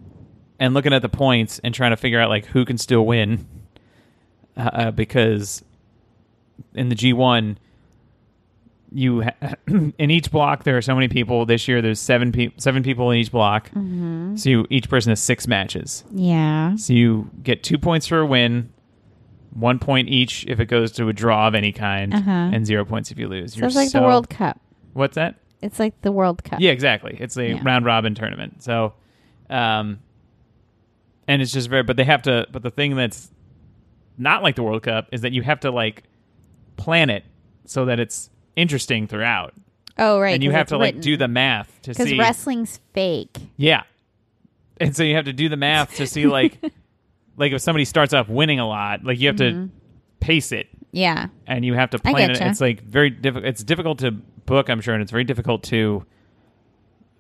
and 0.59 0.75
looking 0.75 0.93
at 0.93 1.03
the 1.03 1.09
points 1.09 1.61
and 1.63 1.73
trying 1.75 1.91
to 1.93 1.97
figure 1.97 2.21
out 2.21 2.29
like 2.29 2.47
who 2.47 2.65
can 2.65 2.77
still 2.79 3.07
win 3.07 3.47
uh, 4.59 4.71
uh, 4.73 4.91
because 4.91 5.63
in 6.75 6.89
the 6.89 6.95
G1 6.97 7.57
you 8.93 9.23
ha- 9.23 9.55
in 9.67 10.11
each 10.11 10.31
block 10.31 10.65
there 10.65 10.77
are 10.77 10.83
so 10.83 10.95
many 10.95 11.09
people 11.09 11.45
this 11.47 11.69
year 11.69 11.83
there's 11.83 12.01
seven 12.01 12.33
pe- 12.33 12.53
seven 12.57 12.83
people 12.83 13.11
in 13.11 13.19
each 13.19 13.31
block 13.31 13.71
so 13.75 14.49
you, 14.51 14.67
each 14.71 14.89
person 14.89 15.11
has 15.11 15.21
six 15.21 15.47
matches 15.47 16.05
Yeah. 16.11 16.75
so 16.77 16.95
you 16.95 17.31
get 17.43 17.63
two 17.63 17.77
points 17.79 18.07
for 18.07 18.19
a 18.21 18.27
win 18.27 18.73
one 19.53 19.79
point 19.79 20.09
each 20.09 20.47
if 20.49 20.59
it 20.59 20.67
goes 20.67 20.91
to 20.93 21.09
a 21.09 21.13
draw 21.13 21.49
of 21.49 21.55
any 21.55 21.71
kind 21.73 22.15
Uh-huh. 22.15 22.31
and 22.31 22.65
zero 22.67 22.85
points 22.87 23.11
if 23.11 23.19
you 23.19 23.29
lose 23.29 23.55
So 23.55 23.67
it's 23.67 23.77
like 23.77 23.93
the 23.93 24.01
World 24.01 24.31
Cup. 24.31 24.59
what's 24.95 25.17
that 25.17 25.35
It's 25.61 25.79
like 25.79 26.01
the 26.01 26.13
World 26.13 26.43
Cup. 26.45 26.61
yeah, 26.61 26.71
exactly. 26.71 27.17
It's 27.21 27.37
a 27.37 27.49
Yeah. 27.51 27.61
round 27.65 27.85
robin 27.85 28.15
tournament. 28.15 28.63
So, 28.63 28.95
um, 29.51 29.99
and 31.27 31.43
it's 31.43 31.53
just 31.53 31.69
very. 31.69 31.83
But 31.83 31.97
they 31.99 32.05
have 32.05 32.23
to. 32.23 32.47
But 32.53 32.63
the 32.63 32.71
thing 32.71 32.95
that's 32.97 33.31
not 34.19 34.43
like 34.43 34.57
the 34.57 34.63
World 34.63 34.83
Cup 34.83 35.09
is 35.13 35.21
that 35.23 35.33
you 35.33 35.43
have 35.43 35.61
to 35.61 35.71
like 35.71 36.03
plan 36.77 37.09
it 37.11 37.25
so 37.65 37.85
that 37.87 37.99
it's 38.01 38.31
interesting 38.57 39.07
throughout, 39.07 39.55
Oh, 39.97 40.19
right. 40.21 40.35
and 40.35 40.43
you 40.45 40.51
have 40.51 40.67
to 40.69 40.77
like 40.79 41.01
do 41.01 41.17
the 41.17 41.29
math 41.29 41.69
to 41.83 41.91
because 41.91 42.09
see. 42.09 42.19
wrestling's 42.19 42.81
fake. 42.93 43.37
yeah, 43.57 43.83
and 44.81 44.95
so 44.97 45.03
you 45.03 45.15
have 45.17 45.25
to 45.27 45.33
do 45.33 45.49
the 45.49 45.57
math 45.57 45.97
to 45.97 46.07
see 46.07 46.27
like, 46.27 46.59
like 47.37 47.53
if 47.53 47.61
somebody 47.61 47.85
starts 47.85 48.13
off 48.15 48.29
winning 48.29 48.59
a 48.61 48.67
lot, 48.69 49.05
like 49.05 49.19
you 49.21 49.29
have 49.29 49.37
to 49.37 49.69
pace 50.21 50.51
it 50.53 50.67
Yeah. 50.93 51.29
and 51.47 51.65
you 51.65 51.75
have 51.75 51.91
to 51.91 51.99
plan 51.99 52.31
it. 52.33 52.41
It's 52.41 52.61
like 52.61 52.83
very 52.83 53.11
difficult. 53.11 53.45
It's 53.49 53.63
difficult 53.63 53.99
to 54.01 54.11
book, 54.13 54.69
I'm 54.71 54.81
sure, 54.81 54.95
and 54.95 55.03
it's 55.03 55.13
very 55.13 55.25
difficult 55.25 55.63
to 55.65 56.05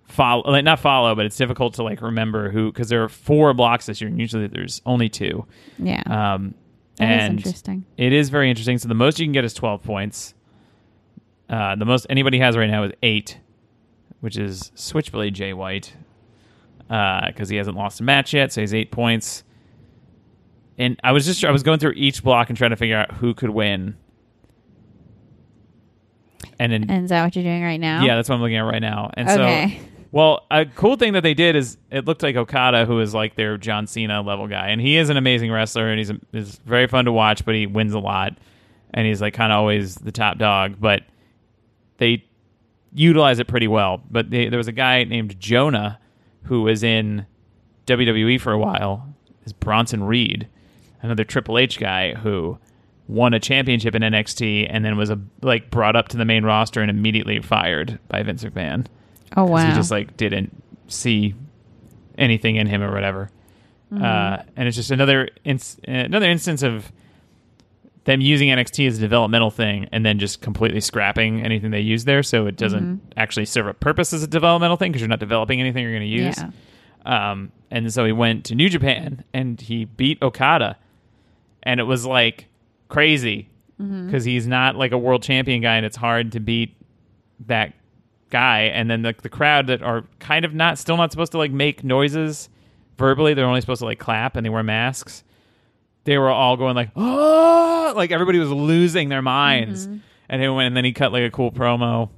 follow. 0.04 0.50
Like 0.50 0.64
not 0.64 0.80
follow, 0.80 1.14
but 1.14 1.26
it's 1.26 1.36
difficult 1.36 1.74
to 1.74 1.82
like 1.82 2.00
remember 2.00 2.50
who 2.50 2.72
because 2.72 2.88
there 2.88 3.02
are 3.04 3.08
four 3.08 3.52
blocks 3.54 3.86
this 3.86 4.00
year, 4.00 4.08
and 4.08 4.18
usually 4.18 4.46
there's 4.46 4.80
only 4.86 5.08
two. 5.08 5.46
Yeah. 5.78 6.02
Um, 6.06 6.54
That 6.98 7.16
is 7.18 7.24
and 7.24 7.38
interesting. 7.38 7.84
it 7.96 8.12
is 8.12 8.28
very 8.30 8.50
interesting. 8.50 8.78
So 8.78 8.88
the 8.88 8.94
most 8.94 9.18
you 9.18 9.26
can 9.26 9.32
get 9.32 9.44
is 9.44 9.54
12 9.54 9.82
points. 9.82 10.34
Uh, 11.48 11.76
the 11.76 11.84
most 11.84 12.06
anybody 12.10 12.38
has 12.40 12.56
right 12.56 12.68
now 12.68 12.84
is 12.84 12.92
eight, 13.02 13.38
which 14.20 14.36
is 14.36 14.70
Switchblade 14.74 15.34
Jay 15.34 15.52
White, 15.52 15.94
because 16.88 17.48
he 17.48 17.56
hasn't 17.56 17.76
lost 17.76 18.00
a 18.00 18.02
match 18.02 18.34
yet, 18.34 18.52
so 18.52 18.60
he's 18.60 18.74
eight 18.74 18.90
points. 18.90 19.44
And 20.76 20.98
I 21.02 21.12
was 21.12 21.24
just 21.26 21.44
I 21.44 21.50
was 21.50 21.62
going 21.62 21.78
through 21.78 21.92
each 21.96 22.22
block 22.22 22.50
and 22.50 22.56
trying 22.58 22.70
to 22.70 22.76
figure 22.76 22.96
out 22.96 23.12
who 23.14 23.32
could 23.34 23.50
win. 23.50 23.96
And 26.58 26.72
then 26.72 26.90
And 26.90 27.04
is 27.04 27.10
that 27.10 27.24
what 27.24 27.34
you're 27.36 27.44
doing 27.44 27.62
right 27.62 27.80
now? 27.80 28.04
yeah, 28.04 28.16
that's 28.16 28.28
what 28.28 28.34
I'm 28.36 28.40
looking 28.42 28.56
at 28.56 28.62
right 28.62 28.80
now. 28.82 29.10
And 29.14 29.28
Okay. 29.28 29.78
so, 29.80 29.84
well, 30.10 30.46
a 30.50 30.64
cool 30.64 30.96
thing 30.96 31.12
that 31.12 31.22
they 31.22 31.34
did 31.34 31.54
is 31.56 31.76
it 31.90 32.06
looked 32.06 32.22
like 32.22 32.36
Okada, 32.36 32.86
who 32.86 33.00
is 33.00 33.14
like 33.14 33.34
their 33.34 33.58
John 33.58 33.86
Cena 33.86 34.22
level 34.22 34.46
guy, 34.46 34.68
and 34.68 34.80
he 34.80 34.96
is 34.96 35.10
an 35.10 35.16
amazing 35.16 35.52
wrestler, 35.52 35.88
and 35.88 35.98
he's 35.98 36.12
is 36.32 36.60
very 36.64 36.86
fun 36.86 37.04
to 37.04 37.12
watch, 37.12 37.44
but 37.44 37.54
he 37.54 37.66
wins 37.66 37.92
a 37.92 37.98
lot, 37.98 38.36
and 38.94 39.06
he's 39.06 39.20
like 39.20 39.34
kind 39.34 39.52
of 39.52 39.58
always 39.58 39.96
the 39.96 40.12
top 40.12 40.38
dog. 40.38 40.76
But 40.80 41.02
they 41.98 42.24
utilize 42.94 43.38
it 43.38 43.48
pretty 43.48 43.68
well. 43.68 44.02
But 44.10 44.30
they, 44.30 44.48
there 44.48 44.58
was 44.58 44.68
a 44.68 44.72
guy 44.72 45.04
named 45.04 45.38
Jonah 45.38 45.98
who 46.44 46.62
was 46.62 46.82
in 46.82 47.26
WWE 47.86 48.40
for 48.40 48.52
a 48.52 48.58
while. 48.58 49.14
Is 49.44 49.52
Bronson 49.52 50.04
Reed, 50.04 50.48
another 51.02 51.24
Triple 51.24 51.58
H 51.58 51.78
guy 51.78 52.14
who 52.14 52.58
won 53.06 53.32
a 53.32 53.40
championship 53.40 53.94
in 53.94 54.02
NXT 54.02 54.66
and 54.68 54.84
then 54.84 54.96
was 54.96 55.10
a, 55.10 55.18
like 55.40 55.70
brought 55.70 55.96
up 55.96 56.08
to 56.08 56.16
the 56.16 56.26
main 56.26 56.44
roster 56.44 56.82
and 56.82 56.90
immediately 56.90 57.40
fired 57.40 57.98
by 58.08 58.22
Vince 58.22 58.44
McMahon. 58.44 58.86
Oh 59.36 59.44
wow. 59.44 59.66
He 59.68 59.74
just 59.74 59.90
like 59.90 60.16
didn't 60.16 60.50
see 60.88 61.34
anything 62.16 62.56
in 62.56 62.66
him 62.66 62.82
or 62.82 62.92
whatever. 62.92 63.30
Mm-hmm. 63.92 64.04
Uh, 64.04 64.42
and 64.56 64.68
it's 64.68 64.76
just 64.76 64.90
another 64.90 65.28
ins- 65.44 65.78
another 65.86 66.28
instance 66.28 66.62
of 66.62 66.90
them 68.04 68.20
using 68.20 68.48
NXT 68.48 68.86
as 68.88 68.98
a 68.98 69.00
developmental 69.00 69.50
thing 69.50 69.88
and 69.92 70.04
then 70.04 70.18
just 70.18 70.40
completely 70.40 70.80
scrapping 70.80 71.42
anything 71.42 71.70
they 71.70 71.80
use 71.80 72.04
there, 72.04 72.22
so 72.22 72.46
it 72.46 72.56
doesn't 72.56 72.82
Mm-hmm. 72.82 73.18
actually 73.18 73.44
serve 73.46 73.66
a 73.66 73.74
purpose 73.74 74.12
as 74.12 74.22
a 74.22 74.26
developmental 74.26 74.76
thing 74.76 74.90
because 74.92 75.02
you're 75.02 75.08
not 75.08 75.20
developing 75.20 75.60
anything 75.60 75.82
you're 75.82 75.92
going 75.92 76.02
to 76.02 76.08
use. 76.08 76.36
Yeah. 76.38 77.30
Um, 77.30 77.52
and 77.70 77.92
so 77.92 78.04
he 78.06 78.12
went 78.12 78.46
to 78.46 78.54
New 78.54 78.68
Japan 78.70 79.24
and 79.34 79.60
he 79.60 79.84
beat 79.84 80.22
Okada, 80.22 80.76
and 81.62 81.80
it 81.80 81.84
was 81.84 82.04
like 82.06 82.46
crazy 82.88 83.48
Mm-hmm. 83.80 84.06
because 84.06 84.24
he's 84.24 84.44
not 84.48 84.74
like 84.74 84.90
a 84.90 84.98
world 84.98 85.22
champion 85.22 85.60
guy, 85.62 85.76
and 85.76 85.86
it's 85.86 85.96
hard 85.96 86.32
to 86.32 86.40
beat 86.40 86.74
that 87.46 87.72
guy. 88.30 88.62
And 88.62 88.90
then 88.90 89.02
the 89.02 89.14
the 89.20 89.28
crowd 89.28 89.66
that 89.68 89.82
are 89.82 90.04
kind 90.18 90.44
of 90.44 90.54
not 90.54 90.78
still 90.78 90.96
not 90.96 91.10
supposed 91.10 91.32
to 91.32 91.38
like 91.38 91.52
make 91.52 91.84
noises 91.84 92.48
verbally; 92.96 93.34
they're 93.34 93.46
only 93.46 93.60
supposed 93.60 93.80
to 93.80 93.86
like 93.86 93.98
clap, 93.98 94.36
and 94.36 94.44
they 94.44 94.50
wear 94.50 94.62
masks. 94.62 95.24
They 96.04 96.16
were 96.16 96.30
all 96.30 96.56
going 96.56 96.74
like, 96.74 96.90
oh, 96.96 97.92
like 97.94 98.10
everybody 98.10 98.38
was 98.38 98.50
losing 98.50 99.08
their 99.08 99.22
minds. 99.22 99.86
Mm-hmm. 99.86 99.98
And 100.30 100.42
he 100.42 100.48
went, 100.48 100.68
and 100.68 100.76
then 100.76 100.84
he 100.84 100.92
cut 100.92 101.12
like 101.12 101.24
a 101.24 101.30
cool 101.30 101.50
promo 101.50 102.10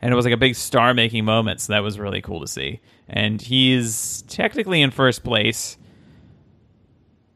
and 0.00 0.12
it 0.12 0.16
was 0.16 0.24
like 0.24 0.34
a 0.34 0.38
big 0.38 0.54
star 0.54 0.94
making 0.94 1.24
moment 1.24 1.60
so 1.60 1.72
that 1.72 1.82
was 1.82 1.98
really 1.98 2.20
cool 2.20 2.40
to 2.40 2.46
see 2.46 2.80
and 3.08 3.40
he's 3.42 4.22
technically 4.28 4.82
in 4.82 4.90
first 4.90 5.24
place 5.24 5.78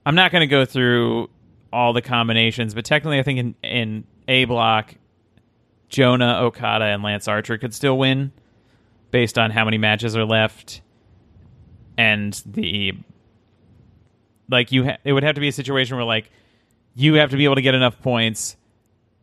i'm 0.07 0.15
not 0.15 0.31
going 0.31 0.41
to 0.41 0.47
go 0.47 0.65
through 0.65 1.29
all 1.73 1.93
the 1.93 2.03
combinations 2.03 2.75
but 2.75 2.85
technically 2.85 3.19
i 3.19 3.23
think 3.23 3.39
in, 3.39 3.55
in 3.63 4.05
a 4.29 4.45
block 4.45 4.95
jonah 5.91 6.39
okada 6.43 6.85
and 6.87 7.03
lance 7.03 7.29
archer 7.29 7.59
could 7.59 7.75
still 7.75 7.99
win 7.99 8.33
based 9.11 9.39
on 9.39 9.51
how 9.51 9.65
many 9.65 9.77
matches 9.79 10.17
are 10.17 10.25
left 10.25 10.81
and 11.99 12.41
the 12.47 12.93
like 14.49 14.73
you 14.73 14.85
ha- 14.85 14.97
it 15.05 15.13
would 15.13 15.23
have 15.23 15.35
to 15.35 15.41
be 15.41 15.49
a 15.49 15.53
situation 15.53 15.97
where 15.97 16.05
like 16.05 16.31
you 16.95 17.15
have 17.15 17.31
to 17.31 17.37
be 17.37 17.45
able 17.45 17.57
to 17.57 17.63
get 17.63 17.75
enough 17.75 18.01
points 18.03 18.57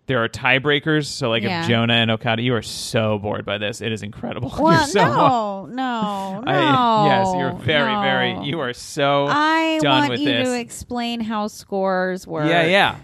there 0.07 0.23
are 0.23 0.29
tiebreakers 0.29 1.05
so 1.05 1.29
like 1.29 1.43
Yeah. 1.43 1.61
if 1.63 1.67
jonah 1.67 1.93
and 1.93 2.11
okada 2.11 2.41
you 2.41 2.53
are 2.55 2.61
so 2.61 3.17
bored 3.17 3.45
by 3.45 3.57
this 3.57 3.81
it 3.81 3.91
is 3.91 4.03
incredible 4.03 4.53
Well, 4.59 4.73
you're 4.73 4.87
so 4.87 5.05
no, 5.05 5.65
no, 5.65 6.41
no. 6.41 6.43
I- 6.51 7.07
yes 7.07 7.33
you're 7.37 7.53
very 7.53 7.93
no. 7.93 8.01
very 8.01 8.45
you 8.45 8.59
are 8.59 8.73
so 8.73 9.25
I 9.27 9.79
done 9.81 10.09
want 10.09 10.19
you 10.21 10.25
this 10.29 10.47
to 10.47 10.59
explain 10.59 11.19
how 11.21 11.47
scores 11.47 12.25
work. 12.27 12.47
yeah 12.49 12.63
yeah 12.65 12.97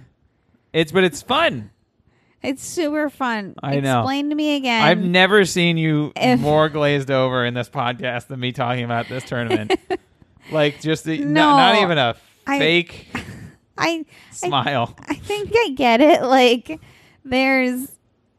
it's 0.71 0.91
but 0.91 1.03
it's 1.03 1.21
fun 1.21 1.71
It's 2.43 2.63
super 2.63 3.09
fun. 3.09 3.55
I 3.63 3.79
know. 3.79 3.99
Explain 4.01 4.29
to 4.29 4.35
me 4.35 4.55
again. 4.57 4.83
i've 4.83 4.99
never 4.99 5.45
seen 5.45 5.77
you 5.77 6.11
If- 6.15 6.39
more 6.39 6.69
glazed 6.69 7.09
over 7.09 7.45
in 7.45 7.53
this 7.53 7.69
podcast 7.69 8.27
than 8.27 8.39
me 8.39 8.51
talking 8.51 8.83
about 8.83 9.07
this 9.07 9.23
tournament 9.23 9.73
like 10.51 10.81
just 10.81 11.05
the, 11.05 11.19
No, 11.19 11.25
not, 11.51 11.73
not 11.75 11.81
even 11.83 11.97
a 11.97 12.15
I- 12.45 12.59
fake 12.59 13.07
I, 13.77 14.05
I 14.05 14.05
smile 14.33 14.95
I 15.07 15.15
think 15.15 15.51
I 15.55 15.69
get 15.75 16.01
it. 16.01 16.21
Like 16.21 16.79
there's 17.25 17.89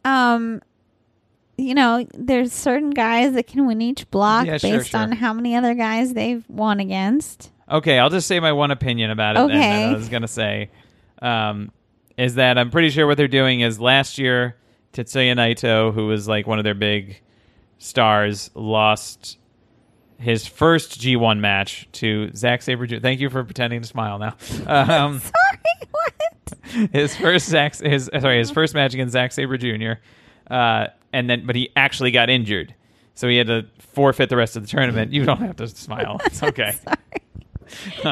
um 0.05 0.61
you 1.57 1.73
know, 1.75 2.05
there's 2.15 2.53
certain 2.53 2.91
guys 2.91 3.35
that 3.35 3.47
can 3.47 3.65
win 3.67 3.81
each 3.81 4.11
block 4.11 4.47
Yeah, 4.47 4.59
based 4.59 4.91
sure. 4.91 5.01
on 5.01 5.13
how 5.13 5.33
many 5.33 5.55
other 5.55 5.75
guys 5.75 6.13
they've 6.13 6.45
won 6.49 6.81
against. 6.81 7.53
Okay, 7.71 7.99
I'll 7.99 8.11
just 8.11 8.27
say 8.27 8.41
my 8.41 8.51
one 8.53 8.73
opinion 8.73 9.11
about 9.13 9.37
it. 9.37 9.39
Then, 9.39 9.49
that 9.49 9.57
Okay. 9.57 9.85
I 9.85 9.95
was 9.95 10.09
gonna 10.09 10.27
say 10.29 10.71
um, 11.23 11.71
is 12.17 12.37
that 12.37 12.59
I'm 12.59 12.71
pretty 12.71 12.91
sure 12.91 13.07
what 13.07 13.17
they're 13.17 13.29
doing 13.29 13.61
is 13.61 13.81
last 13.81 14.19
year 14.19 14.57
Tetsuya 14.93 15.35
Naito, 15.35 15.93
who 15.93 16.07
was 16.07 16.29
like 16.29 16.47
one 16.47 16.59
of 16.59 16.65
their 16.65 16.75
big 16.75 17.21
stars, 17.79 18.51
lost 18.55 19.39
his 20.19 20.47
first 20.47 21.01
G1 21.01 21.41
match 21.41 21.89
to 21.93 22.31
Zack 22.35 22.63
Sabre 22.63 22.87
Jr. 22.87 22.99
Thank 22.99 23.21
you 23.21 23.29
for 23.31 23.43
pretending 23.45 23.83
to 23.83 23.87
smile 23.87 24.19
now. 24.19 24.37
Um, 24.67 25.21
Sorry, 25.21 25.91
what? 25.91 26.91
his 26.93 27.17
first 27.17 27.49
Zack, 27.49 27.77
his 27.77 28.11
sorry, 28.21 28.39
his 28.39 28.51
first 28.51 28.75
match 28.75 28.95
against 28.95 29.13
Zack 29.13 29.33
Sabre 29.33 29.59
Jr. 29.59 29.95
Uh, 30.51 30.87
and 31.13 31.29
then, 31.29 31.47
but 31.47 31.57
he 31.57 31.71
actually 31.77 32.11
got 32.11 32.31
injured, 32.31 32.75
so 33.15 33.29
he 33.29 33.37
had 33.37 33.47
to 33.49 33.67
forfeit 33.79 34.29
the 34.29 34.37
rest 34.37 34.57
of 34.57 34.63
the 34.63 34.69
tournament. 34.69 35.13
You 35.13 35.25
don't 35.25 35.41
have 35.41 35.57
to 35.57 35.69
smile; 35.69 36.21
it's 36.25 36.43
okay. 36.43 36.73
Sorry. 36.85 36.97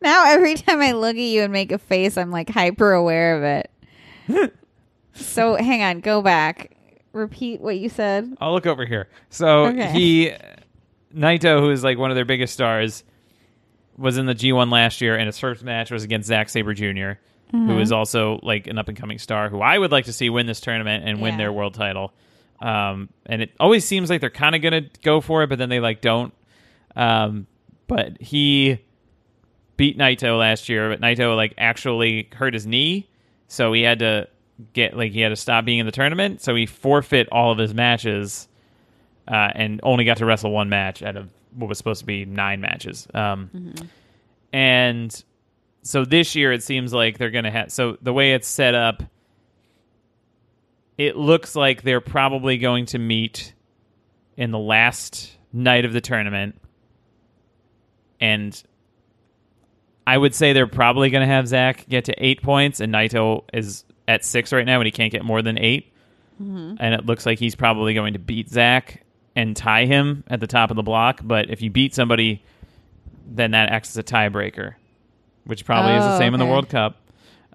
Now 0.00 0.24
every 0.32 0.54
time 0.54 0.80
I 0.80 0.92
look 0.92 1.16
at 1.16 1.20
you 1.22 1.42
and 1.42 1.52
make 1.52 1.72
a 1.72 1.78
face, 1.78 2.16
I'm 2.16 2.30
like 2.30 2.48
hyper 2.50 2.92
aware 2.92 3.36
of 3.36 3.42
it. 4.28 4.52
so 5.14 5.56
hang 5.56 5.82
on, 5.82 6.00
go 6.00 6.22
back. 6.22 6.76
Repeat 7.12 7.60
what 7.60 7.78
you 7.78 7.88
said. 7.88 8.36
I'll 8.40 8.52
look 8.52 8.66
over 8.66 8.84
here. 8.84 9.08
So 9.30 9.66
Okay. 9.66 9.90
he, 9.92 10.32
Naito, 11.14 11.58
who 11.60 11.70
is 11.70 11.82
like 11.82 11.98
one 11.98 12.10
of 12.10 12.14
their 12.14 12.24
biggest 12.26 12.52
stars, 12.54 13.02
was 13.96 14.18
in 14.18 14.26
the 14.26 14.34
G1 14.34 14.70
last 14.70 15.00
year, 15.00 15.16
and 15.16 15.26
his 15.26 15.38
first 15.38 15.64
match 15.64 15.90
was 15.90 16.04
against 16.04 16.28
Zack 16.28 16.48
Sabre 16.48 16.74
Jr., 16.74 17.18
Mm-hmm. 17.48 17.66
who 17.66 17.78
is 17.78 17.92
also 17.92 18.38
like 18.42 18.66
an 18.66 18.76
up 18.76 18.88
and 18.88 18.96
coming 18.98 19.18
star, 19.18 19.48
who 19.48 19.62
I 19.62 19.78
would 19.78 19.90
like 19.90 20.04
to 20.04 20.12
see 20.12 20.28
win 20.28 20.44
this 20.46 20.60
tournament 20.60 21.08
and 21.08 21.22
win 21.22 21.38
their 21.38 21.50
world 21.50 21.72
title. 21.72 22.12
Um, 22.60 23.08
and 23.24 23.40
it 23.40 23.52
always 23.58 23.86
seems 23.86 24.10
like 24.10 24.20
they're 24.20 24.28
kind 24.28 24.54
of 24.54 24.60
gonna 24.60 24.82
go 25.02 25.22
for 25.22 25.42
it, 25.42 25.46
but 25.46 25.58
then 25.58 25.70
they 25.70 25.80
like 25.80 26.02
don't. 26.02 26.34
Um, 26.94 27.46
but 27.88 28.20
he 28.20 28.78
beat 29.76 29.98
Naito 29.98 30.38
last 30.38 30.68
year, 30.68 30.88
but 30.90 31.00
Naito 31.00 31.34
like 31.34 31.54
actually 31.58 32.28
hurt 32.32 32.54
his 32.54 32.66
knee, 32.66 33.08
so 33.48 33.72
he 33.72 33.82
had 33.82 33.98
to 33.98 34.28
get 34.72 34.96
like 34.96 35.12
he 35.12 35.20
had 35.20 35.30
to 35.30 35.36
stop 35.36 35.64
being 35.64 35.78
in 35.78 35.86
the 35.86 35.92
tournament. 35.92 36.40
So 36.40 36.54
he 36.54 36.66
forfeit 36.66 37.28
all 37.32 37.50
of 37.50 37.58
his 37.58 37.74
matches, 37.74 38.48
uh, 39.26 39.50
and 39.54 39.80
only 39.82 40.04
got 40.04 40.18
to 40.18 40.26
wrestle 40.26 40.50
one 40.52 40.68
match 40.68 41.02
out 41.02 41.16
of 41.16 41.30
what 41.54 41.68
was 41.68 41.78
supposed 41.78 42.00
to 42.00 42.06
be 42.06 42.24
nine 42.24 42.60
matches. 42.60 43.08
Um, 43.14 43.74
And 44.52 45.24
so 45.82 46.04
this 46.04 46.34
year 46.34 46.52
it 46.52 46.62
seems 46.62 46.92
like 46.92 47.18
they're 47.18 47.30
gonna 47.30 47.50
have. 47.50 47.70
So 47.72 47.98
the 48.02 48.12
way 48.12 48.32
it's 48.34 48.48
set 48.48 48.74
up, 48.74 49.02
it 50.96 51.16
looks 51.16 51.54
like 51.54 51.82
they're 51.82 52.00
probably 52.00 52.58
going 52.58 52.86
to 52.86 52.98
meet 52.98 53.54
in 54.36 54.50
the 54.50 54.58
last 54.58 55.36
night 55.52 55.84
of 55.84 55.92
the 55.92 56.00
tournament, 56.00 56.60
and 58.20 58.60
I 60.06 60.16
would 60.16 60.34
say 60.34 60.52
they're 60.52 60.66
probably 60.66 61.10
going 61.10 61.26
to 61.26 61.32
have 61.32 61.46
Zack 61.48 61.86
get 61.88 62.06
to 62.06 62.14
eight 62.24 62.42
points, 62.42 62.80
and 62.80 62.92
Naito 62.92 63.44
is 63.52 63.84
at 64.06 64.24
six 64.24 64.52
right 64.52 64.64
now, 64.64 64.80
and 64.80 64.86
he 64.86 64.90
can't 64.90 65.12
get 65.12 65.24
more 65.24 65.42
than 65.42 65.58
8 65.58 65.92
And 66.80 66.94
it 66.94 67.04
looks 67.04 67.26
like 67.26 67.38
he's 67.38 67.54
probably 67.54 67.92
going 67.94 68.12
to 68.14 68.18
beat 68.18 68.48
Zack 68.48 69.02
and 69.36 69.54
tie 69.56 69.84
him 69.84 70.24
at 70.28 70.40
the 70.40 70.46
top 70.46 70.70
of 70.70 70.76
the 70.76 70.82
block. 70.82 71.20
But 71.22 71.50
if 71.50 71.60
you 71.62 71.70
beat 71.70 71.94
somebody, 71.94 72.42
then 73.26 73.50
that 73.50 73.68
acts 73.70 73.90
as 73.90 73.98
a 73.98 74.02
tiebreaker, 74.02 74.74
which 75.44 75.64
probably 75.64 75.94
is 75.94 76.04
the 76.04 76.14
Oh, 76.14 76.18
same 76.18 76.32
in 76.34 76.40
the. 76.40 76.46
World 76.46 76.68
Cup. 76.68 76.96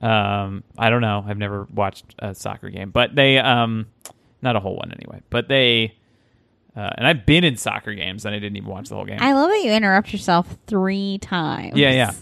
Um, 0.02 0.64
I 0.78 0.90
don't 0.90 1.02
know. 1.02 1.24
I've 1.26 1.38
never 1.38 1.66
watched 1.74 2.06
a 2.20 2.36
soccer 2.36 2.70
game, 2.70 2.92
but 2.92 3.16
they, 3.16 3.38
um, 3.40 3.88
not 4.42 4.56
a 4.56 4.60
whole 4.60 4.76
one 4.76 4.92
anyway. 4.92 5.22
But 5.30 5.48
they, 5.48 5.96
uh, 6.76 6.90
and 6.98 7.08
I've 7.08 7.26
been 7.26 7.44
in 7.44 7.58
soccer 7.58 7.94
games, 7.94 8.26
and 8.26 8.34
I 8.34 8.40
didn't 8.40 8.58
even 8.58 8.70
watch 8.70 8.90
the 8.90 8.96
whole 8.96 9.06
game. 9.06 9.20
I 9.20 9.34
love 9.34 9.50
that 9.50 9.64
you 9.64 9.72
interrupt 9.72 10.12
yourself 10.12 10.58
three 10.68 11.20
times. 11.20 11.78
Yeah, 11.78 11.92
yeah. 11.92 12.14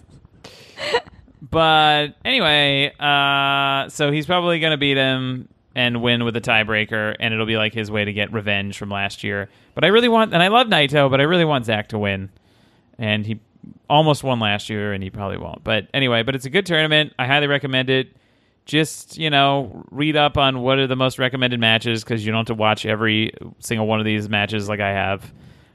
But 1.52 2.16
anyway, 2.24 2.93
uh, 2.99 3.89
so 3.89 4.12
he's 4.12 4.26
probably 4.26 4.60
going 4.60 4.72
to 4.72 4.78
beat 4.78 4.95
him 4.95 5.49
and 5.76 6.02
win 6.02 6.24
with 6.24 6.36
a 6.36 6.41
tiebreaker, 6.41 7.16
and 7.20 7.34
it'll 7.34 7.45
be 7.45 7.58
like 7.58 7.74
his 7.74 7.89
way 7.89 8.06
to 8.06 8.14
get 8.14 8.32
revenge 8.32 8.78
from 8.78 8.89
last 8.89 9.24
year. 9.24 9.49
But 9.74 9.84
I 9.84 9.88
really 9.88 10.08
want, 10.08 10.34
and 10.34 10.43
I 10.43 10.49
love 10.49 10.68
Naito, 10.68 11.10
but 11.10 11.20
I 11.20 11.24
really 11.24 11.45
want 11.45 11.66
Zack 11.66 11.89
to 11.89 11.97
win. 11.97 12.30
And 12.97 13.26
he 13.26 13.39
almost 13.89 14.24
won 14.24 14.39
last 14.39 14.70
year, 14.70 14.93
and 14.93 15.04
he 15.04 15.10
probably 15.10 15.38
won't. 15.38 15.64
But 15.64 15.88
anyway, 15.93 16.24
but 16.24 16.36
it's 16.36 16.45
a 16.45 16.49
good 16.49 16.66
tournament. 16.66 17.14
I 17.18 17.26
highly 17.26 17.47
recommend 17.47 17.89
it. 17.89 18.16
Just 18.66 19.18
you 19.18 19.30
know, 19.30 19.84
read 19.91 20.16
up 20.16 20.38
on 20.38 20.62
what 20.62 20.78
are 20.80 20.88
the 20.88 20.95
most 20.95 21.20
recommended 21.20 21.59
matches 21.59 22.03
because 22.03 22.26
you 22.26 22.32
don't 22.32 22.39
have 22.41 22.45
to 22.47 22.53
watch 22.53 22.86
every 22.86 23.34
single 23.59 23.88
one 23.88 23.99
of 23.99 24.05
these 24.05 24.30
matches 24.30 24.70
like 24.70 24.80
I 24.80 24.89
have. 24.89 25.34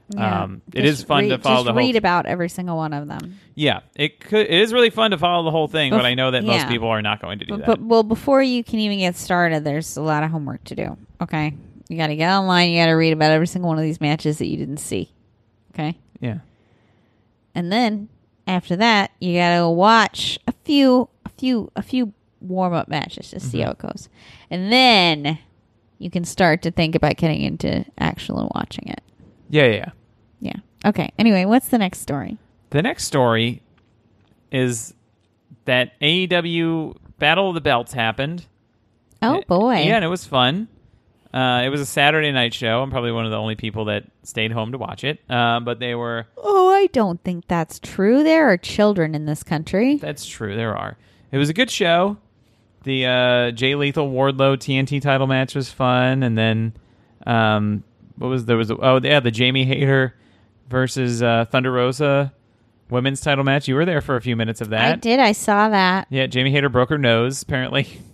Yeah. 0.09 0.43
Um, 0.43 0.61
it 0.73 0.83
Just 0.83 1.01
is 1.01 1.05
fun 1.05 1.23
read, 1.25 1.29
to 1.31 1.37
follow 1.39 1.55
just 1.57 1.65
the 1.65 1.71
whole 1.73 1.77
read 1.79 1.97
about 1.97 2.25
every 2.27 2.47
single 2.47 2.77
one 2.77 2.93
of 2.93 3.09
them. 3.09 3.37
yeah, 3.55 3.81
it 3.93 4.21
could. 4.21 4.47
It 4.47 4.53
is 4.61 4.71
really 4.71 4.89
fun 4.89 5.11
to 5.11 5.17
follow 5.17 5.43
the 5.43 5.51
whole 5.51 5.67
thing, 5.67 5.91
but 5.91 6.05
I 6.05 6.13
know 6.13 6.31
that 6.31 6.45
most 6.45 6.69
people 6.69 6.87
are 6.87 7.01
not 7.01 7.21
going 7.21 7.39
to 7.39 7.45
do 7.45 7.51
But, 7.51 7.59
that. 7.59 7.65
but 7.65 7.81
well, 7.81 8.03
before 8.03 8.41
you 8.41 8.63
can 8.63 8.79
even 8.79 8.99
get 8.99 9.17
started, 9.17 9.65
there's 9.65 9.97
a 9.97 10.01
lot 10.01 10.23
of 10.23 10.31
homework 10.31 10.63
to 10.65 10.75
do. 10.75 10.97
Okay, 11.21 11.53
you 11.89 11.97
got 11.97 12.07
to 12.07 12.15
get 12.15 12.31
online. 12.31 12.69
You 12.71 12.81
got 12.81 12.85
to 12.85 12.93
read 12.93 13.11
about 13.11 13.31
every 13.31 13.47
single 13.47 13.67
one 13.67 13.77
of 13.77 13.83
these 13.83 13.99
matches 13.99 14.37
that 14.37 14.47
you 14.47 14.55
didn't 14.55 14.77
see. 14.77 15.11
Okay, 15.73 15.97
yeah, 16.21 16.37
and 17.53 17.69
then 17.69 18.07
after 18.47 18.77
that, 18.77 19.11
you 19.19 19.37
got 19.37 19.57
to 19.59 19.67
watch 19.69 20.39
a 20.47 20.53
few, 20.63 21.09
a 21.25 21.29
few, 21.37 21.69
a 21.75 21.81
few 21.83 22.13
warm 22.41 22.73
up 22.73 22.87
matches 22.87 23.29
to 23.31 23.37
Mm-hmm. 23.37 23.47
see 23.47 23.59
how 23.61 23.71
it 23.71 23.77
goes, 23.79 24.09
and 24.51 24.71
then 24.71 25.39
you 25.99 26.09
can 26.11 26.23
start 26.25 26.61
to 26.63 26.71
think 26.71 26.95
about 26.95 27.17
getting 27.17 27.41
into 27.41 27.83
actual 27.97 28.51
watching 28.55 28.87
it. 28.87 29.01
yeah, 29.49 29.65
yeah, 29.65 29.71
yeah. 29.75 29.91
Yeah. 30.39 30.55
Okay. 30.89 31.11
Anyway, 31.17 31.45
what's 31.45 31.69
the 31.69 31.79
next 31.79 31.99
story? 32.01 32.37
The 32.69 32.83
next 32.83 33.05
story 33.05 33.63
is 34.51 34.93
that 35.65 35.99
AEW 35.99 36.95
Battle 37.17 37.49
of 37.49 37.55
the 37.55 37.61
Belts 37.61 37.93
happened. 37.93 38.45
Oh 39.21 39.41
boy. 39.47 39.77
Yeah, 39.77 39.95
and 39.95 40.05
it 40.05 40.09
was 40.09 40.25
fun. 40.25 40.67
Uh, 41.33 41.63
it 41.65 41.69
was 41.69 41.81
a 41.81 41.85
Saturday 41.85 42.31
night 42.31 42.53
show. 42.53 42.81
I'm 42.81 42.91
probably 42.91 43.11
one 43.11 43.25
of 43.25 43.31
the 43.31 43.37
only 43.37 43.55
people 43.55 43.85
that 43.85 44.03
stayed 44.23 44.51
home 44.51 44.71
to 44.71 44.77
watch 44.77 45.03
it. 45.03 45.19
Uh, 45.29 45.59
but 45.59 45.79
they 45.79 45.95
were. 45.95 46.27
Oh, 46.37 46.69
I 46.69 46.85
don't 46.87 47.21
think 47.23 47.47
that's 47.47 47.79
true. 47.79 48.23
There 48.23 48.47
are 48.51 48.57
children 48.57 49.15
in 49.15 49.25
this 49.25 49.41
country. 49.43 49.95
That's 49.97 50.25
true. 50.25 50.55
There 50.55 50.75
are. 50.77 50.97
It 51.31 51.37
was 51.39 51.49
a 51.49 51.53
good 51.53 51.69
show. 51.71 52.17
The 52.87 53.05
uh, 53.05 53.51
Jay 53.51 53.75
Lethal 53.75 54.09
Wardlow 54.09 54.55
TNT 54.55 55.01
title 55.01 55.27
match 55.27 55.53
was 55.53 55.69
fun, 55.69 56.23
and 56.23 56.37
then 56.37 56.71
um, 57.25 57.83
what 58.17 58.29
was 58.29 58.45
there 58.45 58.55
was 58.55 58.71
oh 58.71 59.01
yeah 59.03 59.19
the 59.19 59.29
Jamie 59.29 59.65
Hayter 59.65 60.15
versus 60.69 61.21
uh, 61.21 61.43
Thunder 61.51 61.69
Rosa 61.69 62.31
women's 62.89 63.19
title 63.19 63.43
match. 63.43 63.67
You 63.67 63.75
were 63.75 63.83
there 63.83 63.99
for 63.99 64.15
a 64.15 64.21
few 64.21 64.37
minutes 64.37 64.61
of 64.61 64.69
that. 64.69 64.93
I 64.93 64.95
did. 64.95 65.19
I 65.19 65.33
saw 65.33 65.67
that. 65.67 66.07
Yeah, 66.09 66.27
Jamie 66.27 66.51
Hayter 66.51 66.69
broke 66.69 66.87
her 66.87 66.97
nose 66.97 67.43
apparently. 67.43 67.87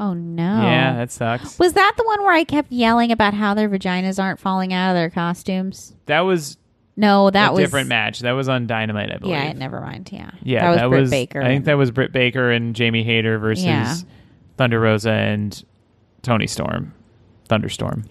Oh 0.00 0.14
no. 0.14 0.62
Yeah, 0.62 0.94
that 0.94 1.10
sucks. 1.10 1.58
Was 1.58 1.72
that 1.72 1.94
the 1.96 2.04
one 2.04 2.22
where 2.22 2.32
I 2.32 2.44
kept 2.44 2.70
yelling 2.70 3.10
about 3.10 3.34
how 3.34 3.54
their 3.54 3.68
vaginas 3.68 4.22
aren't 4.22 4.38
falling 4.38 4.72
out 4.72 4.90
of 4.90 4.94
their 4.94 5.10
costumes? 5.10 5.92
That 6.06 6.20
was 6.20 6.56
No, 6.98 7.30
that 7.30 7.52
was 7.52 7.58
a 7.58 7.62
was 7.62 7.68
different 7.68 7.88
match. 7.88 8.20
That 8.20 8.32
was 8.32 8.48
on 8.48 8.66
Dynamite, 8.66 9.12
I 9.12 9.18
believe. 9.18 9.36
Yeah, 9.36 9.52
never 9.52 9.80
mind. 9.80 10.10
Yeah, 10.12 10.30
Yeah, 10.42 10.74
that 10.74 10.90
was 10.90 11.08
Britt 11.08 11.10
Baker. 11.10 11.40
I 11.42 11.46
think 11.46 11.64
that 11.66 11.78
was 11.78 11.90
Britt 11.92 12.12
Baker 12.12 12.50
and 12.50 12.74
Jamie 12.74 13.04
Hayter 13.04 13.38
versus 13.38 13.64
Yeah. 13.64 13.94
Thunder 14.56 14.80
Rosa 14.80 15.12
and 15.12 15.62
Toni 16.22 16.46
Storm, 16.48 16.92
Thunderstorm. 17.46 18.04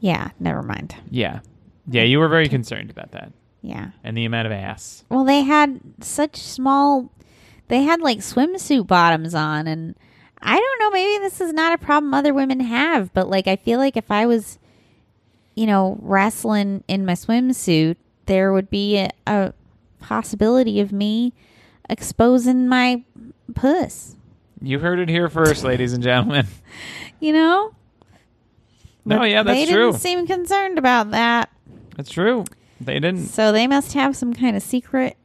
yeah, 0.00 0.30
never 0.38 0.62
mind. 0.62 0.94
Yeah. 1.10 1.40
Yeah, 1.90 2.02
you 2.02 2.18
were 2.18 2.28
very 2.28 2.48
concerned 2.48 2.90
about 2.90 3.12
that. 3.12 3.32
Yeah. 3.62 3.90
And 4.04 4.16
the 4.16 4.26
amount 4.26 4.46
of 4.46 4.52
ass. 4.52 5.04
Well, 5.08 5.24
they 5.24 5.40
had 5.42 5.80
such 6.00 6.36
small. 6.36 7.10
They 7.68 7.82
had 7.82 8.00
like 8.02 8.18
swimsuit 8.18 8.86
bottoms 8.86 9.34
on, 9.34 9.66
and 9.66 9.94
I 10.42 10.58
don't 10.58 10.78
know. 10.80 10.90
Maybe 10.90 11.22
this 11.22 11.40
is 11.40 11.54
not 11.54 11.72
a 11.72 11.78
problem 11.78 12.12
other 12.12 12.34
women 12.34 12.60
have, 12.60 13.12
but 13.14 13.30
like 13.30 13.46
I 13.48 13.56
feel 13.56 13.78
like 13.78 13.96
if 13.96 14.10
I 14.10 14.26
was, 14.26 14.58
you 15.54 15.66
know, 15.66 15.98
wrestling 16.02 16.84
in 16.88 17.06
my 17.06 17.14
swimsuit, 17.14 17.96
there 18.26 18.52
would 18.52 18.70
be 18.70 18.98
a, 18.98 19.10
a 19.26 19.52
possibility 20.00 20.80
of 20.80 20.92
me 20.92 21.32
exposing 21.88 22.68
my 22.68 23.04
puss. 23.54 24.16
You 24.60 24.78
heard 24.78 24.98
it 24.98 25.08
here 25.08 25.28
first, 25.28 25.64
ladies 25.70 25.92
and 25.92 26.02
gentlemen. 26.02 26.46
You 27.20 27.32
know. 27.32 27.74
No, 29.04 29.18
But 29.18 29.30
yeah, 29.30 29.42
that's 29.42 29.58
they 29.58 29.66
true. 29.70 29.90
didn't 29.90 30.00
seem 30.00 30.26
concerned 30.26 30.78
about 30.78 31.10
that. 31.10 31.50
That's 31.96 32.10
true. 32.10 32.44
They 32.80 32.94
didn't. 32.94 33.26
So 33.26 33.52
they 33.52 33.66
must 33.66 33.92
have 33.92 34.16
some 34.16 34.32
kind 34.32 34.56
of 34.56 34.62
secret 34.62 35.16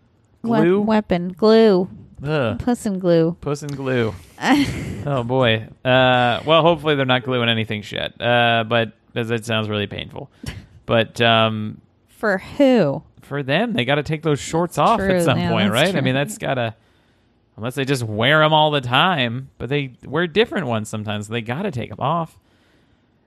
we- 0.42 0.50
Glue? 0.50 0.82
weapon. 0.82 1.30
Glue. 1.30 1.90
Ugh. 2.22 2.60
Puss 2.60 2.86
and 2.86 3.00
glue. 3.00 3.38
Puss 3.42 3.62
and 3.64 3.76
glue. 3.76 4.14
Oh 5.06 5.24
boy. 5.24 5.66
Uh, 5.86 6.42
well, 6.46 6.62
hopefully 6.62 6.96
they're 6.96 7.06
not 7.06 7.24
gluing 7.24 7.48
anything 7.48 7.82
shut. 7.82 8.20
Uh, 8.22 8.66
but 8.68 8.92
as 9.16 9.32
it 9.32 9.46
sounds 9.46 9.70
really 9.70 9.88
painful. 9.88 10.30
But 10.86 11.22
um, 11.22 11.80
For 12.20 12.38
who? 12.38 13.04
for 13.22 13.44
them, 13.44 13.74
they 13.74 13.86
got 13.86 13.96
to 13.96 14.04
take 14.04 14.24
those 14.24 14.40
shorts 14.40 14.78
off 14.78 15.00
true. 15.00 15.12
at 15.12 15.24
some 15.24 15.38
Yeah, 15.40 15.50
point, 15.52 15.72
that's 15.72 15.94
right? 15.94 15.96
I 15.96 16.02
mean, 16.02 16.16
that's 16.16 16.38
gotta. 16.38 16.76
Unless 17.56 17.76
they 17.76 17.86
just 17.86 18.04
wear 18.04 18.40
them 18.40 18.54
all 18.54 18.72
the 18.72 18.82
time, 18.82 19.50
but 19.58 19.70
they 19.70 19.94
wear 20.06 20.26
different 20.28 20.68
ones 20.68 20.90
sometimes. 20.90 21.28
They 21.28 21.42
got 21.42 21.64
to 21.64 21.72
take 21.72 21.90
them 21.90 22.00
off. 22.00 22.40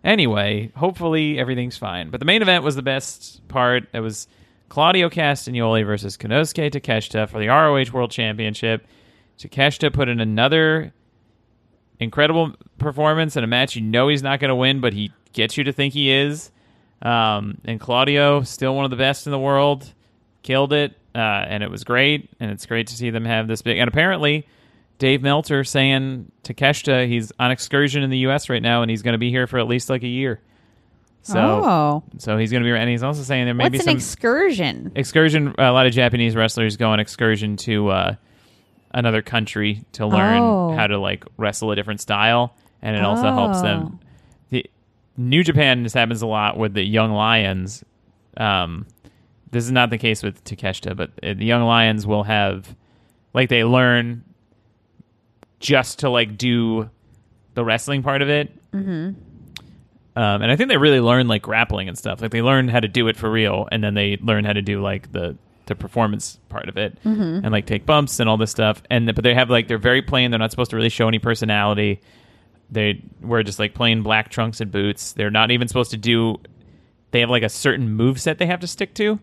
Anyway, 0.05 0.72
hopefully 0.74 1.38
everything's 1.38 1.76
fine. 1.76 2.11
But 2.11 2.20
the 2.20 2.26
main 2.26 2.43
event 2.43 2.64
was 2.64 2.74
the 2.74 2.82
best 2.82 3.47
part. 3.49 3.84
It 3.93 4.01
was 4.01 4.26
Claudio 4.68 5.09
Castagnoli 5.09 5.84
versus 5.86 6.16
Konosuke 6.16 6.70
Takeshita 6.70 7.28
for 7.28 7.38
the 7.38 7.49
ROH 7.49 7.93
World 7.93 8.11
Championship. 8.11 8.86
Takeshita 9.38 9.93
put 9.93 10.09
in 10.09 10.18
another 10.20 10.93
incredible 12.01 12.55
performance 12.78 13.36
in 13.36 13.45
a 13.45 13.47
match 13.47 13.76
you 13.76 13.82
know 13.82 14.09
he's 14.09 14.22
not 14.22 14.40
going 14.40 14.49
to 14.49 14.55
win, 14.57 14.80
but 14.80 14.93
he 14.93 15.12
gets 15.32 15.57
you 15.57 15.64
to 15.64 15.72
think 15.72 15.95
he 15.95 16.11
is. 16.11 16.51
Um, 17.03 17.59
and 17.64 17.80
Claudio, 17.80 18.42
still 18.42 18.74
one 18.74 18.84
of 18.84 18.90
the 18.90 18.96
best 18.96 19.26
in 19.26 19.32
the 19.32 19.38
world, 19.38 19.92
killed 20.42 20.72
it, 20.72 20.92
uh, 21.14 21.18
and 21.18 21.62
it 21.62 21.70
was 21.70 21.84
great. 21.84 22.30
And 22.40 22.50
it's 22.50 22.64
great 22.66 22.86
to 22.88 22.94
see 22.94 23.11
them 23.11 23.24
have 23.24 23.48
this 23.48 23.61
big. 23.62 23.78
And 23.78 23.88
apparently, 23.88 24.46
Dave 24.98 25.20
Meltzer 25.22 25.64
saying 25.64 26.30
to 26.44 26.55
Takeshita 26.55 27.09
he's 27.09 27.32
on 27.40 27.50
excursion 27.50 28.03
in 28.05 28.11
the 28.11 28.18
U.S. 28.18 28.48
right 28.48 28.62
now, 28.62 28.82
and 28.82 28.90
he's 28.90 29.03
going 29.03 29.14
to 29.14 29.18
be 29.18 29.30
here 29.30 29.46
for 29.48 29.59
at 29.59 29.66
least 29.66 29.90
like 29.90 30.03
a 30.05 30.09
year. 30.09 30.40
So, 31.24 31.38
oh, 31.38 32.03
so 32.18 32.36
he's 32.36 32.50
going 32.50 32.64
to 32.64 32.68
be, 32.68 32.76
and 32.76 32.90
he's 32.90 33.05
also 33.05 33.22
saying 33.22 33.44
there 33.44 33.55
may 33.55 33.64
what's 33.64 33.72
be 33.72 33.78
an 33.78 33.84
some 33.84 33.96
excursion? 33.96 34.90
excursion. 34.96 35.55
A 35.57 35.70
lot 35.70 35.86
of 35.86 35.92
Japanese 35.92 36.34
wrestlers 36.34 36.76
go 36.76 36.90
on 36.90 36.98
excursion 36.98 37.57
to 37.59 37.88
uh, 37.90 38.14
another 38.92 39.22
country 39.22 39.84
to 39.92 40.07
learn 40.07 40.40
Oh. 40.40 40.74
how 40.76 40.88
to 40.88 40.98
like 40.98 41.24
wrestle 41.36 41.70
a 41.70 41.76
different 41.76 42.00
style, 42.00 42.55
and 42.80 42.96
it 42.96 43.05
also 43.05 43.30
helps 43.30 43.59
Oh. 43.59 43.62
them. 43.62 43.98
New 45.28 45.42
Japan 45.44 45.82
this 45.82 45.94
happens 45.94 46.22
a 46.22 46.26
lot 46.26 46.56
with 46.56 46.74
the 46.74 46.82
young 46.82 47.12
lions. 47.12 47.84
Um, 48.36 48.86
this 49.50 49.64
is 49.64 49.70
not 49.70 49.90
the 49.90 49.98
case 49.98 50.22
with 50.22 50.42
Takeshita, 50.44 50.96
but 50.96 51.10
uh, 51.22 51.34
the 51.34 51.44
young 51.44 51.62
lions 51.62 52.06
will 52.06 52.24
have 52.24 52.74
like 53.34 53.48
they 53.48 53.64
learn 53.64 54.24
just 55.60 56.00
to 56.00 56.10
like 56.10 56.36
do 56.36 56.90
the 57.54 57.64
wrestling 57.64 58.02
part 58.02 58.22
of 58.22 58.28
it. 58.28 58.50
Mm-hmm. 58.72 59.12
Um, 60.14 60.42
and 60.42 60.50
I 60.50 60.56
think 60.56 60.68
they 60.68 60.76
really 60.76 61.00
learn 61.00 61.28
like 61.28 61.42
grappling 61.42 61.88
and 61.88 61.96
stuff. 61.96 62.20
Like 62.20 62.30
they 62.32 62.42
learn 62.42 62.68
how 62.68 62.80
to 62.80 62.88
do 62.88 63.08
it 63.08 63.16
for 63.16 63.30
real, 63.30 63.68
and 63.72 63.82
then 63.82 63.94
they 63.94 64.18
learn 64.20 64.44
how 64.44 64.52
to 64.52 64.62
do 64.62 64.82
like 64.82 65.12
the 65.12 65.36
the 65.66 65.74
performance 65.74 66.38
part 66.48 66.68
of 66.68 66.76
it, 66.76 66.98
and 67.44 67.52
like 67.52 67.66
take 67.66 67.86
bumps 67.86 68.20
and 68.20 68.28
all 68.28 68.36
this 68.36 68.50
stuff. 68.50 68.82
And 68.90 69.06
but 69.14 69.24
they 69.24 69.34
have 69.34 69.48
like 69.48 69.68
they're 69.68 69.78
very 69.78 70.02
plain. 70.02 70.30
They're 70.30 70.38
not 70.38 70.50
supposed 70.50 70.70
to 70.70 70.76
really 70.76 70.90
show 70.90 71.08
any 71.08 71.18
personality. 71.18 72.00
They 72.72 73.02
wear 73.20 73.42
just 73.42 73.58
like 73.58 73.74
plain 73.74 74.02
black 74.02 74.30
trunks 74.30 74.60
and 74.60 74.72
boots. 74.72 75.12
They're 75.12 75.30
not 75.30 75.50
even 75.50 75.68
supposed 75.68 75.90
to 75.92 75.96
do. 75.98 76.36
They 77.10 77.20
have 77.20 77.30
like 77.30 77.42
a 77.42 77.48
certain 77.50 77.90
move 77.90 78.20
set 78.20 78.38
they 78.38 78.46
have 78.46 78.60
to 78.60 78.66
stick 78.66 78.94
to. 78.94 79.20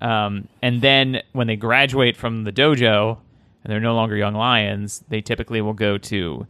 Um, 0.00 0.48
and 0.62 0.80
then 0.80 1.22
when 1.32 1.48
they 1.48 1.56
graduate 1.56 2.16
from 2.16 2.44
the 2.44 2.52
dojo 2.52 3.18
and 3.64 3.72
they're 3.72 3.80
no 3.80 3.94
longer 3.96 4.16
young 4.16 4.34
lions, 4.34 5.02
they 5.08 5.20
typically 5.20 5.60
will 5.60 5.72
go 5.74 5.98
to 5.98 6.46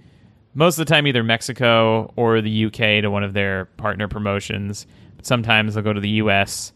most 0.54 0.78
of 0.78 0.86
the 0.86 0.92
time 0.92 1.06
either 1.06 1.22
Mexico 1.24 2.12
or 2.16 2.40
the 2.42 2.66
UK 2.66 3.02
to 3.02 3.06
one 3.08 3.22
of 3.24 3.32
their 3.32 3.66
partner 3.76 4.08
promotions. 4.08 4.86
But 5.16 5.24
sometimes 5.24 5.74
they'll 5.74 5.84
go 5.84 5.92
to 5.94 6.00
the 6.00 6.20
US 6.22 6.72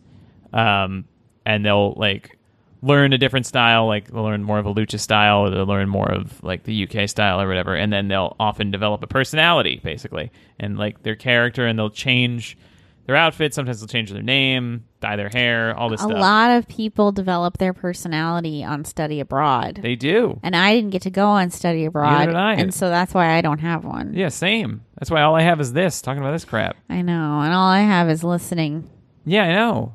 um, 0.54 1.04
and 1.44 1.64
they'll 1.64 1.92
like 1.94 2.38
learn 2.82 3.12
a 3.12 3.18
different 3.18 3.46
style, 3.46 3.86
like 3.86 4.10
they'll 4.10 4.24
learn 4.24 4.42
more 4.42 4.58
of 4.58 4.66
a 4.66 4.74
lucha 4.74 4.98
style, 4.98 5.38
or 5.42 5.50
they'll 5.50 5.64
learn 5.66 5.88
more 5.88 6.10
of 6.10 6.42
like 6.42 6.64
the 6.64 6.86
UK 6.88 7.08
style 7.08 7.40
or 7.40 7.46
whatever, 7.48 7.74
and 7.74 7.92
then 7.92 8.08
they'll 8.08 8.36
often 8.40 8.70
develop 8.70 9.02
a 9.02 9.06
personality 9.06 9.80
basically 9.82 10.30
and 10.58 10.76
like 10.76 11.02
their 11.02 11.14
character, 11.16 11.66
and 11.66 11.78
they'll 11.78 11.90
change 11.90 12.58
their 13.06 13.16
outfit. 13.16 13.52
Sometimes 13.54 13.80
they'll 13.80 13.88
change 13.88 14.10
their 14.10 14.22
name, 14.22 14.84
dye 15.00 15.16
their 15.16 15.28
hair, 15.28 15.76
all 15.76 15.88
this 15.88 16.00
stuff. 16.00 16.10
A 16.10 16.14
stuff. 16.14 16.20
lot 16.22 16.50
of 16.56 16.68
people 16.68 17.10
develop 17.12 17.58
their 17.58 17.72
personality 17.72 18.62
on 18.64 18.84
study 18.84 19.20
abroad. 19.20 19.80
They 19.82 19.96
do. 19.96 20.38
and 20.42 20.54
I 20.56 20.74
didn't 20.74 20.90
get 20.90 21.02
to 21.02 21.10
go 21.10 21.26
on 21.26 21.50
study 21.50 21.84
abroad, 21.84 22.26
did 22.26 22.34
I. 22.34 22.54
and 22.54 22.72
so 22.74 22.90
that's 22.90 23.12
why 23.14 23.36
I 23.36 23.40
don't 23.40 23.58
have 23.58 23.84
one. 23.84 24.14
Yeah, 24.14 24.28
same. 24.28 24.82
That's 24.98 25.10
why 25.10 25.22
all 25.22 25.34
I 25.34 25.42
have 25.42 25.60
is 25.60 25.72
this, 25.72 26.00
talking 26.02 26.20
about 26.22 26.32
this 26.32 26.44
crap. 26.44 26.76
I 26.88 27.02
know, 27.02 27.40
and 27.40 27.52
all 27.52 27.68
I 27.68 27.80
have 27.80 28.08
is 28.08 28.22
listening. 28.24 28.88
Yeah, 29.24 29.44
I 29.44 29.52
know. 29.52 29.94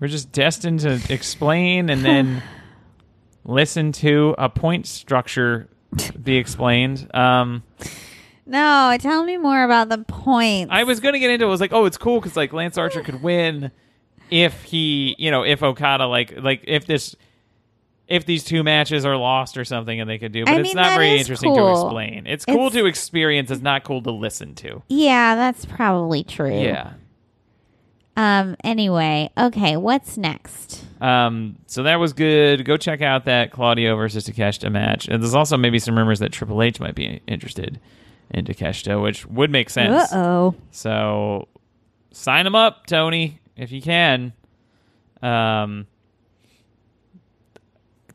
We're 0.00 0.08
just 0.08 0.30
destined 0.32 0.80
to 0.80 1.00
explain 1.08 1.88
and 1.90 2.04
then 2.04 2.42
listen 3.44 3.92
to 3.92 4.34
a 4.38 4.48
point 4.48 4.86
structure 4.86 5.68
be 6.22 6.36
explained. 6.36 7.08
Um, 7.14 7.62
No, 8.44 8.96
tell 9.00 9.24
me 9.24 9.36
more 9.38 9.64
about 9.64 9.88
the 9.88 9.98
points. 9.98 10.70
I 10.72 10.84
was 10.84 11.00
going 11.00 11.14
to 11.14 11.18
get 11.18 11.30
into 11.30 11.44
it. 11.46 11.48
I 11.48 11.50
was 11.50 11.60
like, 11.60 11.72
oh, 11.72 11.84
it's 11.86 11.96
cool 11.98 12.20
because 12.20 12.36
like 12.36 12.52
Lance 12.52 12.76
Archer 12.78 13.02
could 13.02 13.22
win 13.22 13.70
if 14.30 14.62
he, 14.64 15.14
you 15.18 15.30
know, 15.30 15.42
if 15.44 15.62
Okada 15.62 16.06
like 16.06 16.34
like 16.36 16.64
if 16.66 16.86
this 16.86 17.14
if 18.08 18.24
these 18.24 18.44
two 18.44 18.62
matches 18.62 19.04
are 19.04 19.16
lost 19.16 19.56
or 19.56 19.64
something 19.64 20.00
and 20.00 20.08
they 20.08 20.18
could 20.18 20.30
do, 20.32 20.44
but 20.44 20.54
I 20.54 20.58
it's 20.60 20.68
mean, 20.68 20.76
not 20.76 20.96
very 20.96 21.18
interesting 21.18 21.54
to 21.54 21.70
explain. 21.72 22.26
It's 22.26 22.44
cool 22.44 22.66
It's- 22.68 22.72
to 22.74 22.86
experience. 22.86 23.50
It's 23.50 23.62
not 23.62 23.82
cool 23.84 24.02
to 24.02 24.10
listen 24.12 24.54
to. 24.56 24.82
yeah, 24.88 25.34
that's 25.34 25.64
probably 25.64 26.22
true. 26.22 26.60
Yeah. 26.60 26.92
Um. 28.16 28.56
Anyway, 28.64 29.30
okay. 29.36 29.76
What's 29.76 30.16
next? 30.16 30.84
Um, 31.00 31.56
so 31.66 31.82
that 31.82 31.96
was 31.96 32.12
good. 32.12 32.64
Go 32.64 32.76
check 32.76 33.02
out 33.02 33.26
that 33.26 33.50
Claudio 33.50 33.96
versus 33.96 34.26
Takeshita 34.26 34.72
match. 34.72 35.08
And 35.08 35.22
there's 35.22 35.34
also 35.34 35.56
maybe 35.56 35.78
some 35.78 35.96
rumors 35.96 36.20
that 36.20 36.32
Triple 36.32 36.62
H 36.62 36.80
might 36.80 36.94
be 36.94 37.20
interested 37.26 37.78
in 38.30 38.44
Takeshita, 38.44 39.00
which 39.02 39.26
would 39.26 39.50
make 39.50 39.68
sense. 39.70 40.12
Uh 40.12 40.16
oh. 40.18 40.54
So 40.70 41.48
sign 42.12 42.46
him 42.46 42.54
up, 42.54 42.86
Tony, 42.86 43.40
if 43.56 43.70
you 43.70 43.82
can. 43.82 44.32
Um, 45.22 45.86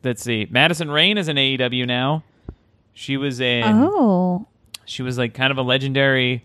let's 0.04 0.24
see. 0.24 0.48
Madison 0.50 0.90
Rayne 0.90 1.18
is 1.18 1.28
in 1.28 1.36
AEW 1.38 1.86
now. 1.88 2.24
She 2.94 3.18
was 3.18 3.40
in. 3.40 3.64
Oh. 3.66 4.48
She 4.86 5.04
was 5.04 5.18
like 5.18 5.34
kind 5.34 5.52
of 5.52 5.58
a 5.58 5.62
legendary 5.62 6.44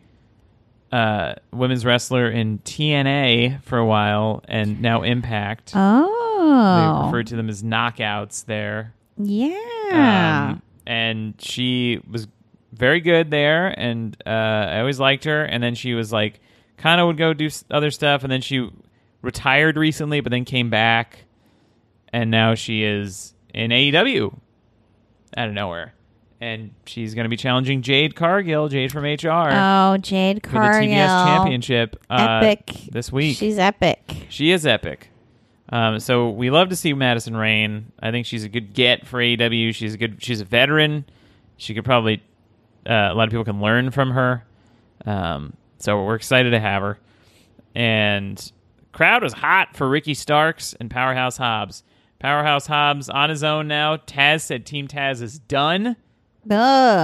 uh, 0.93 1.35
women's 1.53 1.85
wrestler 1.85 2.31
in 2.31 2.59
TNA 2.61 3.63
for 3.63 3.79
a 3.79 3.87
while, 3.87 4.43
and 4.49 4.81
now 4.81 5.03
Impact. 5.03 5.73
They 5.73 5.79
Oh. 5.81 7.03
referred 7.07 7.27
to 7.29 7.37
them 7.37 7.49
as 7.49 7.63
knockouts 7.63 8.45
there. 8.47 8.95
yeah. 9.19 10.49
Um, 10.53 10.63
and 10.87 11.35
she 11.41 12.01
was 12.09 12.29
very 12.73 13.01
good 13.01 13.31
there, 13.31 13.69
and 13.79 14.17
uh, 14.27 14.31
I 14.31 14.79
always 14.81 15.01
liked 15.01 15.25
her. 15.25 15.45
And 15.45 15.63
then 15.63 15.75
she 15.75 15.95
was 15.95 16.13
like, 16.13 16.41
kind 16.77 17.01
of 17.01 17.07
would 17.09 17.17
go 17.17 17.33
do 17.35 17.49
other 17.71 17.91
stuff, 17.91 18.23
and 18.23 18.31
then 18.31 18.41
she 18.41 18.71
retired 19.23 19.77
recently, 19.77 20.21
but 20.21 20.31
then 20.31 20.45
came 20.45 20.71
back, 20.71 21.25
and 22.13 22.31
now 22.31 22.55
she 22.55 22.85
is 22.85 23.35
in 23.53 23.71
AEW 23.73 24.39
out 25.37 25.49
of 25.49 25.55
nowhere. 25.55 25.95
And 26.41 26.73
she's 26.85 27.15
going 27.15 27.25
to 27.25 27.31
be 27.31 27.37
challenging 27.37 27.81
Jade 27.81 28.15
Cargill, 28.15 28.69
Jade 28.69 28.93
from 28.93 29.05
HR, 29.05 29.51
oh, 29.53 29.97
Jade 29.99 30.43
Cargill. 30.43 30.73
for 30.73 30.87
the 30.87 30.93
TBS 30.93 31.25
Championship 31.25 31.97
uh, 32.11 32.41
Epic. 32.43 32.77
this 32.91 33.11
week. 33.11 33.37
She's 33.39 33.59
epic. 33.59 34.27
She 34.29 34.53
is 34.53 34.67
epic. 34.67 35.09
Um, 35.71 35.99
so 35.99 36.31
we 36.31 36.51
love 36.51 36.69
to 36.69 36.77
see 36.77 36.93
Madison 36.93 37.37
Rayne. 37.37 37.91
I 38.01 38.11
think 38.11 38.27
she's 38.27 38.45
a 38.45 38.49
good 38.49 38.75
get 38.75 39.07
for 39.07 39.19
AEW. 39.19 39.75
She's 39.75 39.95
a 39.95 39.99
good. 39.99 40.23
She's 40.23 40.41
a 40.41 40.45
veteran. 40.45 41.05
She 41.57 41.75
could 41.75 41.85
probably. 41.85 42.23
Uh, 42.89 43.09
a 43.11 43.15
lot 43.15 43.25
of 43.25 43.31
people 43.31 43.45
can 43.45 43.61
learn 43.61 43.91
from 43.91 44.13
her. 44.13 44.45
Um, 45.05 45.55
so 45.79 46.05
we're 46.05 46.15
excited 46.15 46.51
to 46.51 46.61
have 46.61 46.83
her. 46.83 46.99
And 47.75 48.53
crowd 48.93 49.23
was 49.23 49.33
hot 49.33 49.77
for 49.77 49.89
Ricky 49.89 50.15
Starks 50.15 50.75
and 50.79 50.91
Powerhouse 50.91 51.37
Hobbs. 51.37 51.83
Powerhouse 52.19 52.67
Hobbs 52.67 53.09
on 53.09 53.29
his 53.29 53.43
own 53.43 53.69
now. 53.69 53.97
Taz 53.97 54.43
said 54.43 54.67
Team 54.67 54.89
Taz 54.89 55.21
is 55.21 55.39
done. 55.39 55.97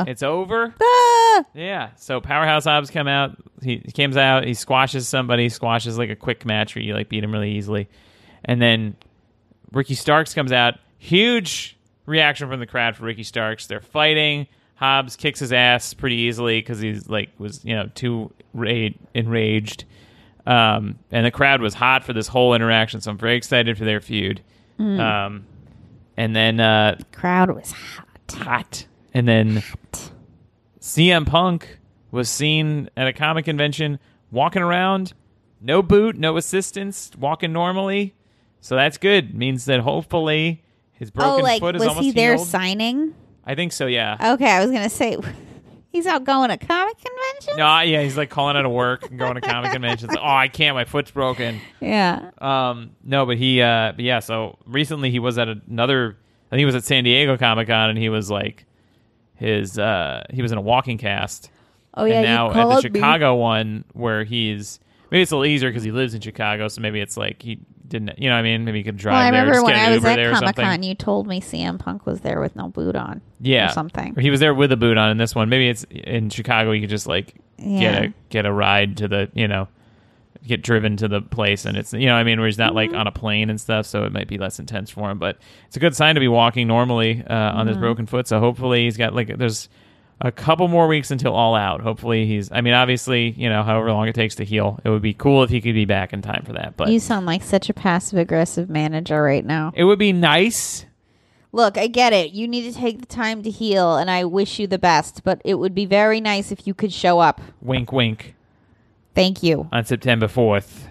It's 0.06 0.22
over. 0.22 0.74
Ah. 0.80 1.44
Yeah. 1.54 1.90
So 1.96 2.20
Powerhouse 2.20 2.64
Hobbs 2.64 2.90
come 2.90 3.08
out. 3.08 3.36
He, 3.62 3.82
he 3.84 3.92
comes 3.92 4.16
out. 4.16 4.44
He 4.44 4.54
squashes 4.54 5.08
somebody. 5.08 5.48
Squashes 5.48 5.98
like 5.98 6.10
a 6.10 6.16
quick 6.16 6.44
match 6.44 6.74
where 6.74 6.82
you 6.82 6.94
like 6.94 7.08
beat 7.08 7.24
him 7.24 7.32
really 7.32 7.52
easily, 7.52 7.88
and 8.44 8.60
then 8.60 8.96
Ricky 9.72 9.94
Starks 9.94 10.34
comes 10.34 10.52
out. 10.52 10.74
Huge 10.98 11.76
reaction 12.06 12.48
from 12.48 12.60
the 12.60 12.66
crowd 12.66 12.96
for 12.96 13.04
Ricky 13.04 13.22
Starks. 13.24 13.66
They're 13.66 13.80
fighting. 13.80 14.46
Hobbs 14.74 15.14
kicks 15.16 15.38
his 15.38 15.52
ass 15.52 15.94
pretty 15.94 16.16
easily 16.16 16.58
because 16.60 16.80
he's 16.80 17.08
like 17.08 17.30
was 17.38 17.64
you 17.64 17.74
know 17.76 17.88
too 17.94 18.32
ra- 18.52 18.88
enraged. 19.14 19.84
Um, 20.44 20.98
and 21.12 21.24
the 21.24 21.30
crowd 21.30 21.60
was 21.60 21.72
hot 21.72 22.02
for 22.02 22.12
this 22.12 22.26
whole 22.26 22.52
interaction, 22.54 23.00
so 23.00 23.12
I'm 23.12 23.18
very 23.18 23.36
excited 23.36 23.78
for 23.78 23.84
their 23.84 24.00
feud. 24.00 24.42
Um, 24.80 25.46
and 26.16 26.34
then 26.34 26.58
uh, 26.58 26.98
Crowd 27.12 27.52
was 27.52 27.70
hot. 27.70 28.08
hot. 28.32 28.86
And 29.12 29.28
then 29.28 29.62
CM 30.80 31.26
Punk 31.26 31.78
was 32.10 32.28
seen 32.28 32.88
at 32.96 33.06
a 33.06 33.12
comic 33.12 33.44
convention 33.44 33.98
walking 34.30 34.62
around, 34.62 35.12
no 35.60 35.82
boot, 35.82 36.16
no 36.16 36.36
assistance, 36.36 37.10
walking 37.18 37.52
normally. 37.52 38.14
So 38.60 38.76
that's 38.76 38.98
good. 38.98 39.34
Means 39.34 39.64
that 39.66 39.80
hopefully 39.80 40.62
his 40.92 41.10
broken 41.10 41.40
oh, 41.40 41.42
like 41.42 41.60
foot 41.60 41.76
is 41.76 41.80
was 41.80 41.88
almost 41.88 42.04
he 42.04 42.12
there 42.12 42.36
healed. 42.36 42.46
signing? 42.46 43.14
I 43.44 43.54
think 43.54 43.72
so. 43.72 43.86
Yeah. 43.86 44.34
Okay, 44.34 44.50
I 44.50 44.64
was 44.64 44.70
gonna 44.70 44.88
say 44.88 45.16
he's 45.92 46.06
out 46.06 46.24
going 46.24 46.48
to 46.48 46.56
comic 46.56 46.96
convention. 46.96 47.56
No, 47.56 47.80
yeah, 47.80 48.02
he's 48.02 48.16
like 48.16 48.30
calling 48.30 48.56
out 48.56 48.64
of 48.64 48.72
work 48.72 49.08
and 49.08 49.18
going 49.18 49.34
to 49.34 49.40
comic 49.40 49.72
conventions. 49.72 50.14
Oh, 50.16 50.22
I 50.22 50.48
can't. 50.48 50.74
My 50.74 50.84
foot's 50.84 51.10
broken. 51.10 51.60
Yeah. 51.80 52.30
Um, 52.38 52.92
no, 53.04 53.26
but 53.26 53.36
he, 53.36 53.60
uh, 53.60 53.92
but 53.92 54.04
yeah. 54.04 54.20
So 54.20 54.58
recently 54.66 55.10
he 55.10 55.18
was 55.18 55.38
at 55.38 55.48
another. 55.48 56.16
I 56.48 56.50
think 56.50 56.60
he 56.60 56.66
was 56.66 56.74
at 56.74 56.84
San 56.84 57.04
Diego 57.04 57.36
Comic 57.36 57.68
Con, 57.68 57.90
and 57.90 57.98
he 57.98 58.08
was 58.08 58.30
like, 58.30 58.66
his, 59.42 59.78
uh, 59.78 60.24
he 60.30 60.40
was 60.42 60.52
in 60.52 60.58
a 60.58 60.62
walking 60.62 60.98
cast, 60.98 61.50
Oh, 61.94 62.04
yeah, 62.06 62.14
And 62.16 62.24
now 62.24 62.48
at 62.50 62.54
the 62.82 62.88
me. 62.90 62.98
Chicago 62.98 63.34
one, 63.36 63.84
where 63.92 64.24
he's 64.24 64.80
maybe 65.10 65.20
it's 65.22 65.30
a 65.30 65.36
little 65.36 65.44
easier 65.52 65.68
because 65.68 65.82
he 65.82 65.92
lives 65.92 66.14
in 66.14 66.20
Chicago, 66.22 66.68
so 66.68 66.80
maybe 66.80 67.00
it's 67.00 67.18
like 67.18 67.42
he 67.42 67.58
didn't. 67.86 68.18
You 68.18 68.30
know, 68.30 68.36
what 68.36 68.40
I 68.40 68.42
mean, 68.42 68.64
maybe 68.64 68.78
he 68.78 68.84
could 68.84 68.96
drive 68.96 69.12
Well, 69.12 69.20
I 69.20 69.30
there, 69.30 69.40
remember 69.42 69.54
just 69.54 69.66
when 69.66 69.74
I 69.74 69.88
was 69.90 69.96
Uber 69.98 70.08
at 70.08 70.40
Comic 70.40 70.56
Con, 70.56 70.82
you 70.82 70.94
told 70.94 71.26
me 71.26 71.40
CM 71.42 71.78
Punk 71.78 72.06
was 72.06 72.20
there 72.22 72.40
with 72.40 72.56
no 72.56 72.68
boot 72.68 72.96
on. 72.96 73.20
yeah, 73.40 73.68
or 73.68 73.72
something. 73.72 74.14
Or 74.16 74.22
he 74.22 74.30
was 74.30 74.40
there 74.40 74.54
with 74.54 74.72
a 74.72 74.76
boot 74.78 74.96
on 74.96 75.10
in 75.10 75.18
this 75.18 75.34
one. 75.34 75.50
Maybe 75.50 75.68
it's 75.68 75.84
in 75.90 76.30
Chicago. 76.30 76.70
You 76.72 76.80
could 76.80 76.88
just 76.90 77.06
like 77.06 77.34
get 77.58 78.02
a 78.04 78.14
get 78.30 78.46
a 78.46 78.52
ride 78.52 78.96
to 78.96 79.08
the 79.08 79.30
you 79.34 79.46
know 79.48 79.68
get 80.46 80.62
driven 80.62 80.96
to 80.98 81.08
the 81.08 81.20
place, 81.22 81.64
and 81.64 81.76
it's 81.76 81.92
you 81.92 82.06
know 82.06 82.14
I 82.14 82.24
mean 82.24 82.38
where 82.38 82.46
he's 82.48 82.58
not 82.58 82.68
Mm-hmm. 82.74 82.92
like 82.92 82.92
on 82.94 83.06
a 83.06 83.12
plane 83.12 83.50
and 83.50 83.60
stuff, 83.60 83.86
so 83.86 84.04
it 84.04 84.12
might 84.12 84.28
be 84.28 84.38
less 84.38 84.58
intense 84.58 84.90
for 84.90 85.10
him. 85.10 85.18
But 85.18 85.38
it's 85.66 85.76
a 85.76 85.80
good 85.80 85.94
sign 85.96 86.14
to 86.16 86.20
be 86.20 86.28
walking 86.28 86.66
normally 86.66 87.22
uh, 87.28 87.34
on 87.34 87.54
Mm-hmm. 87.54 87.68
this 87.68 87.76
broken 87.76 88.06
foot. 88.06 88.26
So 88.28 88.40
hopefully 88.40 88.84
he's 88.84 88.96
got 88.96 89.14
like 89.14 89.36
there's 89.38 89.68
a 90.20 90.30
couple 90.30 90.68
more 90.68 90.86
weeks 90.86 91.10
until 91.10 91.34
all 91.34 91.54
out. 91.56 91.80
Hopefully 91.80 92.26
he's. 92.26 92.50
I 92.52 92.60
mean, 92.60 92.74
obviously 92.74 93.30
you 93.30 93.48
know 93.48 93.62
however 93.62 93.92
long 93.92 94.06
it 94.08 94.14
takes 94.14 94.34
to 94.36 94.44
heal, 94.44 94.78
it 94.84 94.90
would 94.90 95.02
be 95.02 95.14
cool 95.14 95.42
if 95.42 95.50
he 95.50 95.60
could 95.60 95.74
be 95.74 95.84
back 95.84 96.12
in 96.12 96.22
time 96.22 96.44
for 96.46 96.52
that. 96.54 96.76
But 96.76 96.88
You 96.90 97.00
sound 97.00 97.26
like 97.26 97.42
such 97.42 97.68
a 97.68 97.74
passive 97.74 98.18
aggressive 98.18 98.68
manager 98.70 99.22
right 99.22 99.44
now. 99.44 99.72
it 99.74 99.84
would 99.84 99.98
be 99.98 100.12
nice. 100.12 100.86
Look, 101.54 101.76
I 101.76 101.86
get 101.86 102.14
it. 102.14 102.32
You 102.32 102.48
need 102.48 102.72
to 102.72 102.78
take 102.78 103.00
the 103.00 103.06
time 103.06 103.42
to 103.42 103.50
heal, 103.50 103.96
and 103.96 104.10
I 104.10 104.24
wish 104.24 104.58
you 104.58 104.66
the 104.66 104.78
best. 104.78 105.22
But 105.22 105.42
it 105.44 105.56
would 105.56 105.74
be 105.74 105.84
very 105.84 106.18
nice 106.20 106.50
if 106.50 106.66
you 106.66 106.72
could 106.72 106.92
show 106.94 107.18
up. 107.18 107.40
Wink, 107.60 107.92
wink. 107.92 108.34
Thank 109.14 109.42
you. 109.42 109.68
on 109.72 109.84
September 109.84 110.26
4th. 110.26 110.88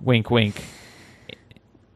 wink, 0.00 0.30
wink. 0.30 0.62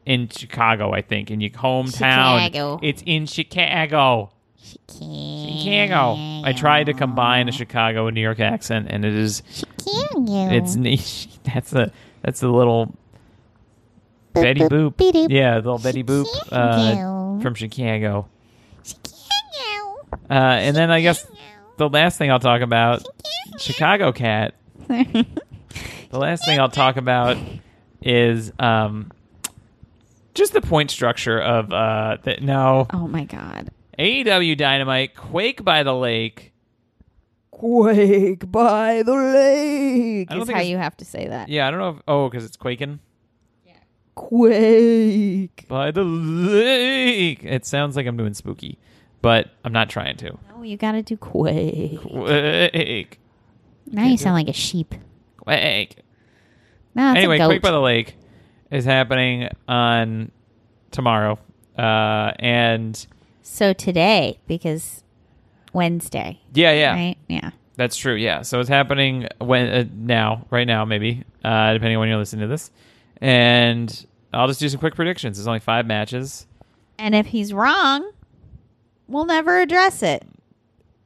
In 0.05 0.27
Chicago, 0.29 0.91
I 0.91 1.01
think, 1.01 1.29
in 1.29 1.39
your 1.39 1.51
hometown. 1.51 2.43
Chicago. 2.45 2.79
It's 2.81 3.03
in 3.05 3.25
Chicago. 3.27 4.31
Chicago. 4.61 5.55
Chicago. 5.63 6.15
I 6.43 6.53
tried 6.57 6.85
to 6.85 6.93
combine 6.93 7.47
a 7.47 7.51
Chicago 7.51 8.07
and 8.07 8.15
New 8.15 8.21
York 8.21 8.39
accent, 8.39 8.87
and 8.89 9.05
it 9.05 9.13
is 9.13 9.43
Chicago. 9.51 10.49
it's 10.51 10.75
niche. 10.75 11.27
That's 11.43 11.73
a 11.73 11.91
that's 12.23 12.41
a 12.43 12.47
little 12.49 12.95
Betty 14.33 14.61
Boop. 14.61 14.97
Beep-doop. 14.97 15.27
Yeah, 15.29 15.59
the 15.59 15.71
little 15.71 15.77
Betty 15.79 16.03
Boop 16.03 16.25
uh, 16.51 16.91
Chicago. 16.91 17.39
from 17.41 17.53
Chicago. 17.55 18.27
Uh, 20.29 20.33
and 20.33 20.75
then 20.75 20.91
I 20.91 21.01
guess 21.01 21.25
the 21.77 21.89
last 21.89 22.17
thing 22.17 22.31
I'll 22.31 22.39
talk 22.39 22.61
about, 22.61 23.05
Chicago 23.59 24.11
Cat. 24.11 24.55
The 26.11 26.17
last 26.17 26.43
thing 26.45 26.59
I'll 26.59 26.69
talk 26.69 26.97
about 26.97 27.37
is 28.01 28.51
um, 28.57 29.11
just 30.33 30.53
the 30.53 30.61
point 30.61 30.89
structure 30.89 31.39
of 31.39 31.71
uh, 31.71 32.17
the, 32.23 32.37
no 32.41 32.87
oh 32.91 33.07
my 33.07 33.25
god. 33.25 33.69
AEW 33.99 34.57
Dynamite 34.57 35.15
Quake 35.15 35.63
by 35.63 35.83
the 35.83 35.93
Lake. 35.93 36.53
Quake 37.51 38.49
by 38.51 39.03
the 39.03 39.13
lake 39.13 40.31
I 40.31 40.33
don't 40.33 40.41
is 40.43 40.47
think 40.47 40.55
how 40.55 40.61
it's- 40.61 40.69
you 40.71 40.77
have 40.77 40.97
to 40.97 41.05
say 41.05 41.27
that. 41.27 41.49
Yeah, 41.49 41.67
I 41.67 41.71
don't 41.71 41.79
know. 41.79 41.89
If, 41.89 41.97
oh, 42.07 42.29
because 42.29 42.45
it's 42.45 42.57
quaking 42.57 42.99
Quake. 44.15 45.65
by 45.67 45.91
the 45.91 46.03
lake. 46.03 47.43
It 47.43 47.65
sounds 47.65 47.95
like 47.95 48.05
I'm 48.07 48.17
doing 48.17 48.33
spooky, 48.33 48.77
but 49.21 49.51
I'm 49.63 49.73
not 49.73 49.89
trying 49.89 50.17
to. 50.17 50.37
No, 50.49 50.63
you 50.63 50.77
got 50.77 50.93
to 50.93 51.01
do 51.03 51.15
quake. 51.17 51.99
Quake, 52.01 53.19
Now 53.91 54.05
you 54.05 54.17
sound 54.17 54.35
like 54.35 54.47
a 54.47 54.53
sheep. 54.53 54.95
quake. 55.37 55.97
No, 56.95 57.11
it's 57.11 57.17
anyway. 57.17 57.37
Quake 57.37 57.61
by 57.61 57.71
the 57.71 57.79
Lake 57.79 58.15
is 58.71 58.85
happening 58.85 59.49
on 59.67 60.31
tomorrow, 60.91 61.39
uh, 61.77 62.31
and 62.39 63.05
so 63.41 63.73
today, 63.73 64.39
because 64.47 65.03
Wednesday, 65.73 66.39
yeah, 66.53 66.71
yeah, 66.73 66.93
right? 66.93 67.17
Yeah. 67.27 67.51
that's 67.75 67.95
true. 67.95 68.15
Yeah, 68.15 68.41
so 68.41 68.59
it's 68.59 68.69
happening 68.69 69.27
when 69.39 69.67
uh, 69.67 69.85
now, 69.93 70.45
right 70.49 70.67
now, 70.67 70.85
maybe, 70.85 71.23
uh, 71.43 71.73
depending 71.73 71.95
on 71.97 72.01
when 72.01 72.09
you're 72.09 72.17
listening 72.17 72.41
to 72.41 72.47
this, 72.47 72.71
and 73.21 74.05
I'll 74.33 74.47
just 74.47 74.59
do 74.59 74.69
some 74.69 74.79
quick 74.79 74.95
predictions. 74.95 75.37
There's 75.37 75.47
only 75.47 75.59
five 75.59 75.85
matches. 75.85 76.45
And 76.97 77.15
if 77.15 77.27
he's 77.27 77.53
wrong, 77.53 78.11
we'll 79.07 79.25
never 79.25 79.59
address 79.61 80.03
it. 80.03 80.25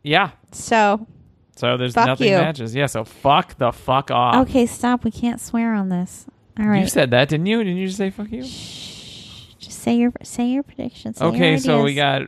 Yeah, 0.01 0.31
So, 0.51 1.07
so 1.55 1.77
there's 1.77 1.93
Fuck 1.93 2.07
nothing 2.07 2.31
you. 2.31 2.37
matches. 2.37 2.73
Yeah, 2.75 2.87
so 2.87 3.03
fuck 3.03 3.57
the 3.57 3.71
fuck 3.71 4.11
off. 4.11 4.47
okay, 4.47 4.65
stop. 4.65 5.03
We 5.03 5.11
can't 5.11 5.39
swear 5.39 5.73
on 5.73 5.89
this. 5.89 6.25
All 6.59 6.73
You 6.75 6.87
said 6.87 7.11
that, 7.11 7.29
didn't 7.29 7.45
you? 7.47 7.57
Didn't 7.63 7.77
you 7.77 7.87
just 7.87 7.97
say 7.97 8.09
fuck 8.09 8.31
you? 8.31 8.43
Shh. 8.43 9.53
Just 9.59 9.79
say 9.79 9.95
your 9.95 10.11
say 10.23 10.47
your 10.47 10.63
predictions. 10.63 11.17
say 11.17 11.25
your 11.25 11.33
Okay, 11.35 11.57
so 11.57 11.81
we 11.83 11.95
got 11.95 12.23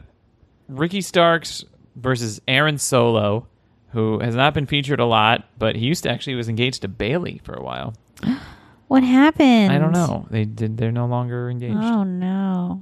Ricky 0.67 1.01
Starks 1.01 1.63
versus 1.95 2.41
Aaron 2.47 2.77
Solo, 2.77 3.47
who 3.91 4.19
has 4.19 4.35
not 4.35 4.53
been 4.53 4.65
featured 4.65 4.99
a 4.99 5.05
lot, 5.05 5.47
but 5.57 5.75
he 5.75 5.85
used 5.85 6.03
to 6.03 6.09
actually 6.11 6.35
was 6.35 6.49
engaged 6.49 6.81
to 6.81 6.87
Bayley 6.87 7.41
for 7.43 7.53
a 7.53 7.61
while. 7.63 7.93
what 8.87 9.03
happened? 9.03 9.71
I 9.71 9.77
don't 9.77 9.91
know. 9.91 10.25
They 10.29 10.45
did. 10.45 10.77
They're 10.77 10.91
no 10.91 11.05
longer 11.05 11.49
engaged. 11.49 11.75
Oh 11.77 12.03
no. 12.03 12.81